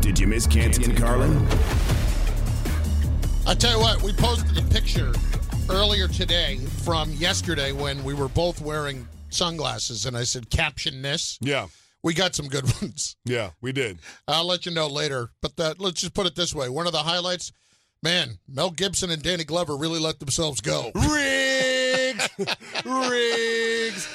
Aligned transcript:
Did 0.00 0.18
you 0.18 0.26
miss 0.26 0.46
Canty 0.46 0.84
and 0.84 0.96
Carlin? 0.96 1.36
I 3.46 3.54
tell 3.54 3.72
you 3.72 3.78
what, 3.80 4.02
we 4.02 4.12
posted 4.12 4.58
a 4.58 4.62
picture 4.62 5.12
earlier 5.70 6.08
today 6.08 6.58
from 6.84 7.10
yesterday 7.12 7.72
when 7.72 8.02
we 8.04 8.12
were 8.14 8.28
both 8.28 8.60
wearing 8.60 9.06
sunglasses, 9.30 10.06
and 10.06 10.16
I 10.16 10.24
said, 10.24 10.50
caption 10.50 11.02
this. 11.02 11.38
Yeah, 11.40 11.68
We 12.02 12.14
got 12.14 12.34
some 12.34 12.48
good 12.48 12.64
ones. 12.82 13.16
yeah, 13.24 13.50
we 13.60 13.72
did. 13.72 14.00
I'll 14.28 14.46
let 14.46 14.66
you 14.66 14.72
know 14.72 14.88
later. 14.88 15.30
But 15.40 15.56
that, 15.56 15.80
let's 15.80 16.00
just 16.00 16.14
put 16.14 16.26
it 16.26 16.34
this 16.34 16.54
way: 16.54 16.68
one 16.68 16.86
of 16.86 16.92
the 16.92 16.98
highlights, 16.98 17.52
man, 18.02 18.38
Mel 18.48 18.70
Gibson 18.70 19.10
and 19.10 19.22
Danny 19.22 19.44
Glover 19.44 19.76
really 19.76 20.00
let 20.00 20.18
themselves 20.20 20.60
go. 20.60 20.90
Riggs, 20.94 21.12
Riggs. 22.84 24.08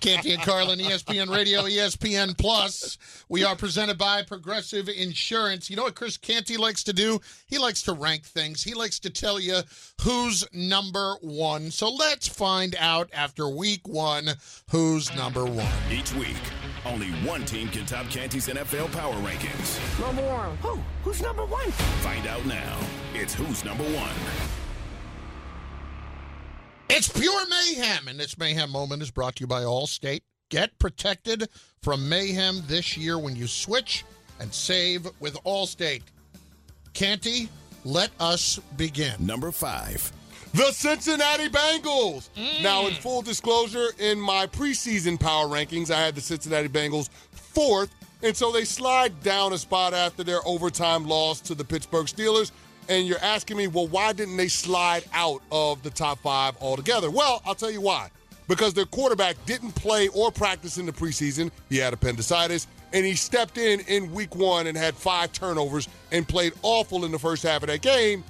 Canty 0.00 0.32
and 0.32 0.42
Carlin, 0.42 0.78
ESPN 0.78 1.34
Radio, 1.34 1.62
ESPN 1.62 2.36
Plus. 2.36 2.96
We 3.28 3.44
are 3.44 3.54
presented 3.56 3.98
by 3.98 4.22
Progressive 4.22 4.88
Insurance. 4.88 5.68
You 5.68 5.76
know 5.76 5.84
what 5.84 5.94
Chris 5.94 6.16
Canty 6.16 6.56
likes 6.56 6.82
to 6.84 6.92
do? 6.92 7.20
He 7.46 7.58
likes 7.58 7.82
to 7.82 7.92
rank 7.92 8.24
things. 8.24 8.62
He 8.62 8.74
likes 8.74 8.98
to 9.00 9.10
tell 9.10 9.38
you 9.38 9.60
who's 10.02 10.44
number 10.52 11.16
one. 11.20 11.70
So 11.70 11.90
let's 11.90 12.28
find 12.28 12.74
out 12.78 13.10
after 13.12 13.48
week 13.48 13.86
one 13.86 14.30
who's 14.70 15.14
number 15.14 15.44
one. 15.44 15.66
Each 15.90 16.14
week, 16.14 16.36
only 16.86 17.08
one 17.26 17.44
team 17.44 17.68
can 17.68 17.84
top 17.86 18.08
Canty's 18.08 18.48
NFL 18.48 18.90
Power 18.92 19.14
Rankings. 19.16 20.00
Number 20.00 20.22
one. 20.22 20.56
Who? 20.58 20.80
Who's 21.04 21.20
number 21.20 21.44
one? 21.44 21.70
Find 22.02 22.26
out 22.26 22.44
now. 22.46 22.78
It's 23.14 23.34
Who's 23.34 23.64
Number 23.64 23.84
One. 23.84 24.59
It's 26.92 27.08
pure 27.08 27.46
mayhem, 27.46 28.08
and 28.08 28.18
this 28.18 28.36
mayhem 28.36 28.68
moment 28.68 29.00
is 29.00 29.12
brought 29.12 29.36
to 29.36 29.42
you 29.42 29.46
by 29.46 29.62
Allstate. 29.62 30.22
Get 30.48 30.76
protected 30.80 31.48
from 31.82 32.08
mayhem 32.08 32.64
this 32.66 32.96
year 32.96 33.16
when 33.16 33.36
you 33.36 33.46
switch 33.46 34.04
and 34.40 34.52
save 34.52 35.06
with 35.20 35.34
Allstate. 35.44 36.02
Canty, 36.92 37.48
let 37.84 38.10
us 38.18 38.58
begin. 38.76 39.14
Number 39.20 39.52
five. 39.52 40.10
The 40.52 40.72
Cincinnati 40.72 41.48
Bengals. 41.48 42.28
Mm. 42.36 42.64
Now, 42.64 42.88
in 42.88 42.94
full 42.94 43.22
disclosure, 43.22 43.90
in 44.00 44.20
my 44.20 44.48
preseason 44.48 45.18
power 45.18 45.46
rankings, 45.46 45.92
I 45.92 46.00
had 46.00 46.16
the 46.16 46.20
Cincinnati 46.20 46.68
Bengals 46.68 47.08
fourth, 47.30 47.94
and 48.20 48.36
so 48.36 48.50
they 48.50 48.64
slide 48.64 49.22
down 49.22 49.52
a 49.52 49.58
spot 49.58 49.94
after 49.94 50.24
their 50.24 50.44
overtime 50.44 51.06
loss 51.06 51.40
to 51.42 51.54
the 51.54 51.64
Pittsburgh 51.64 52.06
Steelers. 52.06 52.50
And 52.90 53.06
you're 53.06 53.22
asking 53.22 53.56
me, 53.56 53.68
well, 53.68 53.86
why 53.86 54.12
didn't 54.12 54.36
they 54.36 54.48
slide 54.48 55.04
out 55.14 55.40
of 55.50 55.82
the 55.82 55.90
top 55.90 56.18
five 56.18 56.56
altogether? 56.60 57.10
Well, 57.10 57.40
I'll 57.46 57.54
tell 57.54 57.70
you 57.70 57.80
why. 57.80 58.10
Because 58.48 58.74
their 58.74 58.84
quarterback 58.84 59.36
didn't 59.46 59.72
play 59.76 60.08
or 60.08 60.32
practice 60.32 60.76
in 60.76 60.86
the 60.86 60.92
preseason. 60.92 61.52
He 61.68 61.76
had 61.78 61.94
appendicitis, 61.94 62.66
and 62.92 63.06
he 63.06 63.14
stepped 63.14 63.58
in 63.58 63.80
in 63.80 64.12
week 64.12 64.34
one 64.34 64.66
and 64.66 64.76
had 64.76 64.96
five 64.96 65.32
turnovers 65.32 65.88
and 66.10 66.26
played 66.26 66.52
awful 66.62 67.04
in 67.04 67.12
the 67.12 67.18
first 67.18 67.44
half 67.44 67.62
of 67.62 67.68
that 67.68 67.80
game 67.80 68.24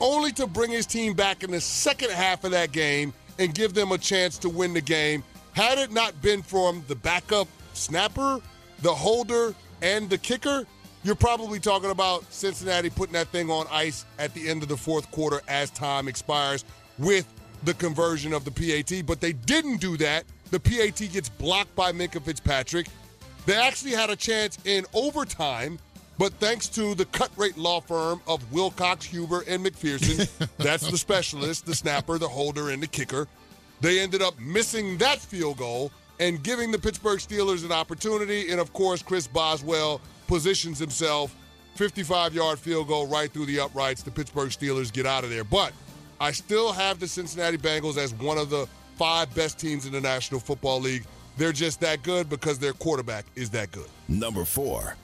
only 0.00 0.32
to 0.32 0.46
bring 0.46 0.70
his 0.70 0.86
team 0.86 1.14
back 1.14 1.42
in 1.42 1.50
the 1.50 1.60
second 1.60 2.10
half 2.10 2.44
of 2.44 2.50
that 2.52 2.72
game 2.72 3.12
and 3.38 3.54
give 3.54 3.74
them 3.74 3.92
a 3.92 3.98
chance 3.98 4.38
to 4.38 4.48
win 4.48 4.72
the 4.72 4.80
game. 4.80 5.22
Had 5.52 5.78
it 5.78 5.92
not 5.92 6.20
been 6.22 6.42
from 6.42 6.84
the 6.88 6.94
backup 6.94 7.48
snapper, 7.72 8.40
the 8.82 8.94
holder, 8.94 9.54
and 9.82 10.08
the 10.08 10.18
kicker, 10.18 10.66
you're 11.04 11.14
probably 11.14 11.60
talking 11.60 11.90
about 11.90 12.24
Cincinnati 12.32 12.90
putting 12.90 13.12
that 13.12 13.28
thing 13.28 13.50
on 13.50 13.66
ice 13.70 14.06
at 14.18 14.32
the 14.34 14.48
end 14.48 14.62
of 14.62 14.68
the 14.68 14.76
fourth 14.76 15.10
quarter 15.10 15.42
as 15.46 15.70
time 15.70 16.08
expires 16.08 16.64
with 16.98 17.26
the 17.62 17.74
conversion 17.74 18.32
of 18.32 18.44
the 18.44 18.50
PAT. 18.50 19.06
But 19.06 19.20
they 19.20 19.34
didn't 19.34 19.76
do 19.76 19.96
that. 19.98 20.24
The 20.50 20.58
PAT 20.58 21.12
gets 21.12 21.28
blocked 21.28 21.74
by 21.76 21.92
Minkah 21.92 22.22
Fitzpatrick. 22.22 22.86
They 23.46 23.54
actually 23.54 23.92
had 23.92 24.08
a 24.08 24.16
chance 24.16 24.58
in 24.64 24.86
overtime, 24.94 25.78
but 26.16 26.32
thanks 26.34 26.68
to 26.70 26.94
the 26.94 27.04
cut 27.06 27.30
rate 27.36 27.58
law 27.58 27.80
firm 27.80 28.22
of 28.26 28.50
Wilcox, 28.50 29.04
Huber, 29.04 29.44
and 29.46 29.64
McPherson, 29.64 30.28
that's 30.56 30.90
the 30.90 30.96
specialist, 30.96 31.66
the 31.66 31.74
snapper, 31.74 32.16
the 32.16 32.28
holder, 32.28 32.70
and 32.70 32.82
the 32.82 32.86
kicker, 32.86 33.28
they 33.82 34.00
ended 34.00 34.22
up 34.22 34.38
missing 34.40 34.96
that 34.98 35.18
field 35.18 35.58
goal 35.58 35.92
and 36.20 36.42
giving 36.42 36.70
the 36.70 36.78
Pittsburgh 36.78 37.18
Steelers 37.18 37.64
an 37.64 37.72
opportunity. 37.72 38.50
And 38.50 38.60
of 38.60 38.72
course, 38.72 39.02
Chris 39.02 39.26
Boswell 39.26 40.00
positions 40.26 40.78
himself 40.78 41.34
55 41.74 42.34
yard 42.34 42.58
field 42.58 42.88
goal 42.88 43.06
right 43.06 43.30
through 43.32 43.46
the 43.46 43.60
uprights. 43.60 44.02
The 44.02 44.10
Pittsburgh 44.10 44.50
Steelers 44.50 44.92
get 44.92 45.06
out 45.06 45.24
of 45.24 45.30
there. 45.30 45.44
But 45.44 45.72
I 46.20 46.32
still 46.32 46.72
have 46.72 47.00
the 47.00 47.08
Cincinnati 47.08 47.58
Bengals 47.58 47.96
as 47.96 48.14
one 48.14 48.38
of 48.38 48.50
the 48.50 48.68
five 48.96 49.34
best 49.34 49.58
teams 49.58 49.86
in 49.86 49.92
the 49.92 50.00
National 50.00 50.40
Football 50.40 50.80
League. 50.80 51.04
They're 51.36 51.52
just 51.52 51.80
that 51.80 52.02
good 52.02 52.28
because 52.28 52.58
their 52.58 52.72
quarterback 52.72 53.26
is 53.34 53.50
that 53.50 53.72
good. 53.72 53.88
Number 54.08 54.44
four. 54.44 54.96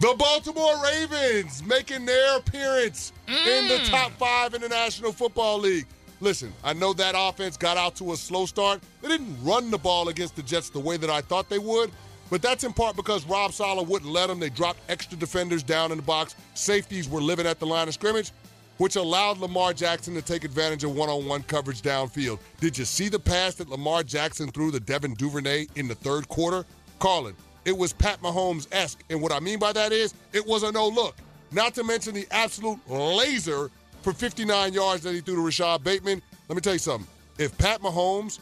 The 0.00 0.14
Baltimore 0.18 0.82
Ravens 0.82 1.64
making 1.64 2.04
their 2.04 2.36
appearance 2.38 3.12
in 3.26 3.68
the 3.68 3.78
mm. 3.78 3.90
top 3.90 4.12
five 4.12 4.54
in 4.54 4.60
the 4.60 4.68
National 4.68 5.12
Football 5.12 5.58
League. 5.60 5.86
Listen, 6.20 6.52
I 6.62 6.72
know 6.72 6.92
that 6.94 7.14
offense 7.16 7.56
got 7.56 7.76
out 7.76 7.96
to 7.96 8.12
a 8.12 8.16
slow 8.16 8.46
start. 8.46 8.80
They 9.02 9.08
didn't 9.08 9.36
run 9.42 9.70
the 9.70 9.78
ball 9.78 10.08
against 10.08 10.36
the 10.36 10.42
Jets 10.42 10.70
the 10.70 10.80
way 10.80 10.96
that 10.96 11.10
I 11.10 11.20
thought 11.20 11.48
they 11.48 11.58
would, 11.58 11.90
but 12.30 12.42
that's 12.42 12.64
in 12.64 12.72
part 12.72 12.96
because 12.96 13.26
Rob 13.26 13.52
Saleh 13.52 13.86
wouldn't 13.86 14.10
let 14.10 14.28
them. 14.28 14.40
They 14.40 14.50
dropped 14.50 14.80
extra 14.88 15.16
defenders 15.16 15.62
down 15.62 15.90
in 15.92 15.98
the 15.98 16.02
box. 16.02 16.34
Safeties 16.54 17.08
were 17.08 17.20
living 17.20 17.46
at 17.46 17.58
the 17.58 17.66
line 17.66 17.88
of 17.88 17.94
scrimmage, 17.94 18.32
which 18.78 18.96
allowed 18.96 19.38
Lamar 19.38 19.72
Jackson 19.72 20.14
to 20.14 20.22
take 20.22 20.44
advantage 20.44 20.84
of 20.84 20.94
one 20.96 21.08
on 21.08 21.26
one 21.26 21.42
coverage 21.44 21.82
downfield. 21.82 22.38
Did 22.60 22.76
you 22.76 22.84
see 22.84 23.08
the 23.08 23.18
pass 23.18 23.54
that 23.56 23.68
Lamar 23.68 24.02
Jackson 24.02 24.50
threw 24.50 24.70
to 24.70 24.80
Devin 24.80 25.14
Duvernay 25.14 25.66
in 25.76 25.86
the 25.86 25.94
third 25.94 26.28
quarter? 26.28 26.64
Carlin, 26.98 27.36
it 27.64 27.76
was 27.76 27.92
Pat 27.92 28.20
Mahomes 28.22 28.66
esque. 28.72 29.02
And 29.10 29.20
what 29.20 29.32
I 29.32 29.40
mean 29.40 29.58
by 29.58 29.72
that 29.72 29.92
is 29.92 30.14
it 30.32 30.46
was 30.46 30.62
a 30.62 30.72
no 30.72 30.88
look. 30.88 31.16
Not 31.52 31.74
to 31.74 31.84
mention 31.84 32.14
the 32.14 32.26
absolute 32.30 32.78
laser 32.88 33.70
for 34.02 34.12
59 34.12 34.72
yards 34.72 35.02
that 35.02 35.14
he 35.14 35.20
threw 35.20 35.36
to 35.36 35.40
Rashod 35.40 35.84
Bateman. 35.84 36.20
Let 36.48 36.56
me 36.56 36.60
tell 36.60 36.72
you 36.72 36.78
something. 36.78 37.08
If 37.38 37.56
Pat 37.58 37.80
Mahomes, 37.80 38.38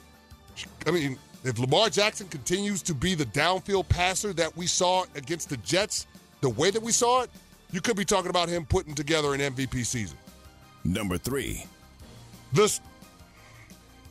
I 0.86 0.90
mean, 0.90 1.18
if 1.44 1.58
Lamar 1.58 1.90
Jackson 1.90 2.28
continues 2.28 2.82
to 2.82 2.94
be 2.94 3.14
the 3.14 3.26
downfield 3.26 3.88
passer 3.88 4.32
that 4.34 4.56
we 4.56 4.66
saw 4.66 5.04
against 5.14 5.48
the 5.48 5.56
Jets, 5.58 6.06
the 6.40 6.48
way 6.48 6.70
that 6.70 6.82
we 6.82 6.92
saw 6.92 7.22
it, 7.22 7.30
you 7.72 7.80
could 7.80 7.96
be 7.96 8.04
talking 8.04 8.30
about 8.30 8.48
him 8.48 8.64
putting 8.64 8.94
together 8.94 9.34
an 9.34 9.40
MVP 9.40 9.84
season. 9.84 10.16
Number 10.84 11.18
three. 11.18 11.64
This 12.52 12.80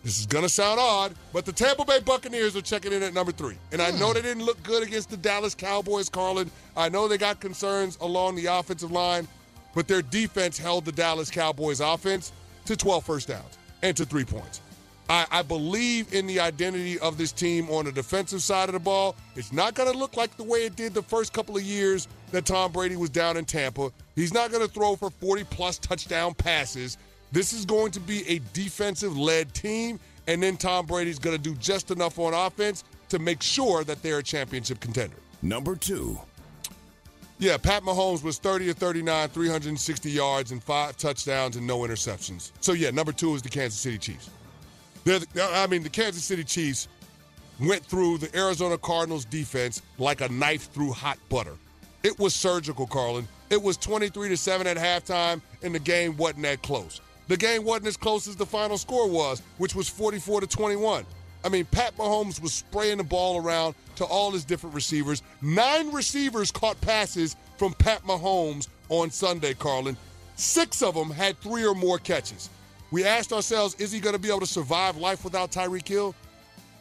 this 0.03 0.19
is 0.19 0.25
gonna 0.25 0.50
sound 0.50 0.80
odd, 0.80 1.14
but 1.31 1.46
the 1.46 1.52
Tampa 1.52 1.86
Bay 1.86 2.00
Buccaneers 2.00 2.56
are 2.56 2.62
checking 2.62 2.92
in 2.92 3.03
at 3.03 3.14
number 3.14 3.31
three. 3.31 3.56
And 3.72 3.81
I 3.81 3.92
know 3.92 4.08
hmm. 4.08 4.13
they 4.16 4.22
didn't 4.24 4.44
look 4.44 4.62
good 4.63 4.81
against 4.81 5.12
the 5.12 5.18
Dallas 5.18 5.53
Cowboys, 5.53 6.09
Carlin. 6.09 6.50
I 6.75 6.90
know 6.90 7.08
they 7.08 7.19
got 7.19 7.40
concerns 7.40 7.98
along 8.02 8.36
the 8.36 8.48
offensive 8.48 8.92
line, 8.92 9.28
but 9.75 9.88
their 9.88 10.02
defense 10.02 10.58
held 10.58 10.86
the 10.86 10.92
Dallas 10.92 11.30
Cowboys 11.30 11.81
offense 11.81 12.31
to 12.66 12.75
12 12.75 13.06
first 13.06 13.28
downs 13.28 13.58
and 13.84 13.96
to 13.96 14.06
three 14.06 14.25
points. 14.25 14.62
I, 15.11 15.27
I 15.29 15.41
believe 15.41 16.13
in 16.13 16.25
the 16.25 16.39
identity 16.39 16.97
of 16.99 17.17
this 17.17 17.33
team 17.33 17.69
on 17.69 17.83
the 17.83 17.91
defensive 17.91 18.41
side 18.41 18.69
of 18.69 18.73
the 18.73 18.79
ball. 18.79 19.17
It's 19.35 19.51
not 19.51 19.73
going 19.73 19.91
to 19.91 19.97
look 19.97 20.16
like 20.16 20.38
the 20.38 20.44
way 20.45 20.59
it 20.59 20.77
did 20.77 20.94
the 20.94 21.01
first 21.01 21.33
couple 21.33 21.57
of 21.57 21.63
years 21.63 22.07
that 22.31 22.45
Tom 22.45 22.72
Brady 22.72 22.95
was 22.95 23.09
down 23.09 23.36
in 23.36 23.44
Tampa. 23.44 23.91
He's 24.15 24.33
not 24.33 24.51
going 24.51 24.65
to 24.65 24.74
throw 24.74 24.95
for 24.95 25.09
40 25.09 25.44
plus 25.44 25.80
touchdown 25.80 26.33
passes. 26.33 26.97
This 27.33 27.51
is 27.51 27.65
going 27.65 27.91
to 27.91 28.00
be 28.00 28.25
a 28.25 28.39
defensive 28.53 29.18
led 29.18 29.53
team, 29.53 30.00
and 30.27 30.41
then 30.41 30.56
Tom 30.56 30.86
Brady's 30.86 31.19
going 31.19 31.36
to 31.36 31.44
do 31.44 31.56
just 31.56 31.91
enough 31.91 32.18
on 32.18 32.33
offense 32.33 32.86
to 33.09 33.19
make 33.19 33.41
sure 33.41 33.83
that 33.83 34.01
they're 34.01 34.19
a 34.19 34.24
championship 34.24 34.80
contender. 34.80 35.18
Number 35.41 35.75
two. 35.75 36.18
Yeah, 37.38 37.57
Pat 37.57 37.83
Mahomes 37.83 38.24
was 38.24 38.38
30 38.38 38.69
or 38.69 38.74
39, 38.74 39.27
360 39.27 40.09
yards 40.09 40.53
and 40.53 40.63
five 40.63 40.95
touchdowns 40.95 41.57
and 41.57 41.68
no 41.68 41.80
interceptions. 41.80 42.51
So 42.62 42.71
yeah, 42.71 42.91
number 42.91 43.12
two 43.12 43.36
is 43.36 43.41
the 43.41 43.50
Kansas 43.50 43.77
City 43.77 43.97
Chiefs. 43.97 44.30
I 45.07 45.68
mean, 45.68 45.83
the 45.83 45.89
Kansas 45.89 46.24
City 46.24 46.44
Chiefs 46.44 46.88
went 47.59 47.86
through 47.86 48.18
the 48.18 48.36
Arizona 48.38 48.77
Cardinals 48.77 49.25
defense 49.25 49.81
like 49.98 50.21
a 50.21 50.30
knife 50.30 50.71
through 50.71 50.92
hot 50.92 51.18
butter. 51.30 51.56
It 52.03 52.18
was 52.18 52.33
surgical, 52.33 52.88
Carlin. 52.88 53.27
It 53.50 53.62
was 53.62 53.77
23 53.77 54.30
to 54.30 54.38
7 54.38 54.65
at 54.65 54.77
halftime, 54.77 55.42
and 55.62 55.75
the 55.75 55.80
game 55.80 56.18
wasn't 56.18 56.44
that 56.44 56.63
close. 56.63 57.01
The 57.27 57.38
game 57.38 57.63
wasn't 57.63 57.88
as 57.88 57.98
close 57.98 58.27
as 58.27 58.36
the 58.36 58.45
final 58.45 58.77
score 58.77 59.09
was, 59.09 59.42
which 59.57 59.75
was 59.75 59.88
44 59.88 60.42
to 60.42 60.48
21. 60.48 61.06
I 61.44 61.50
mean, 61.50 61.65
Pat 61.65 61.95
Mahomes 61.98 62.42
was 62.42 62.53
spraying 62.53 62.98
the 62.98 63.03
ball 63.03 63.44
around 63.44 63.75
to 63.95 64.06
all 64.06 64.31
his 64.31 64.44
different 64.44 64.75
receivers. 64.75 65.21
Nine 65.42 65.92
receivers 65.92 66.51
caught 66.51 66.80
passes 66.81 67.36
from 67.57 67.74
Pat 67.74 68.03
Mahomes 68.03 68.68
on 68.89 69.12
Sunday, 69.12 69.53
Carlin. 69.53 69.98
Six 70.36 70.81
of 70.81 70.95
them 70.95 71.09
had 71.09 71.38
three 71.39 71.65
or 71.65 71.75
more 71.75 71.98
catches. 71.98 72.50
We 72.91 73.05
asked 73.05 73.31
ourselves, 73.31 73.75
is 73.75 73.91
he 73.91 73.99
going 73.99 74.13
to 74.13 74.19
be 74.19 74.29
able 74.29 74.41
to 74.41 74.45
survive 74.45 74.97
life 74.97 75.23
without 75.23 75.51
Tyreek 75.51 75.88
Hill? 75.88 76.13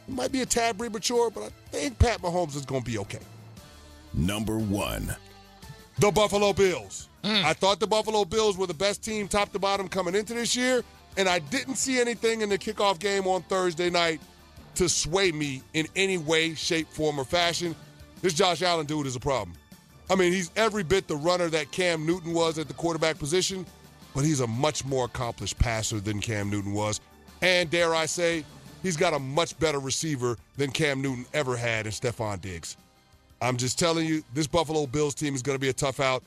It 0.07 0.13
might 0.13 0.31
be 0.31 0.41
a 0.41 0.45
tad 0.45 0.77
premature, 0.77 1.31
but 1.31 1.43
I 1.43 1.49
think 1.71 1.97
Pat 1.97 2.21
Mahomes 2.21 2.55
is 2.55 2.65
going 2.65 2.83
to 2.83 2.91
be 2.91 2.97
okay. 2.99 3.19
Number 4.13 4.57
one. 4.57 5.15
The 5.99 6.11
Buffalo 6.11 6.51
Bills. 6.51 7.07
Mm. 7.23 7.43
I 7.43 7.53
thought 7.53 7.79
the 7.79 7.87
Buffalo 7.87 8.25
Bills 8.25 8.57
were 8.57 8.67
the 8.67 8.73
best 8.73 9.03
team 9.03 9.27
top 9.27 9.51
to 9.53 9.59
bottom 9.59 9.87
coming 9.87 10.15
into 10.15 10.33
this 10.33 10.55
year, 10.55 10.83
and 11.17 11.29
I 11.29 11.39
didn't 11.39 11.75
see 11.75 11.99
anything 11.99 12.41
in 12.41 12.49
the 12.49 12.57
kickoff 12.57 12.99
game 12.99 13.27
on 13.27 13.43
Thursday 13.43 13.89
night 13.89 14.19
to 14.75 14.89
sway 14.89 15.31
me 15.31 15.61
in 15.73 15.87
any 15.95 16.17
way, 16.17 16.55
shape, 16.55 16.89
form, 16.89 17.19
or 17.19 17.25
fashion. 17.25 17.75
This 18.21 18.33
Josh 18.33 18.61
Allen 18.61 18.85
dude 18.85 19.07
is 19.07 19.15
a 19.15 19.19
problem. 19.19 19.55
I 20.09 20.15
mean, 20.15 20.33
he's 20.33 20.51
every 20.55 20.83
bit 20.83 21.07
the 21.07 21.15
runner 21.15 21.47
that 21.49 21.71
Cam 21.71 22.05
Newton 22.05 22.33
was 22.33 22.57
at 22.57 22.67
the 22.67 22.73
quarterback 22.73 23.17
position, 23.17 23.65
but 24.13 24.25
he's 24.25 24.39
a 24.39 24.47
much 24.47 24.85
more 24.85 25.05
accomplished 25.05 25.57
passer 25.59 25.99
than 25.99 26.19
Cam 26.19 26.49
Newton 26.49 26.73
was. 26.73 26.99
And 27.41 27.69
dare 27.69 27.95
I 27.95 28.05
say, 28.05 28.45
he's 28.83 28.97
got 28.97 29.13
a 29.13 29.19
much 29.19 29.57
better 29.59 29.79
receiver 29.79 30.37
than 30.57 30.71
Cam 30.71 31.01
Newton 31.01 31.25
ever 31.33 31.55
had 31.55 31.85
in 31.85 31.91
Stefon 31.91 32.41
Diggs. 32.41 32.77
I'm 33.41 33.57
just 33.57 33.79
telling 33.79 34.05
you, 34.05 34.23
this 34.33 34.47
Buffalo 34.47 34.85
Bills 34.85 35.15
team 35.15 35.33
is 35.33 35.41
going 35.41 35.55
to 35.55 35.59
be 35.59 35.69
a 35.69 35.73
tough 35.73 35.99
out. 35.99 36.23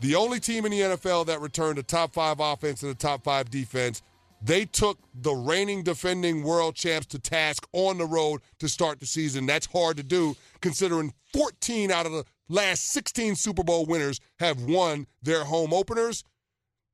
The 0.00 0.14
only 0.14 0.38
team 0.38 0.64
in 0.64 0.70
the 0.70 0.80
NFL 0.80 1.26
that 1.26 1.40
returned 1.40 1.78
a 1.78 1.82
top 1.82 2.12
five 2.12 2.38
offense 2.40 2.82
and 2.82 2.92
a 2.92 2.94
top 2.94 3.24
five 3.24 3.50
defense, 3.50 4.02
they 4.42 4.64
took 4.64 4.98
the 5.14 5.32
reigning 5.32 5.82
defending 5.82 6.44
world 6.44 6.76
champs 6.76 7.06
to 7.08 7.18
task 7.18 7.66
on 7.72 7.98
the 7.98 8.06
road 8.06 8.40
to 8.60 8.68
start 8.68 9.00
the 9.00 9.06
season. 9.06 9.46
That's 9.46 9.66
hard 9.66 9.96
to 9.96 10.02
do 10.02 10.36
considering 10.60 11.12
14 11.32 11.90
out 11.90 12.06
of 12.06 12.12
the 12.12 12.24
last 12.48 12.92
16 12.92 13.34
Super 13.34 13.64
Bowl 13.64 13.86
winners 13.86 14.20
have 14.38 14.62
won 14.62 15.06
their 15.22 15.44
home 15.44 15.72
openers. 15.72 16.22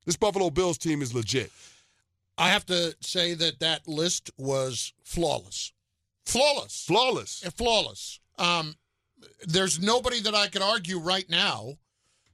This 0.04 0.16
Buffalo 0.16 0.50
Bills 0.50 0.78
team 0.78 1.02
is 1.02 1.14
legit. 1.14 1.50
I 2.36 2.48
have 2.48 2.66
to 2.66 2.94
say 3.00 3.34
that 3.34 3.60
that 3.60 3.86
list 3.86 4.30
was 4.36 4.92
flawless. 5.02 5.72
Flawless. 6.26 6.84
Flawless. 6.86 7.44
flawless. 7.56 8.20
Um, 8.38 8.74
there's 9.46 9.80
nobody 9.80 10.20
that 10.20 10.34
I 10.34 10.48
could 10.48 10.62
argue 10.62 10.98
right 10.98 11.28
now 11.30 11.74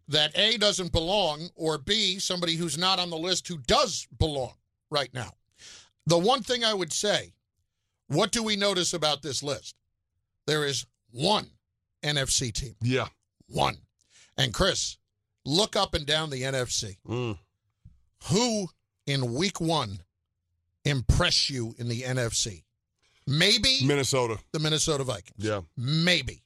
that 0.08 0.36
A 0.36 0.56
doesn't 0.56 0.90
belong 0.92 1.50
or 1.54 1.78
B 1.78 2.18
somebody 2.18 2.56
who's 2.56 2.78
not 2.78 2.98
on 2.98 3.10
the 3.10 3.18
list 3.18 3.46
who 3.46 3.58
does 3.58 4.06
belong 4.18 4.54
right 4.90 5.12
now. 5.14 5.32
The 6.06 6.18
one 6.18 6.42
thing 6.42 6.64
I 6.64 6.74
would 6.74 6.92
say, 6.92 7.34
what 8.08 8.32
do 8.32 8.42
we 8.42 8.56
notice 8.56 8.92
about 8.94 9.22
this 9.22 9.42
list? 9.42 9.76
There 10.46 10.64
is 10.64 10.86
one 11.12 11.50
NFC 12.02 12.52
team, 12.52 12.74
Yeah. 12.82 13.08
one. 13.46 13.76
And 14.36 14.52
Chris, 14.54 14.96
look 15.44 15.76
up 15.76 15.94
and 15.94 16.06
down 16.06 16.30
the 16.30 16.42
NFC. 16.42 16.96
Mm. 17.06 17.38
Who 18.28 18.68
in 19.06 19.34
week 19.34 19.60
1 19.60 20.00
impressed 20.84 21.50
you 21.50 21.74
in 21.78 21.88
the 21.88 22.02
NFC? 22.02 22.64
Maybe 23.26 23.78
Minnesota. 23.84 24.38
the 24.52 24.58
Minnesota 24.58 25.04
Vikings. 25.04 25.44
Yeah. 25.44 25.60
Maybe. 25.76 26.42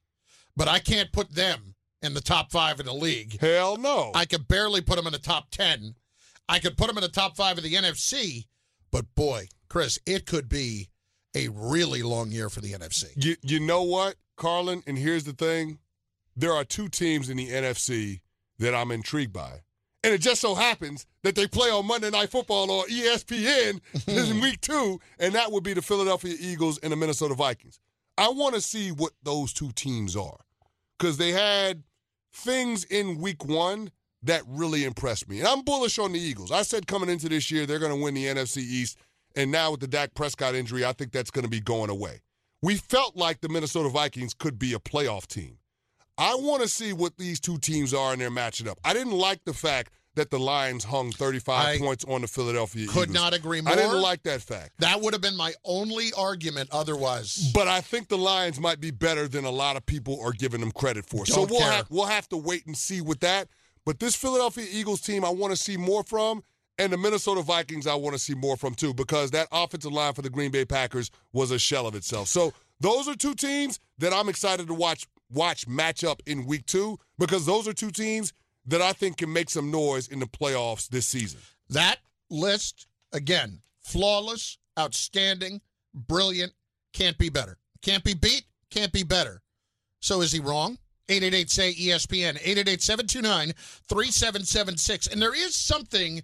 But 0.56 0.68
I 0.68 0.78
can't 0.78 1.10
put 1.12 1.30
them 1.34 1.74
in 2.02 2.14
the 2.14 2.20
top 2.20 2.52
five 2.52 2.78
in 2.80 2.86
the 2.86 2.94
league. 2.94 3.40
Hell 3.40 3.76
no. 3.76 4.12
I 4.14 4.24
could 4.26 4.46
barely 4.46 4.80
put 4.80 4.96
them 4.96 5.06
in 5.06 5.12
the 5.12 5.18
top 5.18 5.50
10. 5.50 5.94
I 6.48 6.58
could 6.58 6.76
put 6.76 6.88
them 6.88 6.98
in 6.98 7.02
the 7.02 7.08
top 7.08 7.36
five 7.36 7.56
of 7.56 7.64
the 7.64 7.72
NFC. 7.72 8.46
But 8.90 9.14
boy, 9.14 9.48
Chris, 9.68 9.98
it 10.06 10.26
could 10.26 10.48
be 10.48 10.90
a 11.34 11.48
really 11.48 12.02
long 12.02 12.30
year 12.30 12.48
for 12.50 12.60
the 12.60 12.72
NFC. 12.72 13.06
You, 13.16 13.36
you 13.42 13.60
know 13.60 13.82
what, 13.82 14.16
Carlin? 14.36 14.82
And 14.86 14.98
here's 14.98 15.24
the 15.24 15.32
thing 15.32 15.78
there 16.36 16.52
are 16.52 16.64
two 16.64 16.88
teams 16.88 17.30
in 17.30 17.36
the 17.36 17.48
NFC 17.48 18.20
that 18.58 18.74
I'm 18.74 18.90
intrigued 18.90 19.32
by. 19.32 19.62
And 20.04 20.12
it 20.12 20.20
just 20.20 20.42
so 20.42 20.54
happens 20.54 21.06
that 21.22 21.34
they 21.34 21.46
play 21.46 21.70
on 21.70 21.86
Monday 21.86 22.10
Night 22.10 22.30
Football 22.30 22.70
or 22.70 22.84
ESPN 22.84 23.80
in 24.06 24.40
week 24.40 24.60
two, 24.60 25.00
and 25.18 25.34
that 25.34 25.50
would 25.50 25.64
be 25.64 25.72
the 25.72 25.80
Philadelphia 25.80 26.34
Eagles 26.38 26.78
and 26.78 26.92
the 26.92 26.96
Minnesota 26.96 27.34
Vikings. 27.34 27.80
I 28.18 28.28
want 28.28 28.54
to 28.54 28.60
see 28.60 28.92
what 28.92 29.12
those 29.22 29.54
two 29.54 29.72
teams 29.72 30.14
are 30.14 30.44
because 30.98 31.16
they 31.16 31.30
had 31.32 31.84
things 32.34 32.84
in 32.84 33.18
week 33.18 33.46
one 33.46 33.90
that 34.22 34.42
really 34.46 34.84
impressed 34.84 35.26
me. 35.26 35.38
And 35.38 35.48
I'm 35.48 35.62
bullish 35.62 35.98
on 35.98 36.12
the 36.12 36.20
Eagles. 36.20 36.52
I 36.52 36.62
said 36.62 36.86
coming 36.86 37.08
into 37.08 37.30
this 37.30 37.50
year, 37.50 37.64
they're 37.64 37.78
going 37.78 37.96
to 37.96 38.02
win 38.02 38.12
the 38.12 38.26
NFC 38.26 38.58
East. 38.58 38.98
And 39.34 39.50
now 39.50 39.70
with 39.70 39.80
the 39.80 39.88
Dak 39.88 40.14
Prescott 40.14 40.54
injury, 40.54 40.84
I 40.84 40.92
think 40.92 41.12
that's 41.12 41.30
going 41.30 41.44
to 41.44 41.50
be 41.50 41.60
going 41.60 41.88
away. 41.88 42.20
We 42.60 42.76
felt 42.76 43.16
like 43.16 43.40
the 43.40 43.48
Minnesota 43.48 43.88
Vikings 43.88 44.34
could 44.34 44.58
be 44.58 44.74
a 44.74 44.78
playoff 44.78 45.26
team. 45.26 45.56
I 46.16 46.34
want 46.36 46.62
to 46.62 46.68
see 46.68 46.92
what 46.92 47.16
these 47.16 47.40
two 47.40 47.58
teams 47.58 47.92
are 47.92 48.12
and 48.12 48.20
they're 48.20 48.30
matching 48.30 48.68
up. 48.68 48.78
I 48.84 48.92
didn't 48.92 49.12
like 49.12 49.44
the 49.44 49.54
fact 49.54 49.92
that 50.14 50.30
the 50.30 50.38
Lions 50.38 50.84
hung 50.84 51.10
35 51.10 51.66
I 51.66 51.78
points 51.78 52.04
on 52.04 52.20
the 52.20 52.28
Philadelphia 52.28 52.86
Could 52.86 52.90
Eagles. 52.92 53.06
Could 53.06 53.14
not 53.14 53.34
agree 53.34 53.60
more. 53.60 53.72
I 53.72 53.76
didn't 53.76 54.00
like 54.00 54.22
that 54.22 54.40
fact. 54.40 54.72
That 54.78 55.00
would 55.00 55.12
have 55.12 55.22
been 55.22 55.36
my 55.36 55.52
only 55.64 56.12
argument 56.16 56.68
otherwise. 56.72 57.50
But 57.52 57.66
I 57.66 57.80
think 57.80 58.08
the 58.08 58.18
Lions 58.18 58.60
might 58.60 58.80
be 58.80 58.92
better 58.92 59.26
than 59.26 59.44
a 59.44 59.50
lot 59.50 59.76
of 59.76 59.84
people 59.84 60.20
are 60.22 60.32
giving 60.32 60.60
them 60.60 60.70
credit 60.70 61.04
for. 61.04 61.26
so 61.26 61.46
Don't 61.46 61.50
we'll 61.50 61.60
have 61.62 61.86
we'll 61.90 62.06
have 62.06 62.28
to 62.28 62.36
wait 62.36 62.64
and 62.66 62.76
see 62.76 63.00
with 63.00 63.20
that. 63.20 63.48
But 63.84 63.98
this 63.98 64.14
Philadelphia 64.14 64.66
Eagles 64.70 65.00
team, 65.00 65.24
I 65.24 65.30
want 65.30 65.52
to 65.52 65.56
see 65.56 65.76
more 65.76 66.04
from, 66.04 66.42
and 66.78 66.92
the 66.92 66.96
Minnesota 66.96 67.42
Vikings, 67.42 67.86
I 67.86 67.94
want 67.94 68.14
to 68.14 68.18
see 68.18 68.34
more 68.34 68.56
from 68.56 68.74
too, 68.74 68.94
because 68.94 69.32
that 69.32 69.48
offensive 69.52 69.92
line 69.92 70.14
for 70.14 70.22
the 70.22 70.30
Green 70.30 70.50
Bay 70.50 70.64
Packers 70.64 71.10
was 71.32 71.50
a 71.50 71.58
shell 71.58 71.86
of 71.86 71.94
itself. 71.94 72.28
So 72.28 72.52
those 72.80 73.08
are 73.08 73.14
two 73.14 73.34
teams 73.34 73.80
that 73.98 74.12
I'm 74.12 74.28
excited 74.28 74.68
to 74.68 74.74
watch 74.74 75.06
watch 75.30 75.66
matchup 75.68 76.20
in 76.26 76.46
Week 76.46 76.66
Two, 76.66 76.98
because 77.18 77.46
those 77.46 77.66
are 77.68 77.72
two 77.72 77.90
teams 77.90 78.32
that 78.66 78.80
I 78.80 78.92
think 78.92 79.18
can 79.18 79.32
make 79.32 79.50
some 79.50 79.70
noise 79.70 80.08
in 80.08 80.18
the 80.18 80.26
playoffs 80.26 80.88
this 80.88 81.06
season. 81.06 81.40
That 81.68 81.98
list, 82.30 82.86
again, 83.12 83.60
flawless, 83.82 84.58
outstanding, 84.78 85.60
brilliant, 85.92 86.52
can't 86.92 87.18
be 87.18 87.28
better. 87.28 87.58
Can't 87.82 88.04
be 88.04 88.14
beat, 88.14 88.44
can't 88.70 88.92
be 88.92 89.02
better. 89.02 89.42
So 90.00 90.20
is 90.20 90.32
he 90.32 90.40
wrong? 90.40 90.78
888 91.08 91.50
say 91.50 91.72
ESPN, 91.74 92.36
888 92.40 92.82
729 92.82 93.54
3776. 93.88 95.06
And 95.08 95.20
there 95.20 95.34
is 95.34 95.54
something 95.54 96.22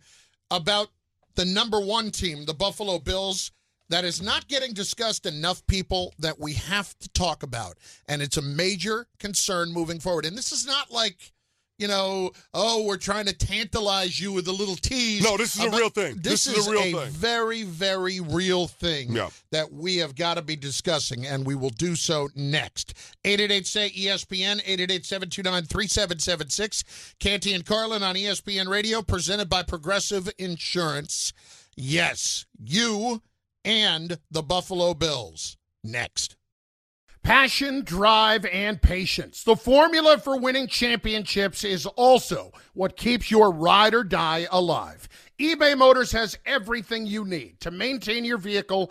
about 0.50 0.88
the 1.34 1.44
number 1.44 1.80
one 1.80 2.10
team, 2.10 2.46
the 2.46 2.54
Buffalo 2.54 2.98
Bills, 2.98 3.52
that 3.90 4.04
is 4.04 4.22
not 4.22 4.48
getting 4.48 4.72
discussed 4.72 5.26
enough, 5.26 5.66
people, 5.66 6.14
that 6.18 6.40
we 6.40 6.54
have 6.54 6.98
to 7.00 7.08
talk 7.10 7.42
about. 7.42 7.76
And 8.08 8.22
it's 8.22 8.36
a 8.36 8.42
major 8.42 9.06
concern 9.18 9.72
moving 9.72 10.00
forward. 10.00 10.24
And 10.24 10.36
this 10.38 10.52
is 10.52 10.66
not 10.66 10.90
like, 10.90 11.32
you 11.78 11.88
know, 11.88 12.30
oh, 12.52 12.84
we're 12.84 12.98
trying 12.98 13.24
to 13.24 13.32
tantalize 13.32 14.20
you 14.20 14.32
with 14.32 14.46
a 14.48 14.52
little 14.52 14.76
tease. 14.76 15.22
No, 15.24 15.36
this 15.38 15.56
is 15.56 15.64
a 15.64 15.70
real 15.70 15.88
thing. 15.88 16.16
This, 16.16 16.44
This 16.44 16.58
is 16.58 16.66
a 16.66 16.70
real 16.70 16.82
thing. 17.00 17.10
very, 17.10 17.62
very 17.62 18.20
real 18.20 18.66
thing 18.68 19.12
Yeah. 19.12 19.30
that 19.50 19.72
we 19.72 19.96
have 19.96 20.14
got 20.14 20.34
to 20.34 20.42
be 20.42 20.56
discussing, 20.56 21.26
and 21.26 21.46
we 21.46 21.54
will 21.54 21.70
do 21.70 21.96
so 21.96 22.28
next. 22.36 22.92
888 23.24 23.66
say 23.66 23.90
ESPN, 23.90 24.60
888 24.66 25.06
729 25.06 25.64
3776. 25.64 26.84
Canty 27.18 27.54
and 27.54 27.64
Carlin 27.64 28.02
on 28.02 28.14
ESPN 28.14 28.68
Radio, 28.68 29.00
presented 29.02 29.48
by 29.48 29.62
Progressive 29.62 30.30
Insurance. 30.38 31.32
Yes, 31.76 32.44
you 32.62 33.22
and 33.64 34.18
the 34.30 34.42
Buffalo 34.42 34.94
Bills. 34.94 35.56
Next. 35.82 36.36
Passion, 37.22 37.84
drive, 37.84 38.46
and 38.46 38.80
patience. 38.80 39.44
The 39.44 39.56
formula 39.56 40.16
for 40.18 40.38
winning 40.38 40.66
championships 40.66 41.64
is 41.64 41.84
also 41.84 42.50
what 42.72 42.96
keeps 42.96 43.30
your 43.30 43.52
ride 43.52 43.92
or 43.92 44.04
die 44.04 44.46
alive. 44.50 45.06
eBay 45.38 45.76
Motors 45.76 46.12
has 46.12 46.38
everything 46.46 47.06
you 47.06 47.26
need 47.26 47.60
to 47.60 47.70
maintain 47.70 48.24
your 48.24 48.38
vehicle 48.38 48.90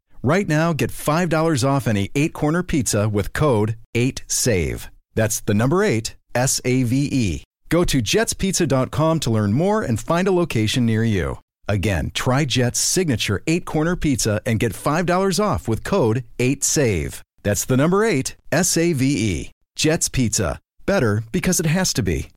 Right 0.23 0.47
now, 0.47 0.71
get 0.73 0.91
$5 0.91 1.67
off 1.67 1.87
any 1.87 2.11
eight 2.13 2.33
corner 2.33 2.61
pizza 2.61 3.09
with 3.09 3.33
code 3.33 3.75
8SAVE. 3.95 4.87
That's 5.15 5.41
the 5.41 5.55
number 5.55 5.83
eight, 5.83 6.15
S 6.35 6.61
A 6.63 6.83
V 6.83 7.09
E. 7.11 7.43
Go 7.69 7.83
to 7.85 8.01
jetspizza.com 8.01 9.19
to 9.21 9.29
learn 9.31 9.53
more 9.53 9.81
and 9.81 9.99
find 9.99 10.27
a 10.27 10.31
location 10.31 10.85
near 10.85 11.03
you. 11.03 11.39
Again, 11.67 12.11
try 12.13 12.45
Jet's 12.45 12.79
signature 12.79 13.41
eight 13.47 13.65
corner 13.65 13.95
pizza 13.95 14.41
and 14.45 14.59
get 14.59 14.73
$5 14.73 15.43
off 15.43 15.67
with 15.67 15.83
code 15.83 16.23
8SAVE. 16.37 17.21
That's 17.43 17.65
the 17.65 17.77
number 17.77 18.03
eight, 18.03 18.35
S 18.51 18.77
A 18.77 18.93
V 18.93 19.05
E. 19.05 19.51
Jet's 19.75 20.09
Pizza. 20.09 20.59
Better 20.85 21.23
because 21.31 21.59
it 21.59 21.65
has 21.65 21.93
to 21.93 22.03
be. 22.03 22.29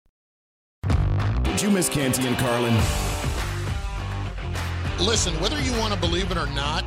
Did 1.42 1.60
you 1.60 1.70
miss 1.70 1.88
Canty 1.88 2.26
and 2.26 2.38
Carlin? 2.38 2.74
Listen, 4.98 5.34
whether 5.40 5.60
you 5.60 5.72
want 5.78 5.92
to 5.92 6.00
believe 6.00 6.30
it 6.30 6.38
or 6.38 6.46
not, 6.46 6.84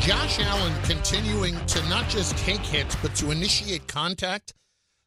Josh 0.00 0.40
Allen 0.40 0.72
continuing 0.84 1.54
to 1.66 1.86
not 1.90 2.08
just 2.08 2.34
take 2.38 2.60
hits 2.60 2.96
but 3.02 3.14
to 3.16 3.30
initiate 3.30 3.86
contact, 3.86 4.54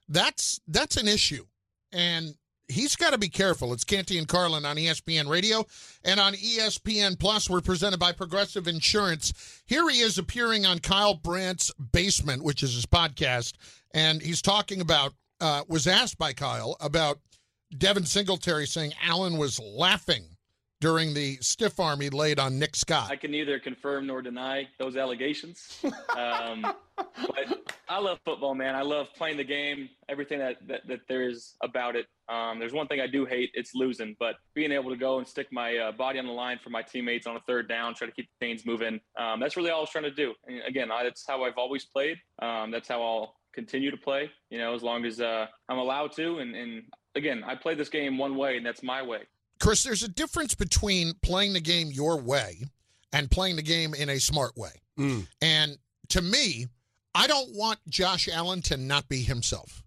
that's 0.07 0.61
that's 0.67 0.97
an 0.97 1.07
issue. 1.07 1.45
And 1.91 2.35
he's 2.67 2.95
got 2.95 3.11
to 3.11 3.17
be 3.17 3.27
careful. 3.27 3.73
It's 3.73 3.83
Canty 3.83 4.19
and 4.19 4.27
Carlin 4.27 4.65
on 4.65 4.75
ESPN 4.75 5.27
Radio 5.27 5.65
and 6.03 6.19
on 6.19 6.33
ESPN 6.33 7.17
Plus. 7.17 7.49
We're 7.49 7.61
presented 7.61 7.99
by 7.99 8.11
Progressive 8.11 8.67
Insurance. 8.67 9.63
Here 9.65 9.89
he 9.89 9.99
is 9.99 10.19
appearing 10.19 10.67
on 10.67 10.77
Kyle 10.77 11.15
Brandt's 11.15 11.71
Basement, 11.91 12.43
which 12.43 12.61
is 12.61 12.75
his 12.75 12.85
podcast, 12.85 13.53
and 13.95 14.21
he's 14.21 14.43
talking 14.43 14.79
about 14.79 15.13
uh, 15.41 15.63
was 15.67 15.87
asked 15.87 16.19
by 16.19 16.33
Kyle 16.33 16.77
about 16.79 17.19
Devin 17.75 18.05
Singletary 18.05 18.67
saying 18.67 18.93
Allen 19.03 19.37
was 19.37 19.59
laughing 19.59 20.32
during 20.83 21.13
the 21.13 21.37
stiff 21.39 21.79
arm 21.79 22.01
he 22.01 22.09
laid 22.09 22.39
on 22.39 22.59
Nick 22.59 22.75
Scott. 22.75 23.09
I 23.09 23.15
can 23.15 23.31
neither 23.31 23.57
confirm 23.57 24.05
nor 24.05 24.21
deny 24.21 24.67
those 24.77 24.97
allegations. 24.97 25.81
Um, 26.15 26.61
but 26.95 27.73
I 27.89 27.97
love 27.97 28.19
football, 28.23 28.53
man. 28.53 28.75
I 28.75 28.83
love 28.83 29.07
playing 29.17 29.37
the 29.37 29.43
game, 29.43 29.89
everything 30.09 30.37
that, 30.37 30.57
that, 30.67 30.87
that 30.87 30.99
there 31.09 31.27
is 31.27 31.55
about 31.63 31.95
it. 31.95 32.05
Um, 32.29 32.59
there's 32.59 32.71
one 32.71 32.85
thing 32.85 33.01
I 33.01 33.07
do 33.07 33.25
hate, 33.25 33.49
it's 33.55 33.73
losing. 33.73 34.15
But 34.19 34.35
being 34.53 34.71
able 34.71 34.91
to 34.91 34.95
go 34.95 35.17
and 35.17 35.27
stick 35.27 35.47
my 35.51 35.75
uh, 35.77 35.91
body 35.91 36.19
on 36.19 36.27
the 36.27 36.31
line 36.31 36.59
for 36.63 36.69
my 36.69 36.83
teammates 36.83 37.25
on 37.25 37.35
a 37.35 37.39
third 37.47 37.67
down, 37.67 37.95
try 37.95 38.05
to 38.05 38.13
keep 38.13 38.29
the 38.39 38.45
chains 38.45 38.63
moving, 38.63 38.99
um, 39.17 39.39
that's 39.39 39.57
really 39.57 39.71
all 39.71 39.79
I 39.79 39.81
was 39.81 39.89
trying 39.89 40.03
to 40.03 40.11
do. 40.11 40.33
And 40.45 40.61
again, 40.67 40.91
I, 40.91 41.03
that's 41.03 41.25
how 41.27 41.43
I've 41.43 41.57
always 41.57 41.83
played. 41.83 42.17
Um, 42.39 42.69
that's 42.69 42.87
how 42.87 43.01
I'll 43.01 43.35
continue 43.55 43.89
to 43.89 43.97
play, 43.97 44.29
you 44.51 44.59
know, 44.59 44.75
as 44.75 44.83
long 44.83 45.03
as 45.05 45.19
uh, 45.19 45.47
I'm 45.67 45.79
allowed 45.79 46.11
to. 46.17 46.37
And, 46.39 46.55
and 46.55 46.83
again, 47.15 47.43
I 47.43 47.55
play 47.55 47.73
this 47.73 47.89
game 47.89 48.19
one 48.19 48.35
way, 48.35 48.57
and 48.57 48.65
that's 48.65 48.83
my 48.83 49.01
way. 49.01 49.21
Chris, 49.63 49.83
there's 49.83 50.03
a 50.03 50.09
difference 50.09 50.55
between 50.55 51.13
playing 51.21 51.53
the 51.53 51.61
game 51.61 51.89
your 51.89 52.19
way 52.19 52.65
and 53.13 53.31
playing 53.31 53.55
the 53.55 53.61
game 53.61 53.93
in 53.93 54.09
a 54.09 54.19
smart 54.19 54.57
way. 54.57 54.71
Mm. 54.99 55.25
And 55.41 55.77
to 56.09 56.21
me, 56.21 56.67
I 57.15 57.27
don't 57.27 57.55
want 57.55 57.79
Josh 57.87 58.27
Allen 58.27 58.61
to 58.63 58.75
not 58.75 59.07
be 59.07 59.21
himself, 59.21 59.81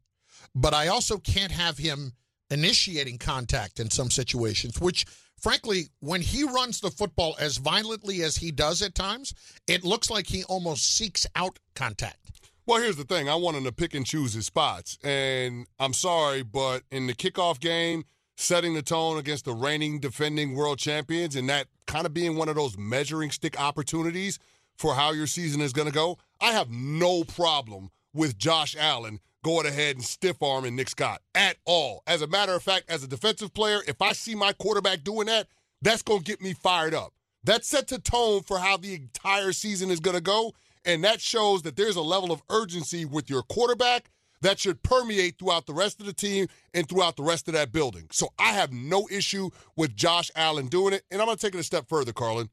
but 0.54 0.72
I 0.72 0.88
also 0.88 1.18
can't 1.18 1.52
have 1.52 1.76
him 1.76 2.14
initiating 2.50 3.18
contact 3.18 3.78
in 3.78 3.90
some 3.90 4.10
situations, 4.10 4.80
which 4.80 5.04
frankly, 5.38 5.90
when 6.00 6.22
he 6.22 6.44
runs 6.44 6.80
the 6.80 6.90
football 6.90 7.36
as 7.38 7.58
violently 7.58 8.22
as 8.22 8.36
he 8.36 8.50
does 8.50 8.80
at 8.80 8.94
times, 8.94 9.34
it 9.66 9.84
looks 9.84 10.08
like 10.08 10.26
he 10.26 10.42
almost 10.44 10.96
seeks 10.96 11.26
out 11.36 11.58
contact. 11.74 12.30
Well, 12.64 12.80
here's 12.80 12.96
the 12.96 13.04
thing. 13.04 13.28
I 13.28 13.34
want 13.34 13.58
him 13.58 13.64
to 13.64 13.72
pick 13.72 13.92
and 13.92 14.06
choose 14.06 14.32
his 14.32 14.46
spots. 14.46 14.96
And 15.04 15.66
I'm 15.78 15.92
sorry, 15.92 16.42
but 16.42 16.82
in 16.90 17.06
the 17.06 17.14
kickoff 17.14 17.60
game, 17.60 18.04
setting 18.36 18.74
the 18.74 18.82
tone 18.82 19.18
against 19.18 19.46
the 19.46 19.52
reigning 19.52 19.98
defending 19.98 20.54
world 20.54 20.78
champions 20.78 21.34
and 21.36 21.48
that 21.48 21.66
kind 21.86 22.06
of 22.06 22.14
being 22.14 22.36
one 22.36 22.48
of 22.48 22.54
those 22.54 22.76
measuring 22.76 23.30
stick 23.30 23.58
opportunities 23.60 24.38
for 24.76 24.94
how 24.94 25.12
your 25.12 25.26
season 25.26 25.60
is 25.60 25.72
going 25.72 25.88
to 25.88 25.94
go, 25.94 26.18
I 26.40 26.52
have 26.52 26.70
no 26.70 27.24
problem 27.24 27.90
with 28.12 28.38
Josh 28.38 28.76
Allen 28.78 29.20
going 29.42 29.66
ahead 29.66 29.96
and 29.96 30.04
stiff 30.04 30.42
arming 30.42 30.76
Nick 30.76 30.90
Scott 30.90 31.22
at 31.34 31.56
all. 31.64 32.02
As 32.06 32.20
a 32.20 32.26
matter 32.26 32.52
of 32.52 32.62
fact, 32.62 32.90
as 32.90 33.02
a 33.02 33.08
defensive 33.08 33.54
player, 33.54 33.80
if 33.86 34.02
I 34.02 34.12
see 34.12 34.34
my 34.34 34.52
quarterback 34.52 35.02
doing 35.02 35.26
that, 35.26 35.46
that's 35.80 36.02
going 36.02 36.20
to 36.20 36.24
get 36.24 36.42
me 36.42 36.52
fired 36.52 36.94
up. 36.94 37.12
That 37.44 37.64
sets 37.64 37.92
a 37.92 37.98
tone 37.98 38.42
for 38.42 38.58
how 38.58 38.76
the 38.76 38.94
entire 38.94 39.52
season 39.52 39.90
is 39.90 40.00
going 40.00 40.16
to 40.16 40.22
go. 40.22 40.52
And 40.84 41.02
that 41.04 41.20
shows 41.20 41.62
that 41.62 41.76
there's 41.76 41.96
a 41.96 42.02
level 42.02 42.32
of 42.32 42.42
urgency 42.50 43.04
with 43.04 43.30
your 43.30 43.42
quarterback 43.42 44.10
that 44.46 44.60
should 44.60 44.82
permeate 44.82 45.38
throughout 45.38 45.66
the 45.66 45.74
rest 45.74 46.00
of 46.00 46.06
the 46.06 46.12
team 46.12 46.46
and 46.72 46.88
throughout 46.88 47.16
the 47.16 47.22
rest 47.22 47.48
of 47.48 47.54
that 47.54 47.72
building. 47.72 48.06
So 48.12 48.28
I 48.38 48.52
have 48.52 48.72
no 48.72 49.08
issue 49.10 49.50
with 49.76 49.96
Josh 49.96 50.30
Allen 50.36 50.68
doing 50.68 50.94
it. 50.94 51.02
And 51.10 51.20
I'm 51.20 51.26
going 51.26 51.36
to 51.36 51.44
take 51.44 51.54
it 51.54 51.60
a 51.60 51.64
step 51.64 51.88
further, 51.88 52.12
Carlin. 52.12 52.48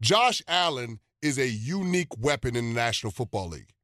Josh 0.00 0.42
Allen 0.48 1.00
is 1.20 1.38
a 1.38 1.48
unique 1.48 2.18
weapon 2.18 2.56
in 2.56 2.70
the 2.70 2.74
National 2.74 3.12
Football 3.12 3.48
League. 3.48 3.74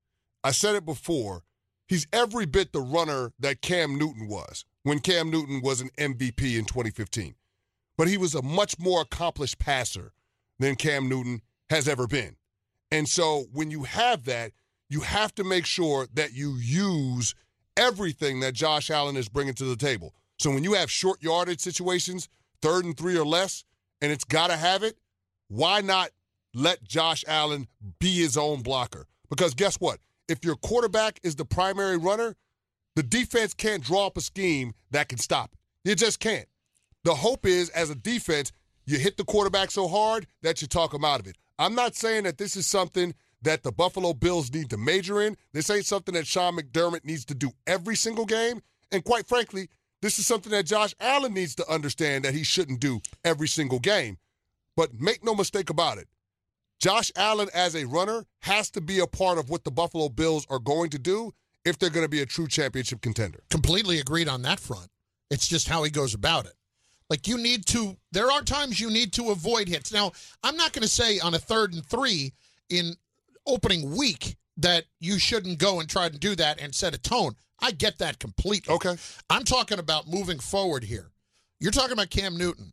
I 0.43 0.53
said 0.53 0.75
it 0.75 0.87
before. 0.87 1.43
He's 1.87 2.07
every 2.13 2.47
bit 2.47 2.73
the 2.73 2.81
runner 2.81 3.33
that 3.39 3.63
Cam 3.63 3.97
Newton 3.99 4.27
was 4.29 4.65
when 4.83 5.01
Cam 5.01 5.31
Newton 5.31 5.61
was 5.63 5.81
an 5.81 5.91
MVP 5.99 6.59
in 6.59 6.65
2015. 6.65 7.35
But 7.97 8.09
he 8.09 8.17
was 8.17 8.35
a 8.35 8.43
much 8.43 8.79
more 8.79 9.03
accomplished 9.03 9.59
passer 9.59 10.13
than 10.59 10.77
Cam 10.77 11.09
Newton 11.09 11.43
has 11.71 11.89
ever 11.89 12.07
been. 12.07 12.37
And 12.91 13.09
so 13.09 13.47
when 13.53 13.71
you 13.71 13.85
have 13.85 14.25
that, 14.25 14.53
you 14.89 15.01
have 15.01 15.35
to 15.37 15.45
make 15.45 15.67
sure 15.67 16.07
that 16.15 16.33
you 16.33 16.57
use 16.57 17.35
everything 17.77 18.41
that 18.41 18.55
Josh 18.55 18.91
Allen 18.91 19.17
is 19.17 19.29
bringing 19.29 19.55
to 19.55 19.65
the 19.65 19.77
table. 19.77 20.15
So 20.39 20.51
when 20.51 20.65
you 20.65 20.75
have 20.75 20.91
short 20.91 21.23
yardage 21.23 21.61
situations, 21.61 22.29
third 22.63 22.85
and 22.85 22.97
three 22.97 23.17
or 23.17 23.27
less, 23.27 23.65
and 24.01 24.13
it's 24.13 24.25
got 24.25 24.49
to 24.49 24.57
have 24.57 24.83
it, 24.83 24.97
why 25.49 25.81
not 25.81 26.11
let 26.55 26.83
Josh 26.85 27.25
Allen 27.27 27.67
be 27.99 28.17
his 28.17 28.37
own 28.37 28.63
blocker? 28.63 29.07
Because 29.29 29.55
guess 29.55 29.77
what? 29.77 29.99
If 30.29 30.45
your 30.45 30.57
quarterback 30.57 31.21
is 31.23 31.37
the 31.37 31.45
primary 31.45 31.97
runner, 31.97 32.37
the 32.97 33.03
defense 33.03 33.55
can't 33.55 33.83
draw 33.83 34.07
up 34.07 34.17
a 34.17 34.21
scheme 34.21 34.75
that 34.91 35.09
can 35.09 35.19
stop 35.19 35.53
it. 35.53 35.89
You 35.89 35.95
just 35.95 36.21
can't. 36.21 36.49
The 37.05 37.15
hope 37.15 37.47
is, 37.47 37.71
as 37.71 37.91
a 37.91 37.95
defense, 37.95 38.53
you 38.87 38.99
hit 38.99 39.17
the 39.17 39.25
quarterback 39.25 39.71
so 39.71 39.87
hard 39.89 40.27
that 40.43 40.61
you 40.61 40.69
talk 40.69 40.93
him 40.93 41.05
out 41.05 41.21
of 41.21 41.27
it. 41.27 41.37
I'm 41.59 41.75
not 41.75 41.95
saying 41.95 42.25
that 42.25 42.39
this 42.39 42.57
is 42.57 42.67
something 42.67 43.15
that 43.43 43.63
the 43.63 43.73
Buffalo 43.73 44.13
Bills 44.13 44.53
need 44.53 44.71
to 44.71 44.77
major 44.77 45.23
in. 45.23 45.37
This 45.53 45.71
ain't 45.71 45.87
something 45.87 46.15
that 46.15 46.27
Sean 46.27 46.57
McDermott 46.57 47.05
needs 47.05 47.25
to 47.27 47.35
do 47.35 47.51
every 47.67 47.97
single 47.97 48.27
game. 48.27 48.61
And 48.91 49.05
quite 49.05 49.27
frankly, 49.27 49.69
this 50.03 50.19
is 50.19 50.27
something 50.27 50.53
that 50.53 50.67
Josh 50.67 50.95
Allen 51.01 51.35
needs 51.35 51.55
to 51.57 51.69
understand 51.71 52.25
that 52.25 52.35
he 52.35 52.45
shouldn't 52.45 52.81
do 52.81 53.01
every 53.25 53.49
single 53.49 53.79
game. 53.79 54.19
But 54.77 54.95
make 55.01 55.25
no 55.25 55.35
mistake 55.35 55.71
about 55.71 55.99
it. 55.99 56.09
Josh 56.81 57.11
Allen 57.17 57.49
as 57.53 57.75
a 57.75 57.87
runner 57.87 58.25
has 58.43 58.71
to 58.71 58.81
be 58.81 59.01
a 59.01 59.07
part 59.07 59.39
of 59.39 59.51
what 59.51 59.65
the 59.65 59.71
Buffalo 59.71 60.09
Bills 60.09 60.47
are 60.49 60.61
going 60.61 60.91
to 60.91 60.99
do 60.99 61.33
if 61.65 61.79
they're 61.79 61.91
going 61.91 62.05
to 62.05 62.11
be 62.11 62.23
a 62.23 62.27
true 62.27 62.47
championship 62.47 63.01
contender. 63.01 63.41
Completely 63.51 63.99
agreed 63.99 64.29
on 64.29 64.43
that 64.43 64.61
front. 64.61 64.89
It's 65.31 65.49
just 65.49 65.69
how 65.69 65.83
he 65.83 65.91
goes 65.91 66.15
about 66.15 66.47
it. 66.47 66.55
Like 67.11 67.27
you 67.27 67.37
need 67.37 67.67
to, 67.67 67.97
there 68.13 68.31
are 68.31 68.43
times 68.43 68.79
you 68.79 68.91
need 68.91 69.13
to 69.15 69.31
avoid 69.31 69.69
hits. 69.69 69.93
Now, 69.93 70.13
I'm 70.45 70.57
not 70.57 70.73
going 70.73 70.83
to 70.83 70.89
say 70.89 71.19
on 71.19 71.35
a 71.35 71.39
third 71.39 71.73
and 71.73 71.85
three 71.85 72.33
in 72.69 72.95
opening 73.49 73.97
week 73.97 74.37
that 74.59 74.85
you 75.01 75.19
shouldn't 75.19 75.59
go 75.59 75.81
and 75.81 75.89
try 75.89 76.09
to 76.09 76.19
do 76.19 76.35
that 76.37 76.61
and 76.61 76.75
set 76.75 76.95
a 76.95 76.99
tone. 76.99 77.35
I 77.61 77.71
get 77.73 77.99
that 77.99 78.19
completely. 78.19 78.75
Okay. 78.75 78.97
I'm 79.31 79.45
talking 79.45 79.79
about 79.79 80.07
moving 80.09 80.39
forward 80.39 80.85
here. 80.85 81.11
You're 81.61 81.73
talking 81.73 81.93
about 81.93 82.11
Cam 82.11 82.37
Newton. 82.37 82.71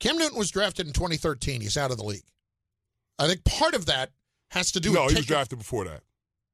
Cam 0.00 0.16
Newton 0.18 0.38
was 0.38 0.50
drafted 0.50 0.86
in 0.86 0.92
2013. 0.92 1.60
He's 1.60 1.76
out 1.76 1.90
of 1.90 1.96
the 1.98 2.04
league. 2.04 2.24
I 3.18 3.26
think 3.28 3.44
part 3.44 3.74
of 3.74 3.86
that 3.86 4.10
has 4.50 4.72
to 4.72 4.80
do 4.80 4.92
No, 4.92 5.02
with 5.04 5.12
he 5.12 5.16
was 5.18 5.26
drafted 5.26 5.58
before 5.58 5.84
that. 5.84 6.00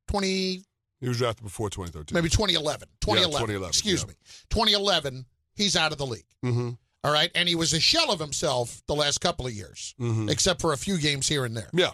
20 0.08 0.62
He 1.00 1.08
was 1.08 1.18
drafted 1.18 1.44
before 1.44 1.70
2013. 1.70 2.14
maybe 2.14 2.28
2011. 2.28 2.88
2011. 3.00 3.30
2011, 3.46 3.68
Excuse 3.68 4.02
yeah. 4.02 4.08
me. 4.08 4.14
2011, 4.50 5.24
he's 5.54 5.76
out 5.76 5.92
of 5.92 5.98
the 5.98 6.06
league. 6.06 6.26
Mm-hmm. 6.44 6.70
All 7.04 7.12
right. 7.12 7.30
And 7.34 7.48
he 7.48 7.54
was 7.54 7.72
a 7.72 7.80
shell 7.80 8.10
of 8.10 8.18
himself 8.18 8.82
the 8.86 8.94
last 8.94 9.20
couple 9.20 9.46
of 9.46 9.52
years, 9.52 9.94
Mm-hmm. 10.00 10.28
except 10.28 10.60
for 10.60 10.72
a 10.72 10.76
few 10.76 10.98
games 10.98 11.28
here 11.28 11.44
and 11.44 11.56
there. 11.56 11.70
Yeah. 11.72 11.90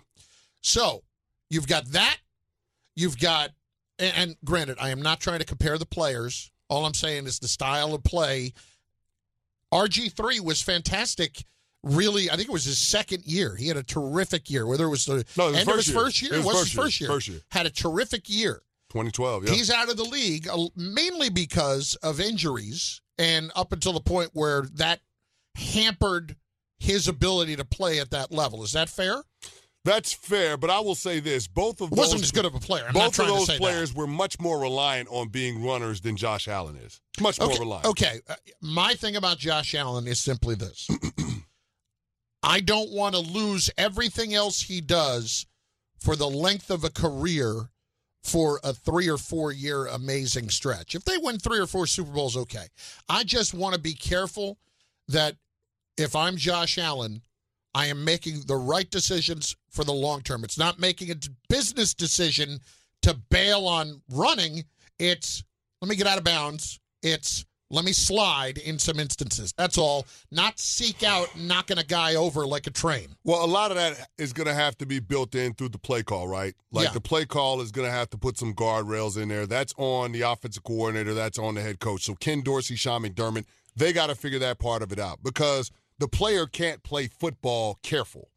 So 0.62 1.02
you've 1.52 1.66
got 1.68 1.86
that. 1.92 2.16
You've 2.96 3.18
got, 3.18 3.50
and, 3.98 4.12
and 4.16 4.36
granted, 4.44 4.78
I 4.80 4.90
am 4.90 5.00
not 5.02 5.20
trying 5.20 5.38
to 5.40 5.44
compare 5.44 5.78
the 5.78 5.86
players. 5.86 6.50
All 6.68 6.84
I'm 6.86 6.94
saying 6.94 7.26
is 7.26 7.38
the 7.38 7.48
style 7.48 7.94
of 7.94 8.02
play. 8.02 8.54
RG3 9.72 10.40
was 10.40 10.60
fantastic. 10.62 11.44
Really, 11.82 12.30
I 12.30 12.36
think 12.36 12.48
it 12.48 12.52
was 12.52 12.64
his 12.64 12.78
second 12.78 13.24
year. 13.26 13.56
He 13.56 13.66
had 13.68 13.76
a 13.76 13.82
terrific 13.82 14.48
year. 14.50 14.66
Whether 14.66 14.84
it 14.84 14.90
was 14.90 15.04
the 15.04 15.24
No, 15.36 15.48
it 15.48 15.50
was 15.52 15.56
end 15.60 15.68
of 15.70 15.76
his 15.76 15.88
year. 15.88 15.98
first 16.00 16.22
year, 16.22 16.34
It 16.34 16.36
was 16.38 16.46
was 16.46 16.54
first 16.54 16.70
his 16.72 16.80
first 16.80 17.00
year. 17.00 17.10
First 17.10 17.28
year. 17.28 17.40
Had 17.50 17.66
a 17.66 17.70
terrific 17.70 18.28
year. 18.28 18.62
2012, 18.90 19.44
yeah. 19.46 19.54
He's 19.54 19.70
out 19.70 19.90
of 19.90 19.96
the 19.96 20.04
league 20.04 20.46
uh, 20.48 20.66
mainly 20.76 21.30
because 21.30 21.94
of 22.02 22.20
injuries, 22.20 23.00
and 23.18 23.50
up 23.56 23.72
until 23.72 23.92
the 23.94 24.00
point 24.00 24.30
where 24.34 24.62
that 24.74 25.00
hampered 25.54 26.36
his 26.78 27.08
ability 27.08 27.56
to 27.56 27.64
play 27.64 28.00
at 28.00 28.10
that 28.10 28.30
level. 28.32 28.62
Is 28.62 28.72
that 28.72 28.88
fair? 28.90 29.22
That's 29.84 30.12
fair, 30.12 30.56
but 30.56 30.70
I 30.70 30.78
will 30.78 30.94
say 30.94 31.18
this: 31.18 31.48
both 31.48 31.80
of 31.80 31.90
wasn't 31.90 32.20
those, 32.20 32.24
as 32.24 32.32
good 32.32 32.44
of 32.44 32.54
a 32.54 32.60
player. 32.60 32.84
I'm 32.86 32.92
both 32.92 33.18
of 33.18 33.26
those 33.26 33.50
players 33.56 33.92
that. 33.92 33.98
were 33.98 34.06
much 34.06 34.38
more 34.38 34.60
reliant 34.60 35.08
on 35.10 35.28
being 35.28 35.64
runners 35.64 36.00
than 36.00 36.16
Josh 36.16 36.46
Allen 36.46 36.76
is. 36.76 37.00
Much 37.20 37.40
more 37.40 37.50
reliant. 37.58 37.86
okay. 37.86 38.20
Uh, 38.28 38.34
my 38.60 38.94
thing 38.94 39.16
about 39.16 39.38
Josh 39.38 39.74
Allen 39.74 40.06
is 40.06 40.20
simply 40.20 40.54
this: 40.54 40.88
I 42.44 42.60
don't 42.60 42.92
want 42.92 43.16
to 43.16 43.20
lose 43.20 43.70
everything 43.76 44.34
else 44.34 44.62
he 44.62 44.80
does 44.80 45.46
for 45.98 46.14
the 46.14 46.28
length 46.28 46.70
of 46.70 46.84
a 46.84 46.90
career 46.90 47.68
for 48.22 48.60
a 48.62 48.72
three 48.72 49.08
or 49.08 49.18
four 49.18 49.52
year 49.52 49.86
amazing 49.86 50.48
stretch. 50.48 50.94
If 50.94 51.04
they 51.04 51.18
win 51.18 51.38
three 51.38 51.58
or 51.58 51.66
four 51.66 51.86
Super 51.86 52.12
Bowls, 52.12 52.36
okay. 52.36 52.66
I 53.08 53.24
just 53.24 53.52
want 53.52 53.74
to 53.74 53.80
be 53.80 53.94
careful 53.94 54.58
that 55.08 55.36
if 55.96 56.14
I'm 56.14 56.36
Josh 56.36 56.78
Allen, 56.78 57.22
I 57.74 57.86
am 57.86 58.04
making 58.04 58.42
the 58.46 58.56
right 58.56 58.90
decisions 58.90 59.56
for 59.70 59.84
the 59.84 59.92
long 59.92 60.20
term. 60.22 60.44
It's 60.44 60.58
not 60.58 60.78
making 60.78 61.10
a 61.10 61.14
business 61.48 61.94
decision 61.94 62.58
to 63.02 63.14
bail 63.30 63.66
on 63.66 64.02
running. 64.10 64.64
It's 64.98 65.42
let 65.80 65.88
me 65.88 65.96
get 65.96 66.06
out 66.06 66.18
of 66.18 66.24
bounds. 66.24 66.78
It's 67.02 67.44
let 67.70 67.86
me 67.86 67.92
slide 67.94 68.58
in 68.58 68.78
some 68.78 69.00
instances. 69.00 69.54
That's 69.56 69.78
all. 69.78 70.06
Not 70.30 70.58
seek 70.60 71.02
out 71.02 71.28
knocking 71.38 71.78
a 71.78 71.82
guy 71.82 72.16
over 72.16 72.46
like 72.46 72.66
a 72.66 72.70
train. 72.70 73.16
Well, 73.24 73.42
a 73.42 73.46
lot 73.46 73.70
of 73.70 73.78
that 73.78 74.08
is 74.18 74.34
going 74.34 74.46
to 74.46 74.52
have 74.52 74.76
to 74.78 74.86
be 74.86 75.00
built 75.00 75.34
in 75.34 75.54
through 75.54 75.70
the 75.70 75.78
play 75.78 76.02
call, 76.02 76.28
right? 76.28 76.54
Like 76.70 76.88
Yeah. 76.88 76.92
the 76.92 77.00
play 77.00 77.24
call 77.24 77.62
is 77.62 77.72
going 77.72 77.86
to 77.86 77.90
have 77.92 78.10
to 78.10 78.18
put 78.18 78.36
some 78.36 78.52
guardrails 78.52 79.16
in 79.16 79.28
there. 79.30 79.46
That's 79.46 79.72
on 79.78 80.12
the 80.12 80.20
offensive 80.20 80.62
coordinator. 80.64 81.14
That's 81.14 81.38
on 81.38 81.54
the 81.54 81.62
head 81.62 81.80
coach. 81.80 82.04
So 82.04 82.14
Ken 82.14 82.42
Dorsey, 82.42 82.76
Sean 82.76 83.04
McDermott, 83.04 83.46
they 83.74 83.94
got 83.94 84.08
to 84.08 84.14
figure 84.14 84.38
that 84.40 84.58
part 84.58 84.82
of 84.82 84.92
it 84.92 84.98
out 84.98 85.20
because 85.22 85.70
the 86.02 86.08
player 86.08 86.46
can't 86.46 86.82
play 86.82 87.06
football 87.06 87.78
careful. 87.84 88.28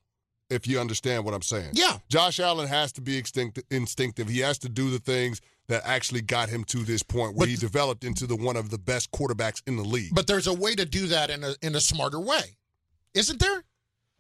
If 0.52 0.68
you 0.68 0.80
understand 0.80 1.26
what 1.26 1.34
I'm 1.34 1.42
saying. 1.42 1.72
Yeah. 1.74 1.98
Josh 2.08 2.40
Allen 2.40 2.68
has 2.68 2.92
to 2.92 3.02
be 3.02 3.18
instinct- 3.18 3.64
instinctive. 3.72 4.30
He 4.30 4.40
has 4.42 4.60
to 4.60 4.70
do 4.70 4.92
the 4.92 5.00
things 5.00 5.42
that 5.68 5.82
actually 5.84 6.22
got 6.22 6.50
him 6.50 6.64
to 6.66 6.84
this 6.84 7.02
point 7.02 7.34
where 7.36 7.48
But- 7.48 7.50
he 7.50 7.56
developed 7.56 8.04
into 8.04 8.28
the 8.28 8.36
one 8.36 8.56
of 8.56 8.70
the 8.70 8.78
best 8.78 9.10
quarterbacks 9.12 9.64
in 9.66 9.78
the 9.78 9.84
league. 9.84 10.14
But 10.14 10.28
there's 10.28 10.46
a 10.46 10.54
way 10.54 10.76
to 10.76 10.86
do 10.86 11.08
that 11.08 11.32
in 11.32 11.44
a 11.44 11.56
in 11.64 11.74
a 11.74 11.82
smarter 11.82 12.20
way. 12.20 12.58
Isn't 13.16 13.40
there? 13.40 13.64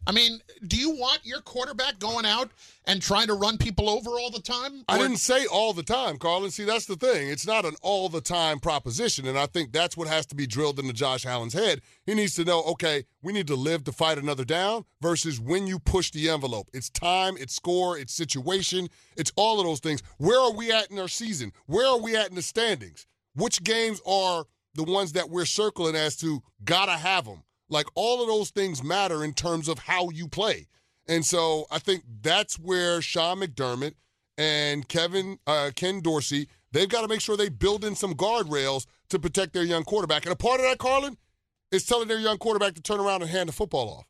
I 0.07 0.11
mean, 0.11 0.39
do 0.67 0.77
you 0.77 0.91
want 0.91 1.19
your 1.23 1.41
quarterback 1.41 1.99
going 1.99 2.25
out 2.25 2.51
and 2.85 3.01
trying 3.01 3.27
to 3.27 3.33
run 3.33 3.57
people 3.57 3.89
over 3.89 4.11
all 4.11 4.29
the 4.29 4.41
time? 4.41 4.83
I 4.87 4.97
didn't 4.97 5.17
say 5.17 5.45
all 5.47 5.73
the 5.73 5.83
time, 5.83 6.17
Carlin. 6.17 6.51
See, 6.51 6.63
that's 6.63 6.85
the 6.85 6.95
thing. 6.95 7.29
It's 7.29 7.47
not 7.47 7.65
an 7.65 7.75
all 7.81 8.07
the 8.09 8.21
time 8.21 8.59
proposition. 8.59 9.27
And 9.27 9.37
I 9.37 9.47
think 9.47 9.71
that's 9.71 9.97
what 9.97 10.07
has 10.07 10.25
to 10.27 10.35
be 10.35 10.45
drilled 10.45 10.79
into 10.79 10.93
Josh 10.93 11.25
Allen's 11.25 11.53
head. 11.53 11.81
He 12.05 12.13
needs 12.13 12.35
to 12.35 12.45
know, 12.45 12.61
okay, 12.63 13.05
we 13.23 13.33
need 13.33 13.47
to 13.47 13.55
live 13.55 13.83
to 13.85 13.91
fight 13.91 14.17
another 14.17 14.45
down 14.45 14.85
versus 15.01 15.39
when 15.39 15.65
you 15.65 15.79
push 15.79 16.11
the 16.11 16.29
envelope. 16.29 16.69
It's 16.73 16.89
time, 16.89 17.35
it's 17.39 17.55
score, 17.55 17.97
it's 17.97 18.13
situation, 18.13 18.89
it's 19.17 19.31
all 19.35 19.59
of 19.59 19.65
those 19.65 19.79
things. 19.79 20.03
Where 20.17 20.39
are 20.39 20.53
we 20.53 20.71
at 20.71 20.91
in 20.91 20.99
our 20.99 21.07
season? 21.07 21.51
Where 21.65 21.87
are 21.87 21.99
we 21.99 22.15
at 22.15 22.29
in 22.29 22.35
the 22.35 22.41
standings? 22.43 23.07
Which 23.33 23.63
games 23.63 24.01
are 24.05 24.45
the 24.75 24.83
ones 24.83 25.13
that 25.13 25.29
we're 25.29 25.45
circling 25.45 25.95
as 25.95 26.15
to 26.17 26.43
gotta 26.63 26.93
have 26.93 27.25
them? 27.25 27.43
Like 27.69 27.87
all 27.95 28.21
of 28.21 28.27
those 28.27 28.51
things 28.51 28.83
matter 28.83 29.23
in 29.23 29.33
terms 29.33 29.67
of 29.67 29.79
how 29.79 30.09
you 30.09 30.27
play. 30.27 30.67
And 31.07 31.25
so 31.25 31.65
I 31.71 31.79
think 31.79 32.03
that's 32.21 32.57
where 32.57 33.01
Sean 33.01 33.39
McDermott 33.39 33.93
and 34.37 34.87
Kevin 34.87 35.39
uh, 35.47 35.71
Ken 35.75 36.01
Dorsey 36.01 36.47
they've 36.75 36.89
got 36.89 37.01
to 37.01 37.07
make 37.07 37.21
sure 37.21 37.37
they 37.37 37.49
build 37.49 37.85
in 37.85 37.95
some 37.95 38.13
guardrails 38.13 38.85
to 39.09 39.17
protect 39.17 39.53
their 39.53 39.63
young 39.63 39.83
quarterback. 39.83 40.25
And 40.25 40.33
a 40.33 40.35
part 40.35 40.59
of 40.59 40.65
that, 40.65 40.77
Carlin, 40.77 41.17
is 41.71 41.85
telling 41.85 42.07
their 42.07 42.19
young 42.19 42.37
quarterback 42.37 42.75
to 42.75 42.81
turn 42.81 42.99
around 42.99 43.21
and 43.21 43.31
hand 43.31 43.49
the 43.49 43.53
football 43.53 43.89
off. 43.89 44.05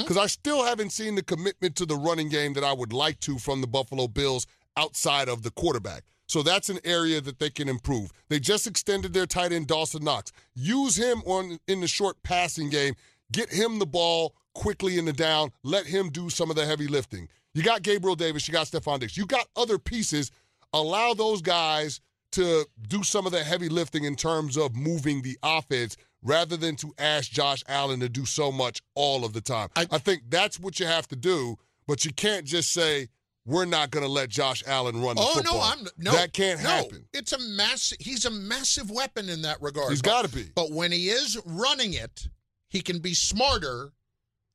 Because 0.00 0.18
I 0.18 0.26
still 0.26 0.64
haven't 0.64 0.90
seen 0.90 1.14
the 1.14 1.22
commitment 1.22 1.76
to 1.76 1.86
the 1.86 1.96
running 1.96 2.28
game 2.28 2.52
that 2.54 2.64
I 2.64 2.72
would 2.74 2.92
like 2.92 3.20
to 3.20 3.38
from 3.38 3.60
the 3.62 3.66
Buffalo 3.66 4.06
Bills 4.08 4.46
outside 4.76 5.28
of 5.28 5.42
the 5.42 5.50
quarterback. 5.50 6.04
So 6.28 6.42
that's 6.42 6.68
an 6.68 6.78
area 6.84 7.20
that 7.22 7.38
they 7.38 7.50
can 7.50 7.68
improve. 7.68 8.12
They 8.28 8.38
just 8.38 8.66
extended 8.66 9.12
their 9.14 9.26
tight 9.26 9.50
end 9.52 9.66
Dawson 9.66 10.04
Knox. 10.04 10.30
Use 10.54 10.94
him 10.96 11.22
on 11.26 11.58
in 11.66 11.80
the 11.80 11.88
short 11.88 12.22
passing 12.22 12.68
game. 12.70 12.94
Get 13.32 13.50
him 13.50 13.78
the 13.78 13.86
ball 13.86 14.34
quickly 14.54 14.98
in 14.98 15.06
the 15.06 15.12
down. 15.12 15.50
Let 15.62 15.86
him 15.86 16.10
do 16.10 16.28
some 16.30 16.50
of 16.50 16.56
the 16.56 16.66
heavy 16.66 16.86
lifting. 16.86 17.28
You 17.54 17.62
got 17.62 17.82
Gabriel 17.82 18.14
Davis. 18.14 18.46
You 18.46 18.52
got 18.52 18.66
Stefon 18.66 19.00
Diggs. 19.00 19.16
You 19.16 19.26
got 19.26 19.46
other 19.56 19.78
pieces. 19.78 20.30
Allow 20.74 21.14
those 21.14 21.40
guys 21.40 22.00
to 22.32 22.66
do 22.88 23.02
some 23.02 23.24
of 23.24 23.32
the 23.32 23.42
heavy 23.42 23.70
lifting 23.70 24.04
in 24.04 24.14
terms 24.14 24.58
of 24.58 24.76
moving 24.76 25.22
the 25.22 25.38
offense 25.42 25.96
rather 26.22 26.58
than 26.58 26.76
to 26.76 26.92
ask 26.98 27.30
Josh 27.30 27.64
Allen 27.68 28.00
to 28.00 28.08
do 28.08 28.26
so 28.26 28.52
much 28.52 28.82
all 28.94 29.24
of 29.24 29.32
the 29.32 29.40
time. 29.40 29.68
I, 29.76 29.86
I- 29.90 29.98
think 29.98 30.24
that's 30.28 30.60
what 30.60 30.78
you 30.78 30.84
have 30.84 31.08
to 31.08 31.16
do, 31.16 31.56
but 31.86 32.04
you 32.04 32.12
can't 32.12 32.44
just 32.44 32.72
say, 32.72 33.08
we're 33.48 33.64
not 33.64 33.90
going 33.90 34.04
to 34.04 34.12
let 34.12 34.28
Josh 34.28 34.62
Allen 34.66 35.00
run 35.00 35.16
the 35.16 35.22
Oh 35.22 35.34
football. 35.34 35.54
no, 35.54 35.60
I'm 35.62 35.86
no. 35.96 36.12
That 36.12 36.34
can't 36.34 36.62
no. 36.62 36.68
happen. 36.68 37.06
It's 37.14 37.32
a 37.32 37.38
mass. 37.38 37.94
He's 37.98 38.26
a 38.26 38.30
massive 38.30 38.90
weapon 38.90 39.28
in 39.30 39.42
that 39.42 39.60
regard. 39.62 39.88
He's 39.90 40.02
got 40.02 40.26
to 40.26 40.30
be. 40.30 40.44
But 40.54 40.70
when 40.70 40.92
he 40.92 41.08
is 41.08 41.40
running 41.46 41.94
it, 41.94 42.28
he 42.68 42.82
can 42.82 42.98
be 42.98 43.14
smarter 43.14 43.92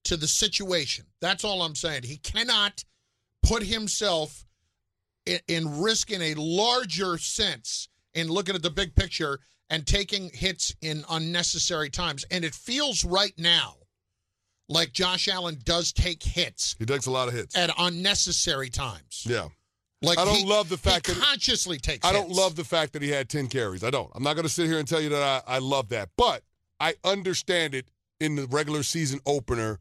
to 0.03 0.15
the 0.15 0.27
situation. 0.27 1.05
That's 1.21 1.43
all 1.43 1.63
I'm 1.63 1.73
saying. 1.75 2.03
He 2.03 2.17
cannot 2.17 2.83
put 3.41 3.63
himself 3.63 4.45
in, 5.25 5.39
in 5.47 5.81
risk 5.81 6.11
in 6.11 6.21
a 6.21 6.35
larger 6.35 7.17
sense 7.17 7.89
in 8.13 8.27
looking 8.27 8.53
at 8.53 8.61
the 8.61 8.69
big 8.69 8.93
picture 8.95 9.39
and 9.71 9.87
taking 9.87 10.29
hits 10.33 10.75
in 10.81 11.03
unnecessary 11.09 11.89
times. 11.89 12.25
And 12.29 12.45
it 12.45 12.53
feels 12.53 13.03
right 13.03 13.33
now 13.39 13.77
like 14.69 14.93
Josh 14.93 15.27
Allen 15.27 15.57
does 15.63 15.91
take 15.91 16.23
hits 16.23 16.75
He 16.79 16.85
takes 16.85 17.05
a 17.05 17.11
lot 17.11 17.27
of 17.27 17.33
hits. 17.33 17.55
at 17.57 17.69
unnecessary 17.77 18.69
times. 18.69 19.23
Yeah. 19.27 19.47
Like 20.01 20.17
I 20.17 20.25
don't 20.25 20.35
he- 20.35 20.45
love 20.45 20.69
the 20.69 20.77
fact 20.77 21.07
he 21.07 21.13
that- 21.13 21.21
consciously 21.23 21.77
takes. 21.77 22.05
I 22.07 22.11
don't 22.13 22.29
love 22.29 22.55
the 22.55 22.63
fact 22.63 22.93
that 22.93 23.01
he 23.01 23.09
had 23.09 23.29
10 23.29 23.47
carries. 23.47 23.83
I 23.83 23.89
don't. 23.89 24.11
I'm 24.15 24.23
not 24.23 24.33
going 24.35 24.43
to 24.47 24.51
sit 24.53 24.67
here 24.67 24.79
and 24.79 24.87
tell 24.87 24.99
you 25.01 25.09
that 25.09 25.43
I, 25.47 25.55
I 25.55 25.59
love 25.59 25.89
that. 25.89 26.09
But 26.17 26.43
I 26.79 26.95
understand 27.03 27.73
it 27.75 27.89
in 28.19 28.35
the 28.35 28.47
regular 28.47 28.83
season 28.83 29.19
opener 29.25 29.79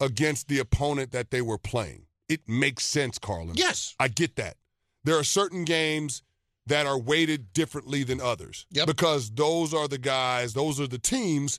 against 0.00 0.48
the 0.48 0.58
opponent 0.58 1.12
that 1.12 1.30
they 1.30 1.42
were 1.42 1.58
playing. 1.58 2.06
It 2.28 2.40
makes 2.48 2.84
sense, 2.84 3.18
Carlin. 3.18 3.52
Yes. 3.56 3.94
I 4.00 4.08
get 4.08 4.36
that. 4.36 4.56
There 5.04 5.16
are 5.18 5.24
certain 5.24 5.64
games 5.64 6.22
that 6.66 6.86
are 6.86 6.98
weighted 6.98 7.52
differently 7.52 8.04
than 8.04 8.20
others. 8.20 8.66
Yep. 8.70 8.86
Because 8.86 9.30
those 9.30 9.74
are 9.74 9.88
the 9.88 9.98
guys, 9.98 10.52
those 10.54 10.80
are 10.80 10.86
the 10.86 10.98
teams 10.98 11.58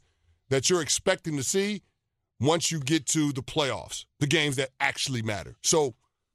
that 0.50 0.70
you're 0.70 0.82
expecting 0.82 1.38
to 1.38 1.44
see 1.44 1.82
once 2.42 2.72
you 2.72 2.80
get 2.80 3.06
to 3.06 3.32
the 3.32 3.44
playoffs, 3.44 4.06
the 4.20 4.28
games 4.28 4.56
that 4.58 4.70
actually 4.80 5.22
matter. 5.22 5.56
So 5.64 5.94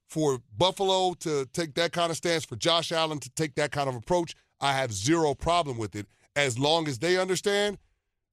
for 0.09 0.39
Buffalo 0.57 1.15
to 1.21 1.47
take 1.53 1.75
that 1.75 1.93
kind 1.93 2.11
of 2.11 2.17
stance, 2.17 2.45
for 2.45 2.57
Josh 2.57 2.93
Allen 2.93 3.19
to 3.19 3.31
take 3.31 3.57
that 3.57 3.73
kind 3.73 3.89
of 3.89 3.97
approach, 3.97 4.35
I 4.61 4.73
have 4.73 4.93
zero 4.93 5.35
problem 5.35 5.77
with 5.77 5.97
it 5.97 6.07
as 6.37 6.59
long 6.59 6.87
as 6.87 7.01
they 7.01 7.19
understand 7.19 7.79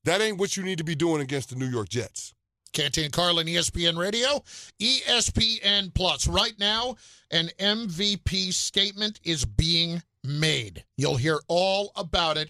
that 0.05 0.21
ain't 0.21 0.37
what 0.37 0.55
you 0.55 0.63
need 0.63 0.77
to 0.77 0.83
be 0.83 0.95
doing 0.95 1.21
against 1.21 1.49
the 1.49 1.55
New 1.55 1.67
York 1.67 1.89
Jets. 1.89 2.33
Canty 2.73 3.03
and 3.03 3.13
Carlin, 3.13 3.47
ESPN 3.47 3.97
Radio, 3.97 4.43
ESPN 4.79 5.93
Plus. 5.93 6.27
Right 6.27 6.57
now, 6.59 6.95
an 7.31 7.49
MVP 7.59 8.51
statement 8.51 9.19
is 9.23 9.45
being 9.45 10.01
made. 10.23 10.83
You'll 10.97 11.17
hear 11.17 11.39
all 11.47 11.91
about 11.95 12.37
it. 12.37 12.49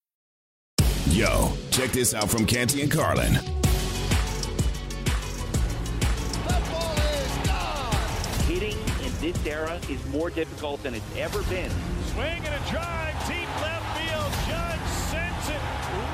Yo, 1.11 1.51
check 1.71 1.91
this 1.91 2.13
out 2.13 2.29
from 2.29 2.45
Canty 2.45 2.81
and 2.81 2.89
Carlin. 2.89 3.33
The 3.33 3.41
ball 6.71 6.95
is 6.95 7.37
gone. 7.45 7.93
Hitting 8.47 8.77
in 9.03 9.11
this 9.19 9.45
era 9.45 9.77
is 9.89 9.99
more 10.05 10.29
difficult 10.29 10.81
than 10.83 10.95
it's 10.95 11.17
ever 11.17 11.43
been. 11.43 11.69
Swing 12.13 12.41
and 12.45 12.55
a 12.55 12.69
drive, 12.71 13.13
deep 13.27 13.49
left 13.59 13.99
field. 13.99 14.31
Judge 14.47 14.87
sends 15.11 15.49
it 15.49 15.59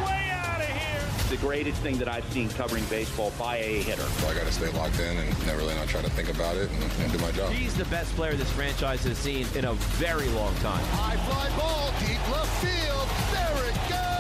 way 0.04 0.32
out 0.32 0.62
of 0.62 0.68
here. 0.68 1.30
The 1.30 1.38
greatest 1.46 1.80
thing 1.84 2.00
that 2.00 2.08
I've 2.08 2.26
seen 2.34 2.50
covering 2.50 2.84
baseball 2.86 3.32
by 3.38 3.58
a 3.58 3.84
hitter. 3.84 4.02
So 4.02 4.28
I 4.28 4.34
got 4.34 4.48
to 4.48 4.52
stay 4.52 4.72
locked 4.72 5.00
in 5.00 5.16
and 5.16 5.46
never 5.46 5.60
really 5.60 5.76
not 5.76 5.88
try 5.88 6.02
to 6.02 6.10
think 6.10 6.30
about 6.34 6.58
it 6.58 6.72
and, 6.72 6.84
and, 7.04 7.12
do 7.12 7.20
my 7.20 7.32
job. 7.34 7.52
He's 7.52 7.76
the 7.78 7.86
best 7.86 8.16
player 8.16 8.34
this 8.34 8.52
franchise 8.52 9.04
has 9.04 9.20
seen 9.20 9.46
in 9.54 9.66
a 9.66 9.74
very 10.02 10.28
long 10.30 10.56
time. 10.56 10.84
High 10.86 11.18
fly 11.18 11.56
ball, 11.56 11.94
deep 12.00 12.32
left 12.32 12.66
field. 12.66 13.08
There 13.32 13.70
it 13.70 13.90
goes. 13.92 14.17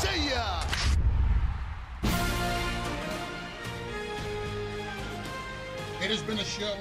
See 0.00 0.30
ya. 0.30 0.62
It 6.02 6.10
has 6.10 6.22
been 6.22 6.38
a 6.38 6.44
show. 6.44 6.74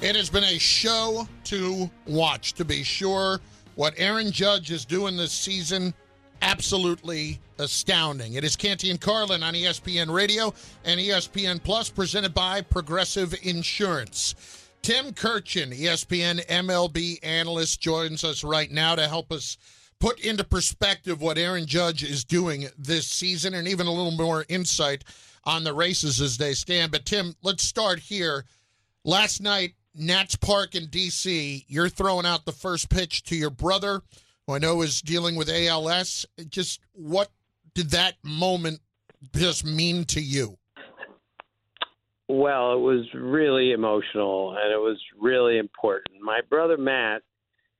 It 0.00 0.14
has 0.14 0.30
been 0.30 0.44
a 0.44 0.58
show 0.58 1.26
to 1.44 1.90
watch, 2.06 2.52
to 2.52 2.64
be 2.64 2.84
sure. 2.84 3.40
What 3.74 3.94
Aaron 3.96 4.30
Judge 4.30 4.70
is 4.70 4.84
doing 4.84 5.16
this 5.16 5.32
season, 5.32 5.92
absolutely 6.42 7.40
astounding. 7.58 8.34
It 8.34 8.44
is 8.44 8.54
Canty 8.54 8.92
and 8.92 9.00
Carlin 9.00 9.42
on 9.42 9.54
ESPN 9.54 10.14
Radio 10.14 10.54
and 10.84 11.00
ESPN 11.00 11.60
Plus, 11.60 11.90
presented 11.90 12.34
by 12.34 12.60
Progressive 12.60 13.34
Insurance. 13.42 14.36
Tim 14.82 15.06
Kurkjian, 15.12 15.76
ESPN 15.76 16.46
MLB 16.46 17.18
analyst, 17.24 17.80
joins 17.80 18.22
us 18.22 18.44
right 18.44 18.70
now 18.70 18.94
to 18.94 19.08
help 19.08 19.32
us 19.32 19.56
put 20.04 20.20
into 20.20 20.44
perspective 20.44 21.22
what 21.22 21.38
Aaron 21.38 21.64
Judge 21.64 22.04
is 22.04 22.24
doing 22.24 22.66
this 22.76 23.06
season 23.06 23.54
and 23.54 23.66
even 23.66 23.86
a 23.86 23.90
little 23.90 24.12
more 24.12 24.44
insight 24.50 25.02
on 25.44 25.64
the 25.64 25.72
races 25.72 26.20
as 26.20 26.36
they 26.36 26.52
stand. 26.52 26.92
But 26.92 27.06
Tim, 27.06 27.34
let's 27.42 27.64
start 27.64 28.00
here. 28.00 28.44
Last 29.02 29.40
night, 29.40 29.76
Nats 29.94 30.36
Park 30.36 30.74
in 30.74 30.88
D.C., 30.88 31.64
you're 31.68 31.88
throwing 31.88 32.26
out 32.26 32.44
the 32.44 32.52
first 32.52 32.90
pitch 32.90 33.22
to 33.24 33.34
your 33.34 33.48
brother, 33.48 34.02
who 34.46 34.52
I 34.52 34.58
know 34.58 34.82
is 34.82 35.00
dealing 35.00 35.36
with 35.36 35.48
ALS. 35.48 36.26
Just 36.50 36.80
what 36.92 37.30
did 37.72 37.88
that 37.92 38.16
moment 38.22 38.80
just 39.34 39.64
mean 39.64 40.04
to 40.06 40.20
you? 40.20 40.58
Well, 42.28 42.74
it 42.74 42.80
was 42.80 43.06
really 43.14 43.72
emotional 43.72 44.50
and 44.50 44.70
it 44.70 44.80
was 44.80 45.00
really 45.18 45.56
important. 45.56 46.20
My 46.20 46.40
brother 46.50 46.76
Matt, 46.76 47.22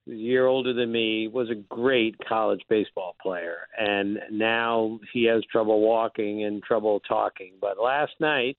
a 0.08 0.14
year 0.14 0.46
older 0.46 0.72
than 0.72 0.92
me, 0.92 1.28
was 1.28 1.50
a 1.50 1.54
great 1.54 2.16
college 2.28 2.62
baseball 2.68 3.16
player. 3.22 3.68
And 3.78 4.18
now 4.30 4.98
he 5.12 5.24
has 5.24 5.42
trouble 5.50 5.80
walking 5.80 6.44
and 6.44 6.62
trouble 6.62 7.00
talking. 7.00 7.52
But 7.60 7.80
last 7.82 8.12
night, 8.20 8.56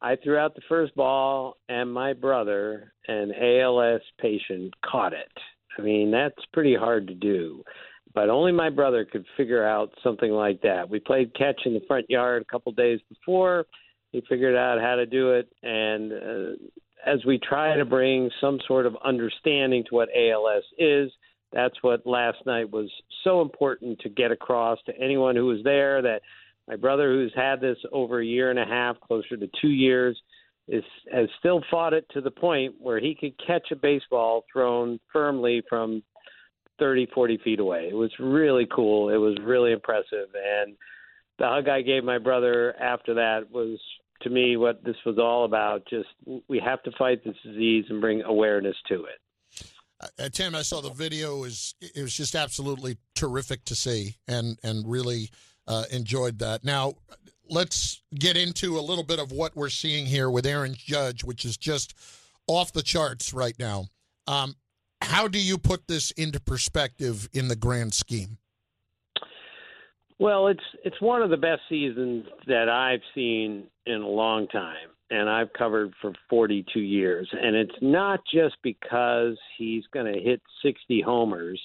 I 0.00 0.16
threw 0.16 0.36
out 0.36 0.54
the 0.54 0.62
first 0.68 0.94
ball, 0.94 1.56
and 1.68 1.92
my 1.92 2.12
brother, 2.12 2.92
an 3.08 3.32
ALS 3.34 4.00
patient, 4.20 4.72
caught 4.84 5.12
it. 5.12 5.32
I 5.76 5.82
mean, 5.82 6.10
that's 6.10 6.44
pretty 6.52 6.76
hard 6.76 7.08
to 7.08 7.14
do. 7.14 7.64
But 8.14 8.30
only 8.30 8.52
my 8.52 8.70
brother 8.70 9.04
could 9.04 9.26
figure 9.36 9.66
out 9.66 9.92
something 10.02 10.30
like 10.30 10.60
that. 10.62 10.88
We 10.88 10.98
played 11.00 11.34
catch 11.34 11.60
in 11.66 11.74
the 11.74 11.82
front 11.86 12.08
yard 12.08 12.42
a 12.42 12.44
couple 12.44 12.72
days 12.72 13.00
before. 13.08 13.66
He 14.12 14.22
figured 14.28 14.56
out 14.56 14.80
how 14.80 14.94
to 14.94 15.06
do 15.06 15.32
it. 15.32 15.48
And 15.62 16.12
uh, 16.12 16.56
as 17.06 17.24
we 17.24 17.38
try 17.38 17.76
to 17.76 17.84
bring 17.84 18.30
some 18.40 18.58
sort 18.66 18.86
of 18.86 18.96
understanding 19.04 19.84
to 19.88 19.94
what 19.94 20.08
ALS 20.16 20.64
is, 20.78 21.10
that's 21.52 21.76
what 21.82 22.06
last 22.06 22.38
night 22.46 22.70
was 22.70 22.90
so 23.24 23.40
important 23.40 23.98
to 24.00 24.08
get 24.08 24.30
across 24.30 24.78
to 24.86 24.92
anyone 25.00 25.34
who 25.34 25.46
was 25.46 25.62
there 25.64 26.02
that 26.02 26.20
my 26.66 26.76
brother, 26.76 27.12
who's 27.12 27.32
had 27.34 27.60
this 27.60 27.78
over 27.92 28.20
a 28.20 28.26
year 28.26 28.50
and 28.50 28.58
a 28.58 28.66
half, 28.66 29.00
closer 29.00 29.36
to 29.36 29.48
two 29.60 29.70
years, 29.70 30.20
is 30.68 30.84
has 31.10 31.28
still 31.38 31.62
fought 31.70 31.94
it 31.94 32.04
to 32.10 32.20
the 32.20 32.30
point 32.30 32.74
where 32.78 33.00
he 33.00 33.14
could 33.14 33.32
catch 33.44 33.70
a 33.70 33.76
baseball 33.76 34.44
thrown 34.52 35.00
firmly 35.10 35.62
from 35.68 36.02
30, 36.78 37.08
40 37.14 37.38
feet 37.38 37.60
away. 37.60 37.88
It 37.90 37.94
was 37.94 38.12
really 38.18 38.66
cool. 38.70 39.08
It 39.08 39.16
was 39.16 39.36
really 39.42 39.72
impressive. 39.72 40.28
And 40.34 40.76
the 41.38 41.46
hug 41.46 41.68
I 41.68 41.80
gave 41.80 42.04
my 42.04 42.18
brother 42.18 42.74
after 42.80 43.14
that 43.14 43.50
was, 43.50 43.80
to 44.22 44.30
me, 44.30 44.56
what 44.56 44.84
this 44.84 44.96
was 45.06 45.18
all 45.18 45.44
about. 45.44 45.82
Just 45.88 46.08
we 46.48 46.60
have 46.60 46.82
to 46.84 46.90
fight 46.98 47.24
this 47.24 47.36
disease 47.44 47.84
and 47.88 48.00
bring 48.00 48.22
awareness 48.22 48.76
to 48.88 49.04
it. 49.04 49.20
Uh, 50.00 50.28
Tim, 50.28 50.54
I 50.54 50.62
saw 50.62 50.80
the 50.80 50.90
video. 50.90 51.38
It 51.38 51.40
was 51.40 51.74
it 51.80 52.02
was 52.02 52.14
just 52.14 52.34
absolutely 52.34 52.98
terrific 53.14 53.64
to 53.66 53.74
see, 53.74 54.16
and 54.26 54.58
and 54.62 54.88
really 54.88 55.30
uh, 55.66 55.84
enjoyed 55.90 56.38
that. 56.38 56.64
Now, 56.64 56.94
let's 57.48 58.02
get 58.14 58.36
into 58.36 58.78
a 58.78 58.80
little 58.80 59.04
bit 59.04 59.18
of 59.18 59.32
what 59.32 59.56
we're 59.56 59.68
seeing 59.68 60.06
here 60.06 60.30
with 60.30 60.46
Aaron 60.46 60.74
Judge, 60.76 61.24
which 61.24 61.44
is 61.44 61.56
just 61.56 61.94
off 62.46 62.72
the 62.72 62.82
charts 62.82 63.32
right 63.32 63.58
now. 63.58 63.86
Um, 64.26 64.54
how 65.00 65.28
do 65.28 65.40
you 65.40 65.58
put 65.58 65.86
this 65.88 66.10
into 66.12 66.40
perspective 66.40 67.28
in 67.32 67.48
the 67.48 67.56
grand 67.56 67.94
scheme? 67.94 68.38
Well, 70.18 70.48
it's 70.48 70.60
it's 70.84 71.00
one 71.00 71.22
of 71.22 71.30
the 71.30 71.36
best 71.36 71.62
seasons 71.68 72.26
that 72.46 72.68
I've 72.68 73.02
seen 73.14 73.64
in 73.86 74.02
a 74.02 74.08
long 74.08 74.48
time, 74.48 74.88
and 75.10 75.28
I've 75.28 75.52
covered 75.52 75.92
for 76.00 76.12
42 76.28 76.80
years. 76.80 77.28
And 77.32 77.54
it's 77.54 77.76
not 77.80 78.20
just 78.32 78.56
because 78.62 79.36
he's 79.56 79.84
going 79.92 80.12
to 80.12 80.20
hit 80.20 80.42
60 80.62 81.02
homers; 81.02 81.60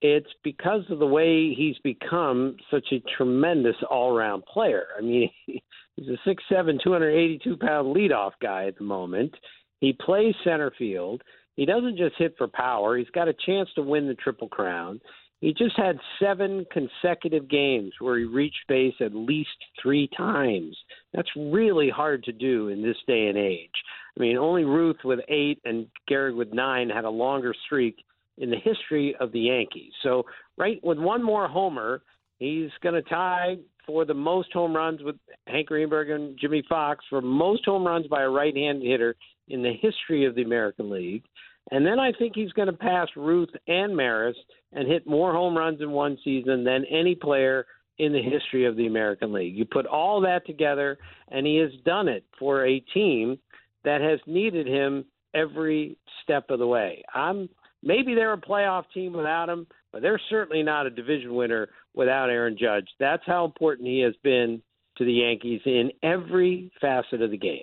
it's 0.00 0.30
because 0.42 0.82
of 0.90 0.98
the 0.98 1.06
way 1.06 1.54
he's 1.54 1.78
become 1.84 2.56
such 2.70 2.86
a 2.92 3.02
tremendous 3.16 3.76
all-round 3.88 4.44
player. 4.46 4.86
I 4.98 5.00
mean, 5.00 5.30
he's 5.46 6.08
a 6.08 6.28
6'7", 6.28 6.82
282 6.82 7.56
pound 7.58 7.94
leadoff 7.94 8.32
guy 8.42 8.66
at 8.66 8.76
the 8.76 8.84
moment. 8.84 9.32
He 9.78 9.92
plays 9.92 10.34
center 10.42 10.72
field. 10.76 11.22
He 11.56 11.64
doesn't 11.64 11.96
just 11.96 12.16
hit 12.18 12.34
for 12.36 12.48
power. 12.48 12.96
He's 12.96 13.10
got 13.10 13.28
a 13.28 13.34
chance 13.46 13.68
to 13.76 13.82
win 13.82 14.08
the 14.08 14.14
Triple 14.14 14.48
Crown. 14.48 15.00
He 15.44 15.52
just 15.52 15.76
had 15.76 15.98
seven 16.18 16.64
consecutive 16.72 17.50
games 17.50 17.92
where 17.98 18.16
he 18.16 18.24
reached 18.24 18.66
base 18.66 18.94
at 19.00 19.14
least 19.14 19.50
three 19.82 20.08
times. 20.16 20.74
That's 21.12 21.28
really 21.36 21.90
hard 21.90 22.24
to 22.24 22.32
do 22.32 22.68
in 22.68 22.80
this 22.80 22.96
day 23.06 23.26
and 23.26 23.36
age. 23.36 23.68
I 24.16 24.20
mean, 24.22 24.38
only 24.38 24.64
Ruth 24.64 24.96
with 25.04 25.20
eight 25.28 25.60
and 25.66 25.86
Gehrig 26.10 26.34
with 26.34 26.54
nine 26.54 26.88
had 26.88 27.04
a 27.04 27.10
longer 27.10 27.52
streak 27.66 27.94
in 28.38 28.48
the 28.48 28.56
history 28.56 29.14
of 29.20 29.32
the 29.32 29.40
Yankees. 29.40 29.92
So, 30.02 30.22
right 30.56 30.82
with 30.82 30.98
one 30.98 31.22
more 31.22 31.46
homer, 31.46 32.00
he's 32.38 32.70
going 32.82 32.94
to 32.94 33.02
tie 33.02 33.58
for 33.86 34.06
the 34.06 34.14
most 34.14 34.50
home 34.50 34.74
runs 34.74 35.02
with 35.02 35.16
Hank 35.46 35.66
Greenberg 35.66 36.08
and 36.08 36.38
Jimmie 36.40 36.64
Foxx 36.70 37.04
for 37.10 37.20
most 37.20 37.66
home 37.66 37.86
runs 37.86 38.06
by 38.06 38.22
a 38.22 38.30
right-handed 38.30 38.82
hitter 38.82 39.14
in 39.48 39.62
the 39.62 39.74
history 39.74 40.24
of 40.24 40.34
the 40.36 40.42
American 40.42 40.88
League. 40.88 41.24
And 41.70 41.86
then 41.86 41.98
I 41.98 42.12
think 42.12 42.32
he's 42.34 42.52
going 42.52 42.66
to 42.66 42.74
pass 42.74 43.08
Ruth 43.16 43.50
and 43.66 43.96
Maris 43.96 44.36
and 44.72 44.86
hit 44.86 45.06
more 45.06 45.32
home 45.32 45.56
runs 45.56 45.80
in 45.80 45.90
one 45.90 46.18
season 46.22 46.64
than 46.64 46.84
any 46.90 47.14
player 47.14 47.66
in 47.98 48.12
the 48.12 48.22
history 48.22 48.66
of 48.66 48.76
the 48.76 48.86
American 48.86 49.32
League. 49.32 49.56
You 49.56 49.64
put 49.64 49.86
all 49.86 50.20
that 50.22 50.46
together, 50.46 50.98
and 51.28 51.46
he 51.46 51.56
has 51.56 51.70
done 51.84 52.08
it 52.08 52.24
for 52.38 52.66
a 52.66 52.80
team 52.80 53.38
that 53.84 54.00
has 54.00 54.18
needed 54.26 54.66
him 54.66 55.04
every 55.34 55.96
step 56.22 56.50
of 56.50 56.58
the 56.58 56.66
way. 56.66 57.02
I'm 57.14 57.48
maybe 57.82 58.14
they're 58.14 58.32
a 58.32 58.40
playoff 58.40 58.84
team 58.92 59.12
without 59.12 59.48
him, 59.48 59.66
but 59.92 60.02
they're 60.02 60.20
certainly 60.30 60.62
not 60.62 60.86
a 60.86 60.90
division 60.90 61.34
winner 61.34 61.68
without 61.94 62.30
Aaron 62.30 62.56
Judge. 62.58 62.88
That's 62.98 63.22
how 63.26 63.44
important 63.44 63.88
he 63.88 64.00
has 64.00 64.14
been 64.22 64.60
to 64.96 65.04
the 65.04 65.12
Yankees 65.12 65.60
in 65.66 65.90
every 66.02 66.70
facet 66.80 67.22
of 67.22 67.30
the 67.30 67.36
game. 67.36 67.62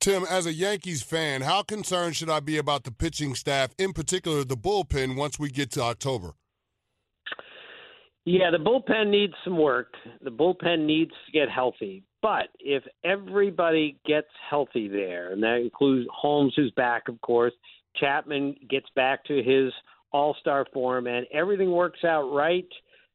Tim, 0.00 0.24
as 0.28 0.46
a 0.46 0.52
Yankees 0.52 1.02
fan, 1.02 1.42
how 1.42 1.62
concerned 1.62 2.16
should 2.16 2.30
I 2.30 2.40
be 2.40 2.58
about 2.58 2.84
the 2.84 2.90
pitching 2.90 3.34
staff, 3.34 3.70
in 3.78 3.92
particular 3.92 4.44
the 4.44 4.56
bullpen, 4.56 5.16
once 5.16 5.38
we 5.38 5.50
get 5.50 5.70
to 5.72 5.82
October? 5.82 6.34
Yeah, 8.24 8.50
the 8.50 8.58
bullpen 8.58 9.10
needs 9.10 9.34
some 9.44 9.58
work. 9.58 9.94
The 10.20 10.30
bullpen 10.30 10.86
needs 10.86 11.10
to 11.26 11.32
get 11.32 11.50
healthy. 11.50 12.04
But 12.20 12.48
if 12.60 12.84
everybody 13.04 13.98
gets 14.06 14.28
healthy 14.48 14.86
there, 14.86 15.32
and 15.32 15.42
that 15.42 15.56
includes 15.56 16.08
Holmes, 16.12 16.52
who's 16.54 16.70
back, 16.76 17.08
of 17.08 17.20
course, 17.20 17.52
Chapman 17.96 18.54
gets 18.70 18.86
back 18.94 19.24
to 19.24 19.42
his 19.42 19.72
all 20.12 20.36
star 20.40 20.66
form, 20.72 21.08
and 21.08 21.26
everything 21.32 21.72
works 21.72 22.04
out 22.04 22.32
right, 22.32 22.68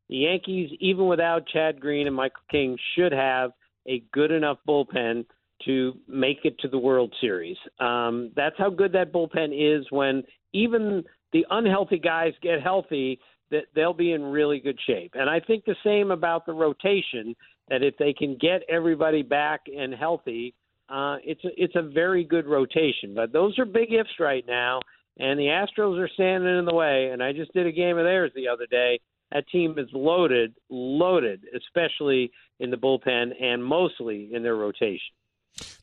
the 0.10 0.17
Yankees, 0.17 0.71
even 0.80 1.08
without 1.08 1.47
Chad 1.47 1.80
Green 1.80 2.08
and 2.08 2.15
Michael 2.15 2.43
King, 2.51 2.77
should 2.95 3.12
have 3.13 3.51
a 3.88 4.03
good 4.12 4.32
enough 4.32 4.58
bullpen 4.67 5.25
to 5.65 5.97
make 6.07 6.39
it 6.43 6.57
to 6.59 6.67
the 6.67 6.77
World 6.77 7.13
Series. 7.19 7.57
Um, 7.79 8.31
that's 8.35 8.55
how 8.57 8.69
good 8.69 8.91
that 8.93 9.11
bullpen 9.11 9.49
is 9.51 9.85
when 9.89 10.23
even 10.53 11.03
the 11.33 11.45
unhealthy 11.49 11.99
guys 11.99 12.33
get 12.41 12.61
healthy, 12.61 13.19
that 13.51 13.63
they'll 13.75 13.93
be 13.93 14.13
in 14.13 14.23
really 14.23 14.59
good 14.59 14.79
shape. 14.85 15.13
And 15.15 15.29
I 15.29 15.39
think 15.39 15.65
the 15.65 15.75
same 15.83 16.11
about 16.11 16.45
the 16.45 16.53
rotation 16.53 17.35
that 17.69 17.83
if 17.83 17.97
they 17.97 18.13
can 18.13 18.37
get 18.39 18.61
everybody 18.69 19.23
back 19.23 19.61
and 19.75 19.93
healthy, 19.93 20.53
uh, 20.89 21.17
it's 21.23 21.43
a, 21.43 21.49
it's 21.57 21.75
a 21.75 21.81
very 21.81 22.23
good 22.23 22.45
rotation. 22.45 23.13
But 23.13 23.33
those 23.33 23.57
are 23.59 23.65
big 23.65 23.93
ifs 23.93 24.19
right 24.19 24.45
now, 24.47 24.79
and 25.17 25.39
the 25.39 25.45
Astros 25.45 25.99
are 25.99 26.09
standing 26.13 26.57
in 26.57 26.65
the 26.65 26.73
way. 26.73 27.09
And 27.11 27.21
I 27.21 27.33
just 27.33 27.53
did 27.53 27.67
a 27.67 27.71
game 27.71 27.97
of 27.97 28.05
theirs 28.05 28.31
the 28.35 28.47
other 28.47 28.67
day. 28.67 28.99
That 29.31 29.47
team 29.49 29.75
is 29.77 29.89
loaded, 29.91 30.55
loaded, 30.69 31.43
especially 31.55 32.31
in 32.59 32.71
the 32.71 32.77
bullpen 32.77 33.31
and 33.41 33.63
mostly 33.63 34.29
in 34.33 34.43
their 34.43 34.55
rotation. 34.55 35.13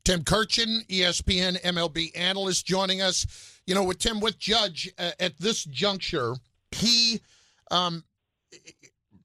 Tim 0.04 0.22
Kurkjian, 0.22 0.86
ESPN 0.88 1.60
MLB 1.62 2.10
analyst, 2.14 2.66
joining 2.66 3.00
us. 3.00 3.26
You 3.66 3.74
know, 3.74 3.84
with 3.84 3.98
Tim, 3.98 4.20
with 4.20 4.38
Judge 4.38 4.90
uh, 4.98 5.12
at 5.18 5.38
this 5.38 5.64
juncture, 5.64 6.34
he, 6.70 7.20
um, 7.70 8.04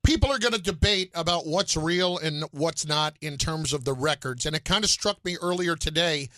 people 0.04 0.32
are 0.32 0.40
going 0.40 0.54
to 0.54 0.62
debate 0.62 1.12
about 1.14 1.46
what's 1.46 1.76
real 1.76 2.18
and 2.18 2.46
what's 2.52 2.88
not 2.88 3.16
in 3.22 3.38
terms 3.38 3.74
of 3.74 3.84
the 3.84 3.94
records. 3.94 4.46
And 4.46 4.56
it 4.56 4.64
kind 4.64 4.84
of 4.84 4.90
struck 4.90 5.24
me 5.26 5.38
earlier 5.42 5.76
today 5.76 6.30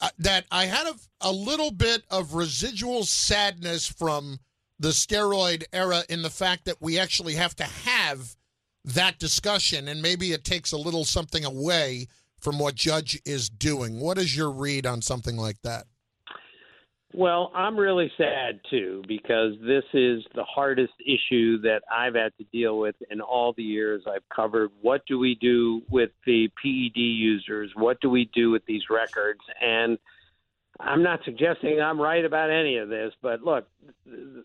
uh, 0.00 0.08
that 0.18 0.46
I 0.50 0.66
had 0.66 0.86
a, 0.86 0.94
a 1.20 1.32
little 1.32 1.70
bit 1.70 2.02
of 2.10 2.34
residual 2.34 3.04
sadness 3.04 3.86
from 3.86 4.40
the 4.78 4.88
steroid 4.88 5.64
era 5.72 6.02
in 6.08 6.22
the 6.22 6.30
fact 6.30 6.64
that 6.64 6.80
we 6.80 6.98
actually 6.98 7.34
have 7.34 7.54
to 7.56 7.64
have 7.64 8.34
that 8.84 9.18
discussion, 9.18 9.88
and 9.88 10.02
maybe 10.02 10.32
it 10.32 10.44
takes 10.44 10.72
a 10.72 10.76
little 10.76 11.04
something 11.04 11.44
away 11.44 12.08
from 12.44 12.58
what 12.58 12.74
Judge 12.74 13.20
is 13.24 13.48
doing. 13.48 13.98
What 13.98 14.18
is 14.18 14.36
your 14.36 14.50
read 14.50 14.86
on 14.86 15.00
something 15.00 15.38
like 15.38 15.62
that? 15.62 15.86
Well, 17.14 17.50
I'm 17.54 17.76
really 17.76 18.10
sad 18.18 18.60
too 18.68 19.02
because 19.08 19.54
this 19.60 19.84
is 19.94 20.24
the 20.34 20.44
hardest 20.44 20.92
issue 21.00 21.60
that 21.62 21.82
I've 21.90 22.16
had 22.16 22.32
to 22.38 22.44
deal 22.52 22.78
with 22.78 22.96
in 23.10 23.20
all 23.20 23.54
the 23.56 23.62
years 23.62 24.02
I've 24.06 24.28
covered. 24.34 24.70
What 24.82 25.02
do 25.06 25.18
we 25.18 25.36
do 25.36 25.82
with 25.88 26.10
the 26.26 26.48
PED 26.60 26.96
users? 26.96 27.70
What 27.76 28.00
do 28.00 28.10
we 28.10 28.28
do 28.34 28.50
with 28.50 28.66
these 28.66 28.82
records? 28.90 29.40
And 29.62 29.96
I'm 30.80 31.04
not 31.04 31.20
suggesting 31.24 31.80
I'm 31.80 32.00
right 32.00 32.24
about 32.24 32.50
any 32.50 32.78
of 32.78 32.88
this, 32.88 33.12
but 33.22 33.42
look, 33.42 33.68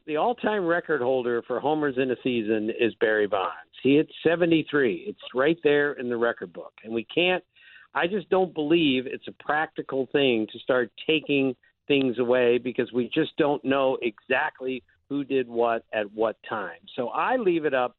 the 0.05 0.17
all-time 0.17 0.63
record 0.63 1.01
holder 1.01 1.41
for 1.47 1.59
homers 1.59 1.95
in 1.97 2.11
a 2.11 2.15
season 2.23 2.69
is 2.79 2.93
Barry 3.01 3.25
Bonds. 3.25 3.55
He 3.81 3.95
hit 3.95 4.09
73. 4.23 5.05
It's 5.07 5.19
right 5.33 5.57
there 5.63 5.93
in 5.93 6.07
the 6.07 6.17
record 6.17 6.53
book, 6.53 6.73
and 6.83 6.93
we 6.93 7.03
can't. 7.03 7.43
I 7.93 8.07
just 8.07 8.29
don't 8.29 8.53
believe 8.53 9.07
it's 9.07 9.27
a 9.27 9.43
practical 9.43 10.07
thing 10.11 10.47
to 10.51 10.59
start 10.59 10.91
taking 11.07 11.55
things 11.87 12.19
away 12.19 12.57
because 12.57 12.91
we 12.93 13.09
just 13.13 13.35
don't 13.37 13.63
know 13.65 13.97
exactly 14.01 14.83
who 15.09 15.23
did 15.23 15.47
what 15.47 15.83
at 15.91 16.11
what 16.13 16.37
time. 16.47 16.79
So 16.95 17.09
I 17.09 17.37
leave 17.37 17.65
it 17.65 17.73
up 17.73 17.95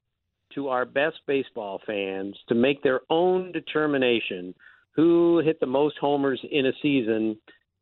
to 0.55 0.68
our 0.68 0.85
best 0.85 1.16
baseball 1.26 1.81
fans 1.87 2.37
to 2.48 2.55
make 2.55 2.83
their 2.83 3.00
own 3.11 3.53
determination 3.53 4.55
who 4.92 5.40
hit 5.44 5.61
the 5.61 5.66
most 5.66 5.96
homers 6.00 6.40
in 6.50 6.66
a 6.66 6.72
season 6.83 7.37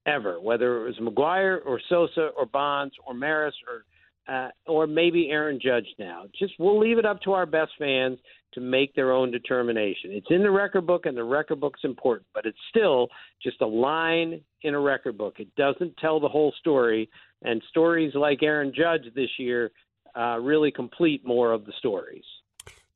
ever, 0.07 0.41
whether 0.41 0.87
it 0.87 0.89
was 0.89 0.99
McGwire 0.99 1.59
or 1.65 1.81
Sosa 1.89 2.31
or 2.37 2.47
Bonds 2.47 2.95
or 3.07 3.15
Maris 3.15 3.55
or 3.69 3.85
uh, 4.29 4.49
or 4.67 4.87
maybe 4.87 5.31
Aaron 5.31 5.59
Judge 5.63 5.87
now. 5.99 6.25
Just 6.39 6.55
we'll 6.59 6.79
leave 6.79 6.99
it 6.99 7.07
up 7.07 7.21
to 7.23 7.33
our 7.33 7.47
best 7.47 7.73
fans 7.79 8.19
to 8.55 8.61
make 8.61 8.95
their 8.95 9.13
own 9.13 9.31
determination. 9.31 10.11
It's 10.13 10.27
in 10.31 10.43
the 10.43 10.51
record 10.51 10.87
book, 10.87 11.07
and 11.07 11.17
the 11.17 11.25
record 11.25 11.61
book's 11.61 11.81
important, 11.85 12.27
but 12.35 12.47
it's 12.47 12.59
still 12.71 13.09
just 13.43 13.61
a 13.61 13.67
line 13.67 14.41
in 14.63 14.75
a 14.75 14.81
record 14.81 15.19
book. 15.19 15.37
It 15.39 15.55
doesn't 15.57 15.97
tell 15.99 16.21
the 16.21 16.29
whole 16.29 16.53
story, 16.59 17.09
and 17.43 17.63
stories 17.69 18.15
like 18.15 18.43
Aaron 18.43 18.73
Judge 18.75 19.13
this 19.15 19.31
year 19.39 19.71
uh, 20.17 20.39
really 20.41 20.71
complete 20.71 21.25
more 21.27 21.53
of 21.53 21.65
the 21.65 21.73
stories. 21.79 22.25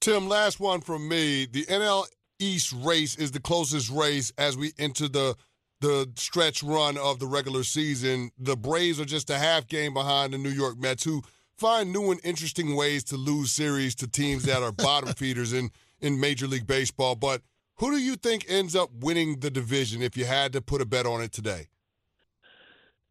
Tim, 0.01 0.29
last 0.29 0.59
one 0.59 0.81
from 0.81 1.09
me. 1.09 1.47
The 1.47 1.65
NL 1.67 2.07
East 2.39 2.75
race 2.77 3.15
is 3.17 3.31
the 3.31 3.41
closest 3.41 3.91
race 3.91 4.33
as 4.37 4.57
we 4.57 4.73
enter 4.79 5.07
the 5.07 5.37
the 5.83 6.09
stretch 6.15 6.63
run 6.63 6.97
of 6.97 7.19
the 7.19 7.27
regular 7.27 7.65
season. 7.65 8.31
The 8.39 8.57
Braves 8.57 9.01
are 9.01 9.05
just 9.05 9.29
a 9.29 9.39
half 9.39 9.67
game 9.67 9.93
behind 9.93 10.33
the 10.33 10.39
New 10.39 10.51
York 10.51 10.79
Mets, 10.79 11.03
who 11.03 11.23
find 11.57 11.93
new 11.93 12.13
and 12.13 12.21
interesting 12.23 12.77
ways 12.77 13.03
to 13.05 13.17
lose 13.17 13.51
series 13.51 13.97
to 13.97 14.07
teams 14.07 14.45
that 14.45 14.63
are 14.63 14.71
bottom 14.71 15.13
feeders 15.17 15.53
in, 15.53 15.71
in 16.01 16.21
Major 16.21 16.47
League 16.47 16.69
Baseball. 16.69 17.17
But 17.17 17.43
who 17.77 17.91
do 17.91 18.01
you 18.01 18.15
think 18.15 18.47
ends 18.49 18.77
up 18.77 18.91
winning 19.01 19.41
the 19.41 19.51
division 19.51 20.03
if 20.03 20.17
you 20.17 20.25
had 20.25 20.53
to 20.53 20.63
put 20.63 20.81
a 20.81 20.87
bet 20.87 21.05
on 21.05 21.21
it 21.21 21.33
today? 21.33 21.67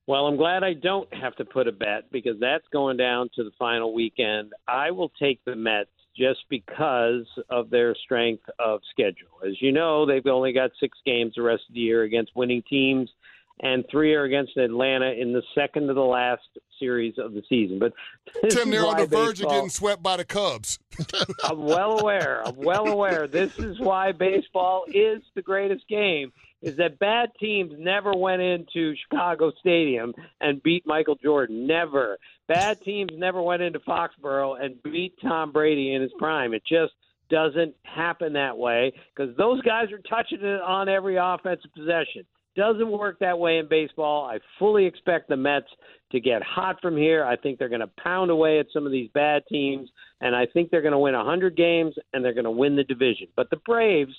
Well, 0.08 0.26
I'm 0.26 0.38
glad 0.38 0.64
I 0.64 0.74
don't 0.74 1.14
have 1.14 1.36
to 1.36 1.46
put 1.46 1.68
a 1.68 1.72
bet 1.74 2.10
because 2.10 2.40
that's 2.40 2.66
going 2.72 2.96
down 2.96 3.30
to 3.36 3.44
the 3.44 3.52
final 3.60 3.94
weekend. 3.94 4.54
I 4.66 4.92
will 4.92 5.12
take 5.22 5.44
the 5.46 5.58
Mets 5.58 5.90
just 6.16 6.40
because 6.50 7.26
of 7.50 7.70
their 7.70 7.96
strength 7.96 8.44
of 8.60 8.82
schedule. 8.92 9.40
As 9.46 9.62
you 9.62 9.72
know, 9.72 10.06
they've 10.06 10.26
only 10.26 10.54
got 10.54 10.72
six 10.80 10.98
games 11.06 11.34
the 11.36 11.42
rest 11.42 11.64
of 11.70 11.74
the 11.74 11.82
year 11.82 12.04
against 12.04 12.36
winning 12.36 12.64
teams, 12.70 13.10
and 13.62 13.86
three 13.90 14.14
are 14.16 14.24
against 14.24 14.58
Atlanta 14.58 15.12
in 15.12 15.34
the 15.34 15.44
second 15.56 15.88
to 15.88 15.94
the 15.94 16.02
last 16.02 16.42
series 16.80 17.14
of 17.18 17.34
the 17.34 17.44
season. 17.48 17.80
But 17.80 17.94
Tim, 18.50 18.72
they're 18.72 18.86
on 18.86 18.98
the 18.98 19.06
verge 19.06 19.38
baseball, 19.38 19.52
of 19.52 19.56
getting 19.58 19.70
swept 19.70 20.04
by 20.04 20.18
the 20.18 20.26
Cubs. 20.26 20.80
I'm 21.44 21.64
well 21.64 22.00
aware. 22.00 22.42
I'm 22.46 22.58
well 22.58 22.88
aware. 22.88 23.28
This 23.28 23.58
is 23.60 23.80
why 23.80 24.12
baseball 24.12 24.86
is 24.88 25.22
the 25.36 25.42
greatest 25.42 25.88
game. 25.88 26.32
Is 26.62 26.76
that 26.78 27.00
bad 27.00 27.30
teams 27.40 27.74
never 27.78 28.14
went 28.14 28.42
into 28.42 28.94
Chicago 28.96 29.52
Stadium 29.60 30.14
and 30.40 30.62
beat 30.62 30.86
Michael 30.86 31.16
Jordan? 31.16 31.66
Never. 31.66 32.18
Bad 32.52 32.82
teams 32.82 33.12
never 33.16 33.42
went 33.42 33.62
into 33.62 33.80
Foxborough 33.80 34.62
and 34.62 34.84
beat 34.84 35.14
Tom 35.22 35.54
Brady 35.54 35.94
in 35.94 36.02
his 36.02 36.12
prime. 36.20 36.54
It 36.54 36.64
just 36.68 36.92
doesn't 37.30 37.74
happen 37.84 38.34
that 38.34 38.58
way 38.58 38.92
because 39.16 39.34
those 39.38 39.62
guys 39.62 39.86
are 39.94 40.00
touching 40.00 40.42
it 40.42 40.62
on 40.62 40.90
every 40.90 41.16
offensive 41.16 41.72
possession. 41.74 42.26
Doesn't 42.58 42.92
work 42.92 43.20
that 43.20 43.40
way 43.40 43.60
in 43.60 43.70
baseball. 43.70 44.26
I 44.26 44.40
fully 44.60 44.86
expect 44.86 45.30
the 45.30 45.38
Mets 45.38 45.68
to 46.12 46.20
get 46.20 46.44
hot 46.44 46.76
from 46.82 46.98
here. 46.98 47.24
I 47.24 47.38
think 47.38 47.58
they're 47.58 47.70
going 47.70 47.80
to 47.80 47.90
pound 48.04 48.30
away 48.30 48.60
at 48.60 48.66
some 48.74 48.86
of 48.86 48.92
these 48.92 49.10
bad 49.14 49.44
teams, 49.48 49.90
and 50.20 50.36
I 50.36 50.46
think 50.46 50.72
they're 50.72 50.82
going 50.82 50.92
to 50.92 51.00
win 51.00 51.16
100 51.16 51.56
games 51.56 51.96
and 52.12 52.22
they're 52.26 52.34
going 52.34 52.44
to 52.44 52.52
win 52.52 52.76
the 52.76 52.84
division. 52.84 53.28
But 53.38 53.50
the 53.50 53.62
Braves 53.66 54.12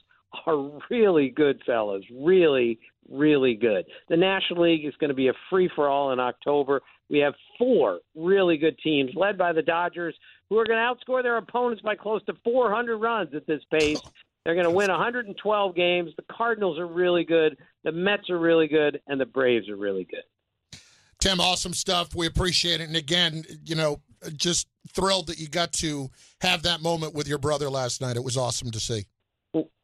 are 0.47 0.71
really 0.91 1.29
good 1.29 1.61
fellas, 1.67 2.03
really, 2.11 2.79
really 3.11 3.55
good. 3.55 3.85
The 4.09 4.17
National 4.17 4.63
League 4.63 4.87
is 4.87 4.95
going 5.01 5.11
to 5.11 5.15
be 5.15 5.29
a 5.29 5.35
free 5.51 5.71
for 5.75 5.89
all 5.89 6.13
in 6.13 6.21
October. 6.21 6.81
We 7.13 7.19
have 7.19 7.35
four 7.59 8.01
really 8.17 8.57
good 8.57 8.79
teams, 8.83 9.13
led 9.15 9.37
by 9.37 9.53
the 9.53 9.61
Dodgers, 9.61 10.17
who 10.49 10.59
are 10.59 10.65
going 10.65 10.79
to 10.79 10.83
outscore 10.83 11.23
their 11.23 11.37
opponents 11.37 11.83
by 11.83 11.95
close 11.95 12.25
to 12.25 12.33
400 12.43 12.97
runs 12.97 13.35
at 13.35 13.47
this 13.47 13.61
pace. 13.71 14.01
They're 14.45 14.55
going 14.55 14.67
to 14.67 14.73
win 14.73 14.91
112 14.91 15.77
games. 15.77 16.11
The 16.17 16.25
Cardinals 16.35 16.79
are 16.79 16.87
really 16.87 17.23
good. 17.25 17.59
The 17.85 17.93
Mets 17.93 18.31
are 18.31 18.39
really 18.39 18.67
good, 18.67 19.01
and 19.07 19.21
the 19.21 19.27
Braves 19.27 19.69
are 19.69 19.77
really 19.77 20.05
good. 20.11 20.81
Tim, 21.21 21.39
awesome 21.39 21.75
stuff. 21.75 22.15
We 22.17 22.27
appreciate 22.27 22.81
it. 22.81 22.89
And 22.89 22.97
again, 22.97 23.45
you 23.65 23.77
know, 23.77 24.01
just 24.35 24.67
thrilled 24.89 25.27
that 25.29 25.39
you 25.39 25.49
got 25.49 25.73
to 25.75 26.09
have 26.41 26.63
that 26.63 26.81
moment 26.81 27.15
with 27.15 27.29
your 27.29 27.39
brother 27.39 27.69
last 27.69 28.01
night. 28.01 28.17
It 28.17 28.25
was 28.25 28.39
awesome 28.39 28.71
to 28.71 28.81
see. 28.81 29.05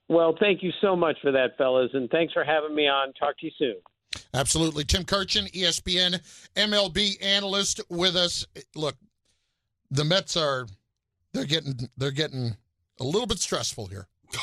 Well, 0.09 0.35
thank 0.41 0.63
you 0.63 0.73
so 0.81 0.97
much 0.97 1.19
for 1.21 1.31
that, 1.33 1.59
fellas, 1.59 1.91
and 1.93 2.09
thanks 2.09 2.33
for 2.33 2.43
having 2.43 2.75
me 2.75 2.89
on. 2.89 3.13
Talk 3.13 3.39
to 3.39 3.47
you 3.47 3.53
soon. 3.59 3.77
Absolutely. 4.35 4.85
Tim 4.85 5.05
Kurkjian, 5.05 5.51
ESPN 5.53 6.21
MLB 6.57 7.23
analyst 7.23 7.81
with 7.89 8.17
us. 8.17 8.47
Look, 8.75 8.97
the 9.91 10.05
Mets 10.05 10.37
are 10.37 10.67
they're 11.33 11.45
getting 11.45 11.89
they're 11.97 12.11
getting 12.11 12.57
a 13.01 13.05
little 13.05 13.27
bit 13.27 13.39
stressful 13.39 13.87
here. 13.87 14.09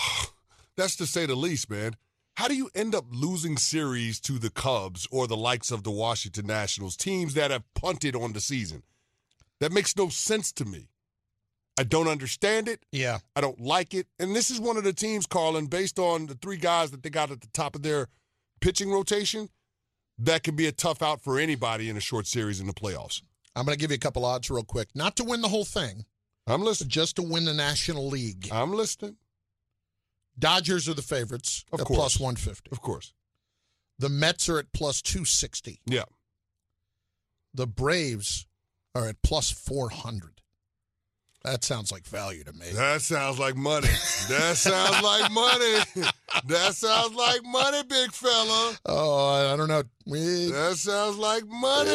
That's 0.78 0.96
to 0.98 1.06
say 1.06 1.26
the 1.26 1.36
least, 1.36 1.70
man. 1.70 1.96
How 2.36 2.50
do 2.50 2.56
you 2.56 2.70
end 2.76 2.94
up 2.94 3.06
losing 3.12 3.56
series 3.56 4.20
to 4.22 4.34
the 4.34 4.50
Cubs 4.50 5.08
or 5.10 5.26
the 5.26 5.38
likes 5.38 5.72
of 5.72 5.84
the 5.84 5.92
Washington 5.92 6.48
Nationals, 6.48 6.98
teams 6.98 7.34
that 7.34 7.50
have 7.50 7.64
punted 7.74 8.14
on 8.16 8.34
the 8.34 8.42
season? 8.42 8.84
That 9.62 9.72
makes 9.72 9.96
no 9.96 10.10
sense 10.10 10.52
to 10.54 10.66
me. 10.66 10.90
I 11.78 11.84
don't 11.84 12.10
understand 12.10 12.68
it. 12.68 12.86
Yeah. 12.92 13.20
I 13.36 13.42
don't 13.42 13.60
like 13.60 13.94
it. 13.94 14.08
And 14.20 14.36
this 14.36 14.50
is 14.50 14.60
one 14.60 14.76
of 14.76 14.84
the 14.84 14.94
teams, 14.94 15.26
Carlin, 15.26 15.68
based 15.68 15.98
on 15.98 16.26
the 16.26 16.36
three 16.36 16.58
guys 16.58 16.92
that 16.92 17.04
they 17.04 17.10
got 17.10 17.32
at 17.32 17.42
the 17.42 17.48
top 17.54 17.76
of 17.76 17.84
their 17.84 18.08
pitching 18.66 18.92
rotation, 18.92 19.48
that 20.18 20.42
can 20.42 20.56
be 20.56 20.66
a 20.66 20.72
tough 20.72 21.04
out 21.04 21.22
for 21.22 21.38
anybody 21.38 21.88
in 21.88 21.98
a 21.98 22.00
short 22.00 22.26
series 22.26 22.60
in 22.60 22.66
the 22.66 22.74
playoffs. 22.74 23.22
I'm 23.56 23.64
going 23.64 23.78
to 23.78 23.80
give 23.80 23.92
you 23.92 23.96
a 23.96 24.00
couple 24.00 24.26
odds 24.26 24.50
real 24.50 24.64
quick. 24.64 24.88
Not 24.96 25.16
to 25.18 25.24
win 25.24 25.42
the 25.42 25.50
whole 25.50 25.66
thing. 25.66 26.04
I'm 26.48 26.64
listening. 26.64 26.90
Just 26.90 27.18
to 27.18 27.22
win 27.22 27.46
the 27.46 27.54
National 27.54 28.08
League. 28.08 28.50
I'm 28.52 28.74
listening. 28.74 29.18
Dodgers 30.40 30.90
are 30.90 30.96
the 30.96 31.04
favorites 31.04 31.64
of 31.72 31.80
at 31.80 31.86
course. 31.86 31.98
plus 31.98 32.20
150. 32.20 32.72
Of 32.72 32.82
course. 32.82 33.14
The 34.00 34.10
Mets 34.10 34.50
are 34.50 34.58
at 34.58 34.74
plus 34.74 35.00
260. 35.04 35.82
Yeah. 35.86 36.06
The 37.54 37.68
Braves 37.68 38.48
are 38.96 39.08
at 39.08 39.22
plus 39.22 39.52
400. 39.52 40.35
That 41.46 41.64
sounds 41.64 41.92
like 41.92 42.08
value 42.08 42.44
to 42.44 42.54
me. 42.54 42.66
That 42.74 43.02
sounds 43.02 43.38
like 43.38 43.56
money. 43.56 43.88
that 44.30 44.58
sounds 44.58 45.04
like 45.04 45.32
money. 45.32 46.10
That 46.48 46.74
sounds 46.74 47.14
like 47.14 47.46
money, 47.46 47.84
big 47.88 48.12
fella. 48.12 48.76
Oh, 48.88 49.54
I 49.54 49.56
don't 49.56 49.68
know. 49.68 49.84
We, 50.08 50.50
that 50.52 50.76
sounds 50.78 51.18
like 51.18 51.46
money. 51.46 51.90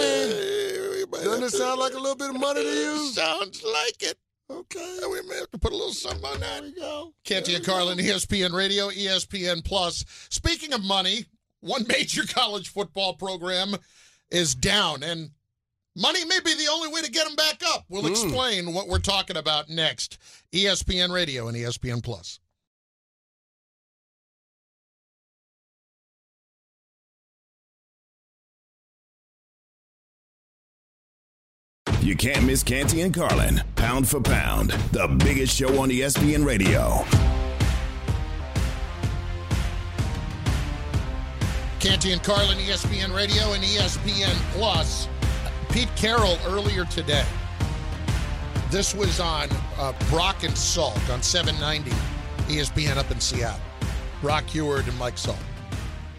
Doesn't 1.11 1.43
it 1.43 1.51
sound 1.51 1.81
like 1.81 1.95
a 1.95 1.99
little 1.99 2.15
bit 2.15 2.31
of 2.31 2.39
money 2.39 2.63
to 2.63 2.71
you? 2.71 3.07
Sounds 3.13 3.63
like 3.65 4.03
it. 4.03 4.17
Okay. 4.49 4.99
We 5.11 5.21
may 5.29 5.37
have 5.37 5.51
to 5.51 5.59
put 5.59 5.73
a 5.73 5.77
little 5.77 5.93
something 5.93 6.25
on 6.25 6.41
that. 6.41 6.63
There 6.63 6.71
we 6.71 6.73
go. 6.73 7.13
Canty 7.25 7.57
and 7.57 7.65
Carlin, 7.65 7.99
ESPN 7.99 8.53
Radio, 8.53 8.89
ESPN 8.89 9.65
Plus. 9.65 10.05
Speaking 10.31 10.73
of 10.73 10.83
money, 10.83 11.25
one 11.61 11.85
major 11.89 12.23
college 12.25 12.69
football 12.69 13.15
program 13.15 13.75
is 14.31 14.55
down, 14.55 15.03
and 15.03 15.31
Money 15.97 16.25
may 16.25 16.39
be 16.45 16.55
the 16.55 16.69
only 16.71 16.89
way 16.89 17.03
to 17.03 17.11
get 17.11 17.27
them 17.27 17.35
back 17.35 17.63
up. 17.67 17.85
We'll 17.89 18.03
mm. 18.03 18.11
explain 18.11 18.73
what 18.73 18.87
we're 18.87 19.01
talking 19.01 19.37
about 19.37 19.69
next. 19.69 20.19
ESPN 20.53 21.11
Radio 21.13 21.49
and 21.49 21.57
ESPN 21.57 22.03
Plus. 22.03 22.39
You 32.01 32.17
can't 32.17 32.45
miss 32.45 32.63
Canty 32.63 33.03
and 33.03 33.15
Carlin, 33.15 33.63
pound 33.77 34.09
for 34.09 34.21
pound, 34.21 34.71
the 34.91 35.07
biggest 35.23 35.57
show 35.57 35.81
on 35.81 35.91
ESPN 35.91 36.45
Radio. 36.45 37.05
Canty 41.79 42.13
and 42.13 42.23
Carlin, 42.23 42.59
ESPN 42.59 43.15
Radio 43.15 43.53
and 43.53 43.63
ESPN 43.63 44.35
Plus. 44.53 45.09
Pete 45.73 45.95
Carroll 45.95 46.37
earlier 46.47 46.85
today. 46.85 47.25
This 48.71 48.93
was 48.93 49.21
on 49.21 49.49
uh, 49.79 49.93
Brock 50.09 50.43
and 50.43 50.53
Salk 50.55 51.13
on 51.13 51.23
790 51.23 51.91
ESPN 52.53 52.97
up 52.97 53.11
in 53.11 53.21
Seattle. 53.21 53.61
Brock 54.21 54.45
Huard 54.45 54.89
and 54.89 54.99
Mike 54.99 55.15
Salk. 55.15 55.39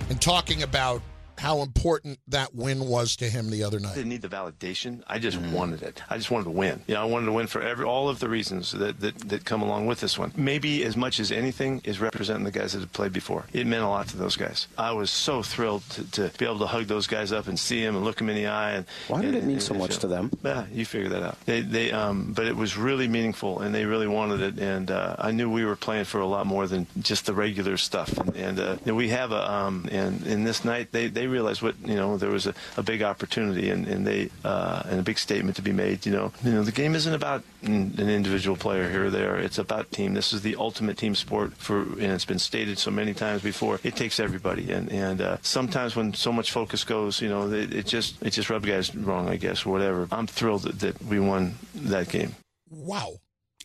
And 0.10 0.22
talking 0.22 0.64
about 0.64 1.02
how 1.42 1.62
important 1.62 2.20
that 2.28 2.54
win 2.56 2.88
was 2.88 3.16
to 3.18 3.26
him 3.26 3.50
the 3.50 3.64
other 3.64 3.80
night. 3.80 3.92
I 3.92 3.96
didn't 3.96 4.10
need 4.10 4.22
the 4.22 4.30
validation. 4.30 5.02
I 5.08 5.18
just 5.20 5.38
Mm-hmm. 5.38 5.54
wanted 5.54 5.82
it. 5.82 6.04
I 6.10 6.18
just 6.18 6.30
wanted 6.30 6.44
to 6.46 6.52
win. 6.52 6.82
You 6.88 6.94
know, 6.96 7.02
I 7.02 7.06
wanted 7.06 7.26
to 7.28 7.32
win 7.32 7.48
for 7.48 7.62
every 7.62 7.86
all 7.86 8.10
of 8.10 8.20
the 8.20 8.30
reasons 8.30 8.72
that, 8.74 9.00
that, 9.00 9.18
that 9.30 9.46
come 9.46 9.62
along 9.62 9.88
with 9.88 10.00
this 10.02 10.18
one. 10.20 10.32
Maybe 10.36 10.84
as 10.84 10.96
much 10.96 11.20
as 11.20 11.32
anything 11.32 11.82
is 11.84 12.00
representing 12.00 12.44
the 12.44 12.52
guys 12.52 12.74
that 12.74 12.80
have 12.82 12.94
played 12.94 13.14
before. 13.14 13.46
It 13.54 13.66
meant 13.66 13.84
a 13.84 13.88
lot 13.88 14.08
to 14.10 14.18
those 14.18 14.36
guys. 14.36 14.68
I 14.78 14.92
was 14.92 15.10
so 15.10 15.42
thrilled 15.42 15.84
to, 15.92 16.04
to 16.12 16.32
be 16.38 16.46
able 16.46 16.60
to 16.60 16.68
hug 16.68 16.86
those 16.88 17.08
guys 17.08 17.32
up 17.32 17.48
and 17.48 17.58
see 17.60 17.82
them 17.84 17.96
and 17.96 18.06
look 18.06 18.18
them 18.18 18.30
in 18.30 18.36
the 18.36 18.48
eye. 18.48 18.74
And 18.74 18.86
Why 19.08 19.22
did 19.22 19.30
and- 19.30 19.38
it 19.38 19.44
mean 19.46 19.54
and- 19.54 19.64
so 19.64 19.74
and 19.74 19.82
much 19.82 19.92
feel- 19.92 20.00
to 20.02 20.08
them? 20.08 20.32
Yeah, 20.44 20.66
you 20.72 20.86
figure 20.86 21.10
that 21.10 21.24
out. 21.24 21.38
They, 21.46 21.62
they, 21.62 21.92
um, 21.92 22.34
but 22.34 22.46
it 22.46 22.56
was 22.56 22.78
really 22.78 23.08
meaningful, 23.08 23.60
and 23.62 23.74
they 23.74 23.86
really 23.86 24.08
wanted 24.08 24.42
it. 24.42 24.60
And 24.60 24.92
uh, 24.92 25.16
I 25.18 25.32
knew 25.32 25.50
we 25.50 25.66
were 25.66 25.76
playing 25.76 26.06
for 26.06 26.20
a 26.20 26.28
lot 26.28 26.46
more 26.46 26.68
than 26.68 26.86
just 27.00 27.26
the 27.26 27.34
regular 27.34 27.78
stuff. 27.78 28.16
And, 28.18 28.36
and 28.36 28.60
uh, 28.60 28.94
we 28.94 29.10
have 29.10 29.32
a, 29.32 29.52
um, 29.52 29.88
and 29.92 30.26
in 30.28 30.44
this 30.44 30.64
night, 30.66 30.92
they, 30.92 31.08
they 31.08 31.28
realized 31.32 31.62
what 31.62 31.76
you 31.86 31.96
know. 31.96 32.18
There 32.18 32.30
was 32.30 32.48
a, 32.48 32.54
a 32.78 32.84
big 32.84 33.02
opportunity, 33.02 33.70
and, 33.70 33.88
and 33.88 34.06
they, 34.06 34.30
uh, 34.44 34.84
and 34.86 35.00
a 35.00 35.04
big 35.04 35.18
statement 35.18 35.56
to 35.56 35.62
be 35.62 35.72
made. 35.72 36.06
You 36.06 36.12
know, 36.12 36.32
you 36.44 36.52
know, 36.52 36.64
the 36.64 36.72
game 36.72 36.96
isn't 36.96 37.14
about 37.14 37.44
an 37.64 38.00
individual 38.00 38.58
player 38.58 38.90
here 38.90 39.06
or 39.06 39.10
there. 39.10 39.38
It's 39.38 39.58
about 39.58 39.92
team. 39.92 40.14
This 40.14 40.34
is 40.34 40.42
the 40.42 40.56
ultimate 40.56 40.98
team 40.98 41.16
sport. 41.16 41.54
For 41.54 41.82
and 41.82 42.12
it's 42.12 42.26
been 42.26 42.40
stated 42.40 42.78
so 42.78 42.92
many 42.92 43.14
times 43.14 43.42
before. 43.42 43.80
It 43.84 43.96
takes 43.96 44.20
everybody, 44.20 44.72
and 44.72 44.92
and 44.92 45.22
uh, 45.22 45.38
sometimes 45.42 45.96
when 45.96 46.14
so 46.14 46.32
much 46.32 46.52
focus 46.52 46.84
goes, 46.84 47.22
you 47.22 47.30
know, 47.30 47.52
it, 47.52 47.74
it 47.74 47.86
just 47.86 48.22
it 48.22 48.32
just 48.32 48.50
rubs 48.50 48.68
guys 48.68 48.96
wrong, 48.96 49.30
I 49.30 49.38
guess, 49.38 49.66
whatever. 49.66 50.08
I'm 50.12 50.28
thrilled 50.28 50.64
that, 50.64 50.80
that 50.80 51.04
we 51.04 51.20
won 51.20 51.56
that 51.76 52.10
game. 52.10 52.36
Wow. 52.70 53.18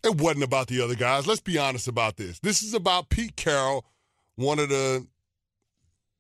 It 0.05 0.21
wasn't 0.21 0.45
about 0.45 0.69
the 0.69 0.81
other 0.83 0.95
guys. 0.95 1.27
Let's 1.27 1.41
be 1.41 1.59
honest 1.59 1.89
about 1.89 2.17
this. 2.17 2.39
This 2.41 2.63
is 2.63 2.75
about 2.75 3.09
Pete 3.09 3.37
Carroll, 3.37 3.85
one 4.37 4.59
of 4.59 4.69
the. 4.69 5.07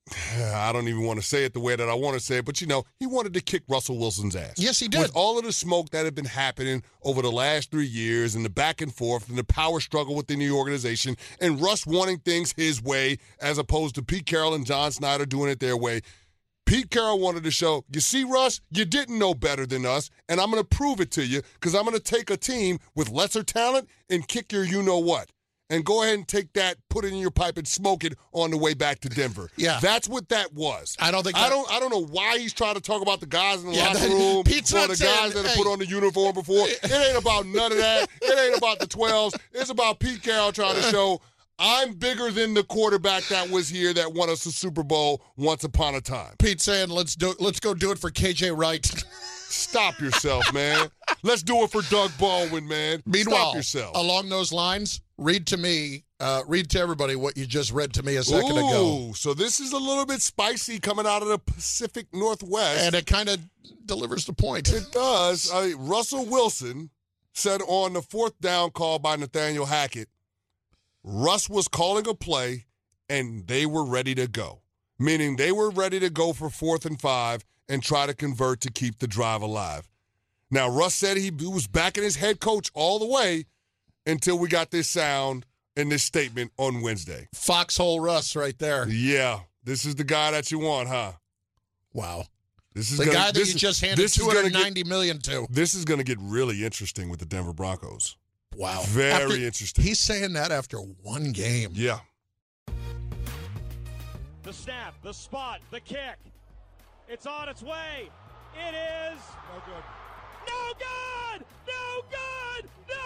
I 0.54 0.72
don't 0.72 0.88
even 0.88 1.02
want 1.02 1.20
to 1.20 1.26
say 1.26 1.44
it 1.44 1.52
the 1.52 1.60
way 1.60 1.74
that 1.74 1.88
I 1.88 1.94
want 1.94 2.14
to 2.14 2.20
say 2.20 2.38
it, 2.38 2.44
but 2.44 2.60
you 2.60 2.66
know, 2.66 2.84
he 2.98 3.06
wanted 3.06 3.34
to 3.34 3.40
kick 3.40 3.62
Russell 3.68 3.98
Wilson's 3.98 4.36
ass. 4.36 4.54
Yes, 4.56 4.78
he 4.78 4.88
did. 4.88 5.00
With 5.00 5.12
all 5.14 5.38
of 5.38 5.44
the 5.44 5.52
smoke 5.52 5.90
that 5.90 6.04
had 6.04 6.14
been 6.14 6.24
happening 6.24 6.82
over 7.02 7.22
the 7.22 7.32
last 7.32 7.70
three 7.70 7.86
years 7.86 8.34
and 8.34 8.44
the 8.44 8.50
back 8.50 8.80
and 8.80 8.94
forth 8.94 9.28
and 9.28 9.36
the 9.36 9.44
power 9.44 9.80
struggle 9.80 10.14
within 10.14 10.38
the 10.38 10.50
organization 10.50 11.16
and 11.40 11.60
Russ 11.60 11.86
wanting 11.86 12.18
things 12.18 12.54
his 12.56 12.82
way 12.82 13.18
as 13.40 13.58
opposed 13.58 13.94
to 13.96 14.02
Pete 14.02 14.26
Carroll 14.26 14.54
and 14.54 14.66
John 14.66 14.90
Schneider 14.92 15.26
doing 15.26 15.50
it 15.50 15.60
their 15.60 15.76
way. 15.76 16.02
Pete 16.66 16.90
Carroll 16.90 17.20
wanted 17.20 17.44
to 17.44 17.50
show, 17.52 17.84
you 17.92 18.00
see, 18.00 18.24
Russ, 18.24 18.60
you 18.72 18.84
didn't 18.84 19.20
know 19.20 19.34
better 19.34 19.66
than 19.66 19.86
us, 19.86 20.10
and 20.28 20.40
I'm 20.40 20.50
going 20.50 20.60
to 20.60 20.68
prove 20.68 21.00
it 21.00 21.12
to 21.12 21.24
you 21.24 21.42
because 21.54 21.76
I'm 21.76 21.84
going 21.84 21.96
to 21.96 22.02
take 22.02 22.28
a 22.28 22.36
team 22.36 22.80
with 22.96 23.08
lesser 23.08 23.44
talent 23.44 23.88
and 24.10 24.26
kick 24.26 24.52
your 24.52 24.64
you 24.64 24.82
know 24.82 24.98
what. 24.98 25.30
And 25.68 25.84
go 25.84 26.02
ahead 26.04 26.14
and 26.14 26.28
take 26.28 26.52
that, 26.52 26.76
put 26.90 27.04
it 27.04 27.08
in 27.08 27.16
your 27.18 27.32
pipe, 27.32 27.58
and 27.58 27.66
smoke 27.66 28.04
it 28.04 28.14
on 28.32 28.52
the 28.52 28.56
way 28.56 28.72
back 28.74 29.00
to 29.00 29.08
Denver. 29.08 29.50
Yeah. 29.56 29.78
that's 29.82 30.08
what 30.08 30.28
that 30.28 30.52
was. 30.52 30.96
I 31.00 31.10
don't 31.10 31.24
think 31.24 31.36
I 31.36 31.42
that- 31.44 31.48
don't. 31.50 31.70
I 31.72 31.80
don't 31.80 31.90
know 31.90 32.04
why 32.06 32.38
he's 32.38 32.52
trying 32.52 32.76
to 32.76 32.80
talk 32.80 33.02
about 33.02 33.18
the 33.20 33.26
guys 33.26 33.64
in 33.64 33.70
the 33.70 33.76
Yeah, 33.76 33.86
locker 33.88 33.98
that- 34.00 34.08
room 34.10 34.44
Pete's 34.44 34.72
or 34.72 34.86
the 34.86 34.96
saying- 34.96 35.16
guys 35.16 35.34
that 35.34 35.44
have 35.44 35.54
hey. 35.56 35.62
put 35.62 35.70
on 35.70 35.78
the 35.80 35.86
uniform 35.86 36.34
before. 36.34 36.66
It 36.68 36.92
ain't 36.92 37.18
about 37.18 37.46
none 37.46 37.72
of 37.72 37.78
that. 37.78 38.08
It 38.22 38.38
ain't 38.38 38.56
about 38.58 38.78
the 38.78 38.86
12s. 38.86 39.34
It's 39.52 39.70
about 39.70 39.98
Pete 39.98 40.22
Carroll 40.22 40.52
trying 40.52 40.76
to 40.76 40.82
show 40.82 41.20
I'm 41.58 41.94
bigger 41.94 42.30
than 42.30 42.52
the 42.54 42.62
quarterback 42.62 43.24
that 43.28 43.48
was 43.50 43.68
here 43.68 43.94
that 43.94 44.12
won 44.12 44.28
us 44.30 44.44
a 44.46 44.52
Super 44.52 44.82
Bowl 44.82 45.22
once 45.36 45.64
upon 45.64 45.94
a 45.94 46.00
time. 46.02 46.34
Pete 46.38 46.60
saying, 46.60 46.90
"Let's 46.90 47.16
do, 47.16 47.34
let's 47.40 47.60
go 47.60 47.72
do 47.72 47.90
it 47.92 47.98
for 47.98 48.10
KJ 48.10 48.50
Wright." 48.56 48.84
Stop 49.48 49.98
yourself, 50.00 50.52
man. 50.52 50.90
Let's 51.22 51.42
do 51.42 51.62
it 51.62 51.70
for 51.70 51.80
Doug 51.82 52.10
Baldwin, 52.18 52.68
man. 52.68 53.02
Meanwhile, 53.06 53.36
Stop 53.38 53.54
yourself. 53.54 53.96
along 53.96 54.28
those 54.28 54.52
lines, 54.52 55.00
read 55.18 55.46
to 55.48 55.56
me, 55.56 56.04
uh, 56.20 56.42
read 56.46 56.70
to 56.70 56.80
everybody 56.80 57.16
what 57.16 57.36
you 57.36 57.46
just 57.46 57.72
read 57.72 57.92
to 57.94 58.02
me 58.02 58.16
a 58.16 58.22
second 58.22 58.52
ago, 58.52 59.12
so 59.14 59.34
this 59.34 59.60
is 59.60 59.72
a 59.72 59.78
little 59.78 60.06
bit 60.06 60.20
spicy 60.20 60.78
coming 60.78 61.06
out 61.06 61.22
of 61.22 61.28
the 61.28 61.38
Pacific 61.38 62.06
Northwest. 62.12 62.84
and 62.84 62.94
it 62.94 63.06
kind 63.06 63.28
of 63.28 63.40
delivers 63.84 64.24
the 64.26 64.32
point. 64.32 64.72
It 64.72 64.92
does. 64.92 65.50
I 65.52 65.68
mean, 65.68 65.76
Russell 65.78 66.26
Wilson 66.26 66.90
said 67.32 67.60
on 67.66 67.92
the 67.92 68.02
fourth 68.02 68.38
down 68.40 68.70
call 68.70 68.98
by 68.98 69.16
Nathaniel 69.16 69.66
Hackett, 69.66 70.08
Russ 71.02 71.48
was 71.48 71.68
calling 71.68 72.06
a 72.08 72.14
play 72.14 72.66
and 73.08 73.46
they 73.46 73.66
were 73.66 73.84
ready 73.84 74.14
to 74.16 74.26
go, 74.26 74.62
meaning 74.98 75.36
they 75.36 75.52
were 75.52 75.70
ready 75.70 76.00
to 76.00 76.10
go 76.10 76.32
for 76.32 76.50
fourth 76.50 76.84
and 76.84 77.00
five 77.00 77.44
and 77.68 77.82
try 77.82 78.06
to 78.06 78.14
convert 78.14 78.60
to 78.62 78.70
keep 78.70 78.98
the 78.98 79.06
drive 79.06 79.42
alive. 79.42 79.88
Now, 80.50 80.68
Russ 80.68 80.94
said 80.94 81.16
he 81.16 81.30
was 81.30 81.66
backing 81.66 82.04
his 82.04 82.16
head 82.16 82.40
coach 82.40 82.70
all 82.74 82.98
the 82.98 83.06
way 83.06 83.46
until 84.06 84.38
we 84.38 84.48
got 84.48 84.70
this 84.70 84.88
sound 84.88 85.44
and 85.76 85.90
this 85.92 86.02
statement 86.04 86.52
on 86.56 86.80
Wednesday. 86.80 87.28
Foxhole 87.34 88.00
Russ, 88.00 88.34
right 88.36 88.58
there. 88.58 88.88
Yeah, 88.88 89.40
this 89.64 89.84
is 89.84 89.94
the 89.96 90.04
guy 90.04 90.30
that 90.30 90.50
you 90.50 90.58
want, 90.58 90.88
huh? 90.88 91.12
Wow, 91.92 92.24
This 92.74 92.90
is 92.90 92.98
the 92.98 93.06
gonna- 93.06 93.16
guy 93.16 93.24
that 93.26 93.34
this 93.34 93.48
you 93.48 93.54
is- 93.56 93.60
just 93.60 93.80
handed 93.80 93.98
this 93.98 94.16
is 94.16 94.22
gonna 94.22 94.34
hundred 94.36 94.52
get- 94.52 94.62
ninety 94.62 94.84
million 94.84 95.20
to. 95.22 95.46
This 95.50 95.74
is 95.74 95.84
going 95.84 95.98
to 95.98 96.04
get 96.04 96.18
really 96.20 96.64
interesting 96.64 97.08
with 97.08 97.20
the 97.20 97.26
Denver 97.26 97.52
Broncos. 97.52 98.16
Wow, 98.54 98.82
Very 98.86 99.12
After- 99.12 99.36
interesting. 99.36 99.84
He's 99.84 99.98
saying 99.98 100.32
that 100.34 100.50
after 100.52 100.78
one 100.78 101.32
game. 101.32 101.72
Yeah. 101.74 102.00
The 104.42 104.52
snap, 104.52 104.94
the 105.02 105.12
spot, 105.12 105.60
the 105.70 105.80
kick. 105.80 106.16
It's 107.08 107.26
on 107.26 107.48
its 107.48 107.62
way. 107.62 108.08
It 108.54 108.74
is. 108.74 109.18
No 109.52 109.60
good. 109.66 109.84
No 110.48 110.72
good! 110.78 111.44
No 111.66 112.02
good! 112.10 112.68
No 112.88 112.94
good! 112.94 112.94
It 112.94 113.05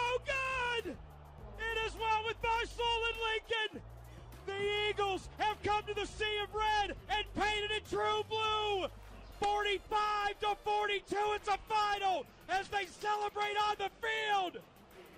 well 2.43 3.01
and 3.09 3.19
Lincoln. 3.31 3.83
The 4.47 4.91
Eagles 4.91 5.29
have 5.39 5.63
come 5.63 5.83
to 5.87 5.95
the 5.95 6.07
Sea 6.07 6.39
of 6.43 6.55
Red 6.55 6.97
and 7.09 7.25
painted 7.35 7.71
it 7.71 7.89
true 7.89 8.23
blue. 8.29 8.89
45 9.41 10.39
to 10.41 10.57
42, 10.65 11.17
it's 11.35 11.49
a 11.49 11.59
final 11.69 12.27
as 12.49 12.69
they 12.69 12.87
celebrate 13.01 13.57
on 13.69 13.77
the 13.79 13.91
field. 14.01 14.59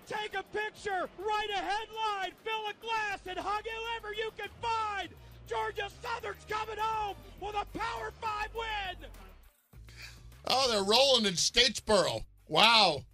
Take 0.07 0.35
a 0.35 0.43
picture, 0.57 1.09
write 1.19 1.51
a 1.51 1.59
headline, 1.59 2.33
fill 2.45 2.67
a 2.69 2.75
glass, 2.85 3.21
and 3.27 3.39
hug 3.39 3.65
whoever 3.65 4.15
you 4.15 4.31
can 4.37 4.49
find. 4.61 5.09
Georgia 5.49 5.89
Southern's 6.03 6.45
coming 6.49 6.79
home 6.79 7.17
with 7.41 7.55
a 7.55 7.79
Power 7.79 8.13
5 8.21 8.49
win. 8.55 9.09
Oh, 10.47 10.71
they're 10.71 10.83
rolling 10.83 11.27
in 11.27 11.35
Statesboro. 11.35 12.25
Wow. 12.49 13.05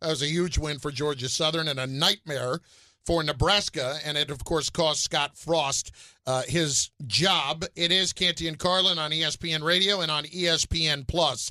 That 0.00 0.10
was 0.10 0.22
a 0.22 0.26
huge 0.26 0.58
win 0.58 0.78
for 0.78 0.90
Georgia 0.90 1.28
Southern 1.28 1.68
and 1.68 1.80
a 1.80 1.86
nightmare 1.86 2.60
for 3.04 3.22
Nebraska. 3.22 3.98
And 4.04 4.16
it, 4.16 4.30
of 4.30 4.44
course, 4.44 4.70
cost 4.70 5.02
Scott 5.02 5.36
Frost 5.36 5.92
uh, 6.26 6.42
his 6.46 6.90
job. 7.06 7.64
It 7.76 7.92
is 7.92 8.12
Canty 8.12 8.48
and 8.48 8.58
Carlin 8.58 8.98
on 8.98 9.10
ESPN 9.10 9.62
Radio 9.62 10.00
and 10.00 10.10
on 10.10 10.24
ESPN 10.24 11.06
Plus. 11.06 11.50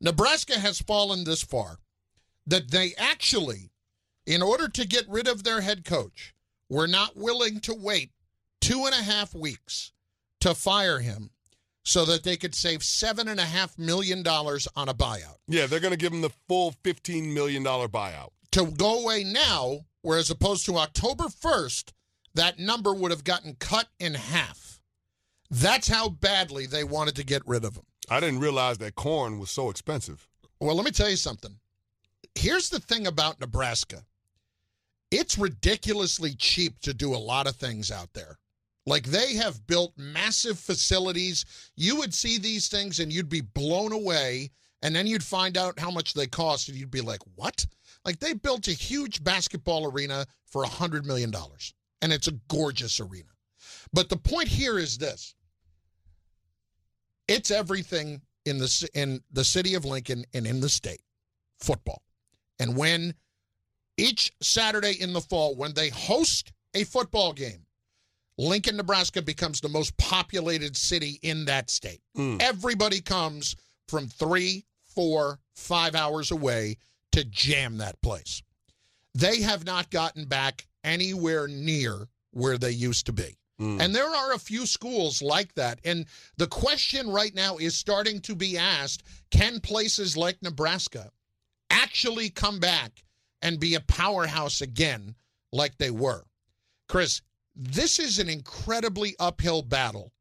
Nebraska 0.00 0.58
has 0.58 0.80
fallen 0.80 1.24
this 1.24 1.42
far 1.42 1.78
that 2.46 2.70
they 2.70 2.92
actually, 2.98 3.70
in 4.26 4.42
order 4.42 4.68
to 4.68 4.86
get 4.86 5.08
rid 5.08 5.28
of 5.28 5.44
their 5.44 5.60
head 5.60 5.84
coach, 5.84 6.34
were 6.68 6.86
not 6.86 7.16
willing 7.16 7.60
to 7.60 7.74
wait 7.74 8.10
two 8.60 8.84
and 8.84 8.94
a 8.94 9.02
half 9.02 9.34
weeks 9.34 9.92
to 10.40 10.54
fire 10.54 10.98
him 10.98 11.30
so 11.84 12.04
that 12.06 12.22
they 12.22 12.36
could 12.36 12.54
save 12.54 12.82
seven 12.82 13.28
and 13.28 13.38
a 13.38 13.44
half 13.44 13.78
million 13.78 14.22
dollars 14.22 14.66
on 14.74 14.88
a 14.88 14.94
buyout. 14.94 15.36
Yeah, 15.46 15.66
they're 15.66 15.80
going 15.80 15.92
to 15.92 15.98
give 15.98 16.12
him 16.12 16.22
the 16.22 16.32
full 16.48 16.74
$15 16.82 17.32
million 17.32 17.62
buyout. 17.62 18.30
To 18.52 18.66
go 18.66 19.02
away 19.02 19.24
now, 19.24 19.80
whereas 20.04 20.30
opposed 20.30 20.66
to 20.66 20.76
October 20.76 21.24
1st, 21.24 21.92
that 22.34 22.58
number 22.58 22.92
would 22.92 23.10
have 23.10 23.24
gotten 23.24 23.56
cut 23.58 23.88
in 23.98 24.14
half. 24.14 24.80
That's 25.50 25.88
how 25.88 26.10
badly 26.10 26.66
they 26.66 26.84
wanted 26.84 27.16
to 27.16 27.24
get 27.24 27.46
rid 27.46 27.64
of 27.64 27.76
him. 27.76 27.84
I 28.10 28.20
didn't 28.20 28.40
realize 28.40 28.78
that 28.78 28.96
corn 28.96 29.38
was 29.38 29.50
so 29.50 29.70
expensive. 29.70 30.28
Well, 30.60 30.74
let 30.74 30.84
me 30.84 30.90
tell 30.90 31.08
you 31.08 31.16
something. 31.16 31.56
Here's 32.34 32.68
the 32.68 32.80
thing 32.80 33.06
about 33.06 33.40
Nebraska 33.40 34.04
it's 35.10 35.38
ridiculously 35.38 36.34
cheap 36.34 36.80
to 36.80 36.92
do 36.92 37.14
a 37.14 37.16
lot 37.16 37.46
of 37.46 37.54
things 37.54 37.92
out 37.92 38.12
there. 38.14 38.38
Like 38.84 39.04
they 39.04 39.34
have 39.34 39.66
built 39.66 39.92
massive 39.96 40.58
facilities. 40.58 41.44
You 41.76 41.96
would 41.96 42.12
see 42.12 42.36
these 42.36 42.68
things 42.68 42.98
and 42.98 43.12
you'd 43.12 43.28
be 43.28 43.40
blown 43.40 43.92
away. 43.92 44.50
And 44.84 44.94
then 44.94 45.06
you'd 45.06 45.24
find 45.24 45.56
out 45.56 45.80
how 45.80 45.90
much 45.90 46.12
they 46.12 46.26
cost 46.26 46.68
and 46.68 46.76
you'd 46.76 46.90
be 46.90 47.00
like, 47.00 47.20
what? 47.36 47.66
Like 48.04 48.20
they 48.20 48.34
built 48.34 48.68
a 48.68 48.72
huge 48.72 49.24
basketball 49.24 49.90
arena 49.90 50.26
for 50.44 50.62
a 50.62 50.68
$100 50.68 51.04
million. 51.06 51.32
And 52.02 52.12
it's 52.12 52.28
a 52.28 52.38
gorgeous 52.48 53.00
arena. 53.00 53.30
But 53.94 54.10
the 54.10 54.18
point 54.18 54.48
here 54.48 54.78
is 54.78 54.98
this 54.98 55.34
it's 57.26 57.50
everything 57.50 58.20
in 58.44 58.58
the, 58.58 58.88
in 58.92 59.22
the 59.32 59.44
city 59.44 59.74
of 59.74 59.86
Lincoln 59.86 60.26
and 60.34 60.46
in 60.46 60.60
the 60.60 60.68
state 60.68 61.00
football. 61.58 62.02
And 62.58 62.76
when 62.76 63.14
each 63.96 64.32
Saturday 64.42 65.00
in 65.00 65.14
the 65.14 65.22
fall, 65.22 65.56
when 65.56 65.72
they 65.72 65.88
host 65.88 66.52
a 66.74 66.84
football 66.84 67.32
game, 67.32 67.64
Lincoln, 68.36 68.76
Nebraska 68.76 69.22
becomes 69.22 69.62
the 69.62 69.68
most 69.70 69.96
populated 69.96 70.76
city 70.76 71.20
in 71.22 71.46
that 71.46 71.70
state. 71.70 72.02
Hmm. 72.14 72.36
Everybody 72.40 73.00
comes 73.00 73.56
from 73.88 74.08
three, 74.08 74.66
four, 74.94 75.38
five 75.54 75.94
hours 75.94 76.30
away 76.30 76.76
to 77.12 77.24
jam 77.24 77.78
that 77.78 78.00
place. 78.02 78.42
They 79.14 79.42
have 79.42 79.64
not 79.64 79.90
gotten 79.90 80.24
back 80.26 80.66
anywhere 80.82 81.46
near 81.48 82.08
where 82.32 82.58
they 82.58 82.72
used 82.72 83.06
to 83.06 83.12
be. 83.12 83.36
Hmm. 83.58 83.80
And 83.80 83.94
there 83.94 84.08
are 84.08 84.32
a 84.32 84.38
few 84.38 84.66
schools 84.66 85.22
like 85.22 85.54
that. 85.54 85.78
And 85.84 86.06
the 86.36 86.48
question 86.48 87.08
right 87.08 87.34
now 87.34 87.56
is 87.56 87.76
starting 87.76 88.20
to 88.22 88.34
be 88.34 88.58
asked 88.58 89.04
can 89.30 89.60
places 89.60 90.16
like 90.16 90.42
Nebraska 90.42 91.10
actually 91.70 92.30
come 92.30 92.58
back 92.58 93.04
and 93.42 93.60
be 93.60 93.74
a 93.74 93.80
powerhouse 93.80 94.60
again 94.60 95.14
like 95.52 95.78
they 95.78 95.90
were? 95.90 96.24
Chris, 96.88 97.22
this 97.54 98.00
is 98.00 98.18
an 98.18 98.28
incredibly 98.28 99.14
uphill 99.20 99.62
battle 99.62 100.12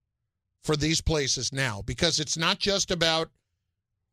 for 0.64 0.76
these 0.76 1.02
places 1.02 1.52
now 1.52 1.82
because 1.86 2.20
it's 2.20 2.38
not 2.38 2.60
just 2.60 2.92
about 2.92 3.30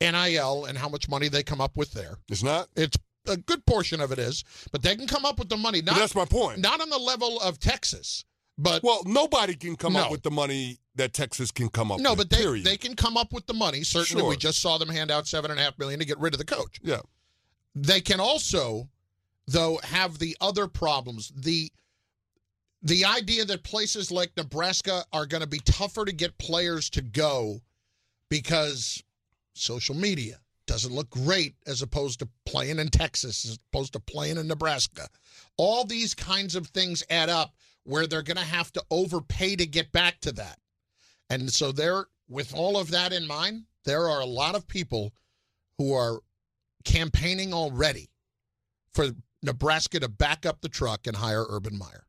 NIL 0.01 0.64
and 0.66 0.78
how 0.78 0.88
much 0.88 1.09
money 1.09 1.28
they 1.28 1.42
come 1.42 1.61
up 1.61 1.76
with 1.76 1.92
there. 1.92 2.16
It's 2.28 2.42
not. 2.42 2.68
It's 2.76 2.96
a 3.26 3.36
good 3.36 3.64
portion 3.66 4.01
of 4.01 4.12
it 4.12 4.18
is, 4.18 4.44
but 4.72 4.82
they 4.82 4.96
can 4.96 5.07
come 5.07 5.24
up 5.24 5.38
with 5.38 5.48
the 5.48 5.57
money. 5.57 5.82
Not, 5.82 5.94
But 5.94 6.01
that's 6.01 6.14
my 6.14 6.24
point. 6.24 6.59
Not 6.61 6.80
on 6.80 6.88
the 6.88 6.98
level 6.98 7.38
of 7.40 7.59
Texas, 7.59 8.24
but 8.57 8.82
Well, 8.82 9.03
nobody 9.05 9.55
can 9.55 9.76
come 9.76 9.92
No. 9.92 10.01
up 10.05 10.11
with 10.11 10.22
the 10.22 10.30
money 10.30 10.78
that 10.94 11.12
Texas 11.12 11.51
can 11.51 11.68
come 11.68 11.90
up 11.92 11.98
with. 11.98 12.05
no, 12.05 12.12
with. 12.12 12.18
but 12.18 12.30
they 12.30 12.42
period. 12.42 12.64
they 12.64 12.76
can 12.76 12.96
come 12.96 13.16
up 13.16 13.32
with 13.32 13.46
the 13.46 13.55
money. 13.55 13.82
Certainly, 13.84 14.24
we 14.24 14.36
just 14.36 14.61
saw 14.61 14.78
them 14.78 14.88
hand 14.88 15.11
out 15.11 15.26
seven 15.26 15.51
and 15.51 15.61
a 15.61 15.62
half 15.62 15.78
million 15.78 16.01
to 16.01 16.07
get 16.07 16.18
rid 16.18 16.34
of 16.34 16.38
the 16.38 16.44
coach. 16.44 16.78
Yeah. 16.82 17.01
They 17.74 18.01
can 18.01 18.20
also, 18.20 18.88
though, 19.46 19.78
have 19.84 20.18
the 20.18 20.36
other 20.40 20.66
problems. 20.66 21.30
The 21.36 21.70
the 22.82 23.05
idea 23.05 23.44
that 23.44 23.62
places 23.62 24.11
like 24.11 24.34
Nebraska 24.38 25.05
are 25.12 25.26
going 25.26 25.42
to 25.42 25.46
be 25.46 25.59
tougher 25.61 26.07
to 26.07 26.12
get 26.12 26.38
players 26.38 26.88
to 26.90 27.03
go 27.03 27.61
because 28.30 29.03
social 29.53 29.94
media 29.94 30.40
doesn't 30.66 30.94
look 30.94 31.11
great 31.11 31.57
as 31.66 31.82
opposed 31.82 32.20
to 32.20 32.28
playing 32.46 32.78
in 32.78 32.88
Texas, 32.88 33.44
as 33.44 33.59
opposed 33.72 33.92
to 33.92 34.01
playing 34.01 34.36
in 34.36 34.46
Nebraska. 34.46 35.09
All 35.57 35.84
these 35.84 36.14
kinds 36.14 36.55
of 36.55 36.68
things 36.68 37.03
add 37.11 37.28
up 37.28 37.55
where 37.84 38.07
they're 38.07 38.22
going 38.22 38.36
to 38.36 38.42
have 38.42 38.72
to 38.72 38.84
overpay 38.90 39.57
to 39.57 39.66
get 39.66 39.90
back 39.90 40.20
to 40.20 40.32
that. 40.32 40.59
And 41.28 41.51
so 41.53 41.72
there, 41.72 42.07
with 42.28 42.55
all 42.55 42.78
of 42.78 42.90
that 42.92 43.12
in 43.12 43.26
mind, 43.26 43.64
there 43.84 44.09
are 44.09 44.20
a 44.20 44.26
lot 44.26 44.55
of 44.55 44.68
people 44.68 45.12
who 45.78 45.92
are 45.92 46.20
campaigning 46.84 47.53
already 47.53 48.11
for 48.92 49.09
Nebraska 49.42 49.98
to 50.01 50.09
back 50.09 50.46
up 50.46 50.61
the 50.61 50.68
truck 50.68 51.07
and 51.07 51.16
hire 51.16 51.46
Urban 51.48 51.78
Meyer. 51.78 52.07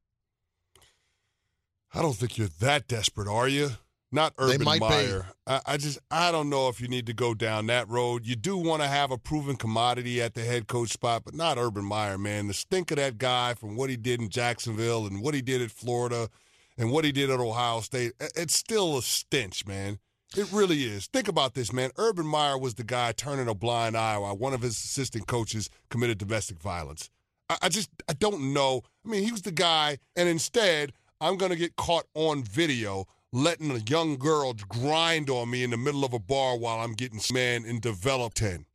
I 1.93 2.01
don't 2.01 2.15
think 2.15 2.37
you're 2.37 2.47
that 2.59 2.87
desperate, 2.87 3.27
are 3.27 3.47
you? 3.47 3.71
Not 4.11 4.33
Urban. 4.37 4.79
Meyer. 4.79 5.27
I, 5.47 5.61
I 5.65 5.77
just 5.77 5.99
I 6.09 6.31
don't 6.31 6.49
know 6.49 6.67
if 6.67 6.81
you 6.81 6.87
need 6.87 7.05
to 7.05 7.13
go 7.13 7.33
down 7.33 7.67
that 7.67 7.87
road. 7.87 8.25
You 8.25 8.35
do 8.35 8.57
want 8.57 8.81
to 8.81 8.87
have 8.87 9.09
a 9.11 9.17
proven 9.17 9.55
commodity 9.55 10.21
at 10.21 10.33
the 10.33 10.43
head 10.43 10.67
coach 10.67 10.89
spot, 10.91 11.23
but 11.23 11.33
not 11.33 11.57
Urban 11.57 11.85
Meyer, 11.85 12.17
man. 12.17 12.47
The 12.47 12.53
stink 12.53 12.91
of 12.91 12.97
that 12.97 13.17
guy 13.17 13.53
from 13.53 13.75
what 13.75 13.89
he 13.89 13.95
did 13.95 14.19
in 14.19 14.29
Jacksonville 14.29 15.05
and 15.07 15.21
what 15.21 15.33
he 15.33 15.41
did 15.41 15.61
at 15.61 15.71
Florida 15.71 16.29
and 16.77 16.91
what 16.91 17.05
he 17.05 17.11
did 17.11 17.29
at 17.29 17.39
Ohio 17.39 17.79
State, 17.79 18.13
it's 18.35 18.55
still 18.55 18.97
a 18.97 19.01
stench, 19.01 19.65
man. 19.65 19.99
It 20.35 20.51
really 20.51 20.83
is. 20.83 21.07
Think 21.07 21.27
about 21.27 21.53
this, 21.53 21.73
man. 21.73 21.91
Urban 21.97 22.25
Meyer 22.25 22.57
was 22.57 22.75
the 22.75 22.83
guy 22.83 23.11
turning 23.11 23.47
a 23.47 23.53
blind 23.53 23.97
eye 23.97 24.17
while 24.17 24.37
one 24.37 24.53
of 24.53 24.61
his 24.61 24.73
assistant 24.77 25.27
coaches 25.27 25.69
committed 25.89 26.17
domestic 26.17 26.59
violence. 26.59 27.09
I, 27.49 27.57
I 27.63 27.69
just 27.69 27.89
I 28.09 28.13
don't 28.13 28.53
know. 28.53 28.81
I 29.05 29.09
mean, 29.09 29.23
he 29.23 29.31
was 29.31 29.41
the 29.41 29.51
guy, 29.51 29.99
and 30.15 30.27
instead, 30.27 30.93
I'm 31.19 31.37
gonna 31.37 31.55
get 31.55 31.75
caught 31.75 32.07
on 32.13 32.43
video 32.43 33.05
letting 33.33 33.71
a 33.71 33.77
young 33.77 34.17
girl 34.17 34.53
grind 34.67 35.29
on 35.29 35.49
me 35.49 35.63
in 35.63 35.69
the 35.69 35.77
middle 35.77 36.03
of 36.03 36.13
a 36.13 36.19
bar 36.19 36.57
while 36.57 36.79
I'm 36.79 36.93
getting 36.93 37.21
man 37.31 37.63
and 37.65 37.81
develop 37.81 38.33
10. 38.33 38.65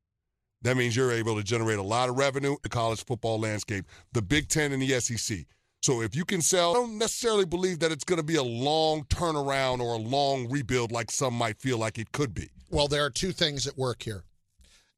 That 0.62 0.76
means 0.76 0.96
you're 0.96 1.12
able 1.12 1.36
to 1.36 1.42
generate 1.42 1.78
a 1.78 1.82
lot 1.82 2.08
of 2.08 2.16
revenue 2.16 2.52
in 2.52 2.58
the 2.62 2.68
college 2.68 3.04
football 3.04 3.38
landscape, 3.38 3.84
the 4.12 4.22
Big 4.22 4.48
Ten 4.48 4.72
and 4.72 4.82
the 4.82 4.98
SEC. 5.00 5.40
So 5.82 6.00
if 6.00 6.16
you 6.16 6.24
can 6.24 6.40
sell, 6.40 6.72
I 6.72 6.74
don't 6.74 6.98
necessarily 6.98 7.44
believe 7.44 7.78
that 7.80 7.92
it's 7.92 8.04
going 8.04 8.18
to 8.18 8.26
be 8.26 8.36
a 8.36 8.42
long 8.42 9.04
turnaround 9.04 9.80
or 9.80 9.94
a 9.94 9.98
long 9.98 10.50
rebuild 10.50 10.90
like 10.90 11.10
some 11.10 11.34
might 11.34 11.60
feel 11.60 11.78
like 11.78 11.98
it 11.98 12.10
could 12.12 12.34
be. 12.34 12.48
Well, 12.70 12.88
there 12.88 13.04
are 13.04 13.10
two 13.10 13.32
things 13.32 13.66
at 13.66 13.78
work 13.78 14.02
here. 14.02 14.24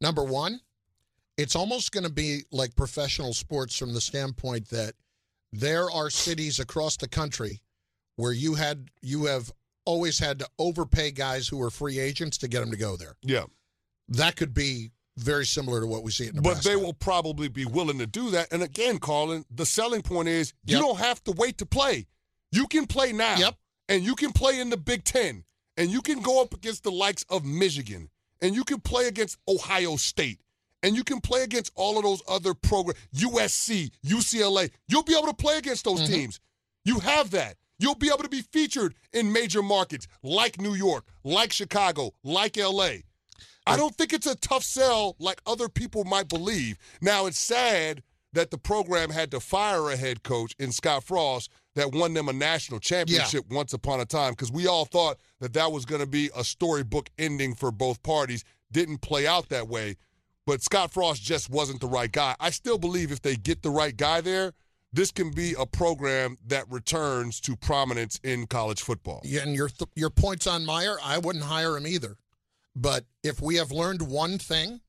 Number 0.00 0.22
one, 0.24 0.60
it's 1.36 1.56
almost 1.56 1.92
going 1.92 2.04
to 2.04 2.12
be 2.12 2.42
like 2.52 2.74
professional 2.76 3.34
sports 3.34 3.76
from 3.76 3.92
the 3.92 4.00
standpoint 4.00 4.70
that 4.70 4.94
there 5.52 5.90
are 5.90 6.08
cities 6.08 6.60
across 6.60 6.96
the 6.96 7.08
country 7.08 7.60
where 8.18 8.32
you 8.32 8.54
had 8.54 8.90
you 9.00 9.24
have 9.26 9.52
always 9.84 10.18
had 10.18 10.38
to 10.40 10.48
overpay 10.58 11.12
guys 11.12 11.46
who 11.48 11.56
were 11.56 11.70
free 11.70 11.98
agents 11.98 12.36
to 12.38 12.48
get 12.48 12.60
them 12.60 12.70
to 12.70 12.76
go 12.76 12.96
there. 12.96 13.14
Yeah. 13.22 13.44
That 14.08 14.36
could 14.36 14.52
be 14.52 14.90
very 15.16 15.46
similar 15.46 15.80
to 15.80 15.86
what 15.86 16.02
we 16.02 16.10
see 16.10 16.26
at 16.28 16.42
But 16.42 16.62
they 16.62 16.76
will 16.76 16.92
probably 16.92 17.48
be 17.48 17.64
willing 17.64 17.98
to 17.98 18.06
do 18.06 18.30
that. 18.30 18.52
And 18.52 18.62
again, 18.62 18.98
Carlin, 18.98 19.44
the 19.50 19.64
selling 19.64 20.02
point 20.02 20.28
is 20.28 20.52
you 20.66 20.76
Yep. 20.76 20.84
don't 20.86 20.98
have 20.98 21.24
to 21.24 21.32
wait 21.32 21.58
to 21.58 21.66
play. 21.66 22.06
You 22.52 22.66
can 22.66 22.86
play 22.86 23.12
now. 23.12 23.36
Yep. 23.36 23.54
And 23.88 24.02
you 24.04 24.14
can 24.14 24.32
play 24.32 24.60
in 24.60 24.68
the 24.70 24.76
Big 24.76 25.04
Ten. 25.04 25.44
And 25.76 25.90
you 25.90 26.02
can 26.02 26.20
go 26.20 26.42
up 26.42 26.52
against 26.54 26.82
the 26.82 26.90
likes 26.92 27.24
of 27.28 27.44
Michigan. 27.44 28.10
And 28.42 28.54
you 28.54 28.64
can 28.64 28.80
play 28.80 29.06
against 29.06 29.38
Ohio 29.48 29.96
State. 29.96 30.40
And 30.82 30.96
you 30.96 31.02
can 31.04 31.20
play 31.20 31.42
against 31.42 31.72
all 31.74 31.96
of 31.98 32.04
those 32.04 32.22
other 32.28 32.52
programs, 32.54 32.98
USC, 33.14 33.90
UCLA. 34.04 34.70
You'll 34.88 35.02
be 35.02 35.14
able 35.16 35.28
to 35.28 35.34
play 35.34 35.56
against 35.58 35.84
those 35.84 36.00
Mm-hmm. 36.02 36.12
teams. 36.12 36.40
You 36.84 37.00
have 37.00 37.30
that. 37.32 37.56
You'll 37.78 37.94
be 37.94 38.08
able 38.08 38.24
to 38.24 38.28
be 38.28 38.42
featured 38.42 38.94
in 39.12 39.32
major 39.32 39.62
markets 39.62 40.08
like 40.22 40.60
New 40.60 40.74
York, 40.74 41.04
like 41.24 41.52
Chicago, 41.52 42.12
like 42.24 42.56
LA. 42.56 42.90
I 43.66 43.76
don't 43.76 43.94
think 43.94 44.12
it's 44.12 44.26
a 44.26 44.34
tough 44.34 44.64
sell 44.64 45.14
like 45.18 45.42
other 45.46 45.68
people 45.68 46.04
might 46.04 46.28
believe. 46.28 46.78
Now, 47.02 47.26
it's 47.26 47.38
sad 47.38 48.02
that 48.32 48.50
the 48.50 48.58
program 48.58 49.10
had 49.10 49.30
to 49.30 49.40
fire 49.40 49.90
a 49.90 49.96
head 49.96 50.22
coach 50.22 50.54
in 50.58 50.72
Scott 50.72 51.04
Frost 51.04 51.50
that 51.74 51.92
won 51.92 52.14
them 52.14 52.28
a 52.28 52.32
national 52.32 52.80
championship 52.80 53.44
once 53.50 53.72
upon 53.72 54.00
a 54.00 54.04
time 54.04 54.32
because 54.32 54.50
we 54.50 54.66
all 54.66 54.84
thought 54.84 55.18
that 55.40 55.52
that 55.52 55.70
was 55.70 55.84
going 55.84 56.00
to 56.00 56.06
be 56.06 56.30
a 56.36 56.44
storybook 56.44 57.10
ending 57.18 57.54
for 57.54 57.70
both 57.70 58.02
parties. 58.02 58.44
Didn't 58.72 58.98
play 58.98 59.26
out 59.26 59.48
that 59.50 59.68
way, 59.68 59.96
but 60.46 60.62
Scott 60.62 60.92
Frost 60.92 61.22
just 61.22 61.50
wasn't 61.50 61.80
the 61.80 61.86
right 61.86 62.10
guy. 62.10 62.34
I 62.40 62.50
still 62.50 62.78
believe 62.78 63.12
if 63.12 63.22
they 63.22 63.36
get 63.36 63.62
the 63.62 63.70
right 63.70 63.96
guy 63.96 64.20
there, 64.20 64.52
this 64.92 65.10
can 65.10 65.30
be 65.30 65.54
a 65.58 65.66
program 65.66 66.38
that 66.46 66.70
returns 66.70 67.40
to 67.40 67.56
prominence 67.56 68.18
in 68.22 68.46
college 68.46 68.82
football. 68.82 69.20
Yeah, 69.24 69.42
and 69.42 69.54
your 69.54 69.68
th- 69.68 69.90
your 69.94 70.10
points 70.10 70.46
on 70.46 70.64
Meyer, 70.64 70.96
I 71.04 71.18
wouldn't 71.18 71.44
hire 71.44 71.76
him 71.76 71.86
either. 71.86 72.16
But 72.74 73.04
if 73.22 73.40
we 73.40 73.56
have 73.56 73.72
learned 73.72 74.02
one 74.02 74.38
thing, 74.38 74.80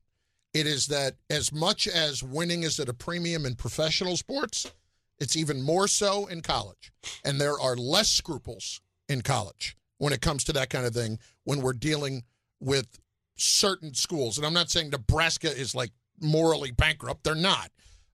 it 0.54 0.66
is 0.66 0.86
that 0.88 1.16
as 1.28 1.52
much 1.52 1.86
as 1.86 2.22
winning 2.22 2.62
is 2.62 2.78
at 2.80 2.88
a 2.88 2.94
premium 2.94 3.46
in 3.46 3.54
professional 3.54 4.16
sports, 4.16 4.72
it's 5.18 5.36
even 5.36 5.62
more 5.62 5.86
so 5.86 6.26
in 6.26 6.40
college. 6.40 6.92
And 7.24 7.40
there 7.40 7.58
are 7.60 7.76
less 7.76 8.08
scruples 8.08 8.80
in 9.08 9.22
college 9.22 9.76
when 9.98 10.12
it 10.12 10.20
comes 10.20 10.44
to 10.44 10.52
that 10.54 10.70
kind 10.70 10.86
of 10.86 10.94
thing 10.94 11.18
when 11.44 11.60
we're 11.60 11.72
dealing 11.72 12.22
with 12.58 12.98
certain 13.36 13.94
schools. 13.94 14.38
And 14.38 14.46
I'm 14.46 14.54
not 14.54 14.70
saying 14.70 14.90
Nebraska 14.90 15.50
is 15.50 15.74
like 15.74 15.90
morally 16.20 16.70
bankrupt, 16.70 17.24
they're 17.24 17.34
not. 17.34 17.70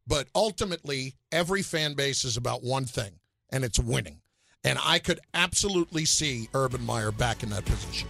But 0.06 0.28
ultimately, 0.34 1.14
every 1.32 1.62
fan 1.62 1.94
base 1.94 2.24
is 2.24 2.36
about 2.36 2.62
one 2.62 2.84
thing, 2.84 3.12
and 3.50 3.64
it's 3.64 3.78
winning. 3.78 4.20
And 4.64 4.78
I 4.82 4.98
could 4.98 5.20
absolutely 5.34 6.04
see 6.04 6.48
Urban 6.54 6.84
Meyer 6.84 7.12
back 7.12 7.42
in 7.42 7.50
that 7.50 7.64
position. 7.64 8.08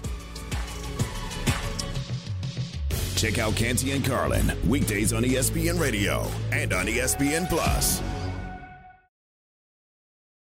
Check 3.16 3.38
out 3.38 3.56
Canty 3.56 3.92
and 3.92 4.04
Carlin 4.04 4.52
weekdays 4.68 5.12
on 5.14 5.22
ESPN 5.22 5.80
Radio 5.80 6.26
and 6.52 6.72
on 6.74 6.86
ESPN 6.86 7.48
Plus. 7.48 8.02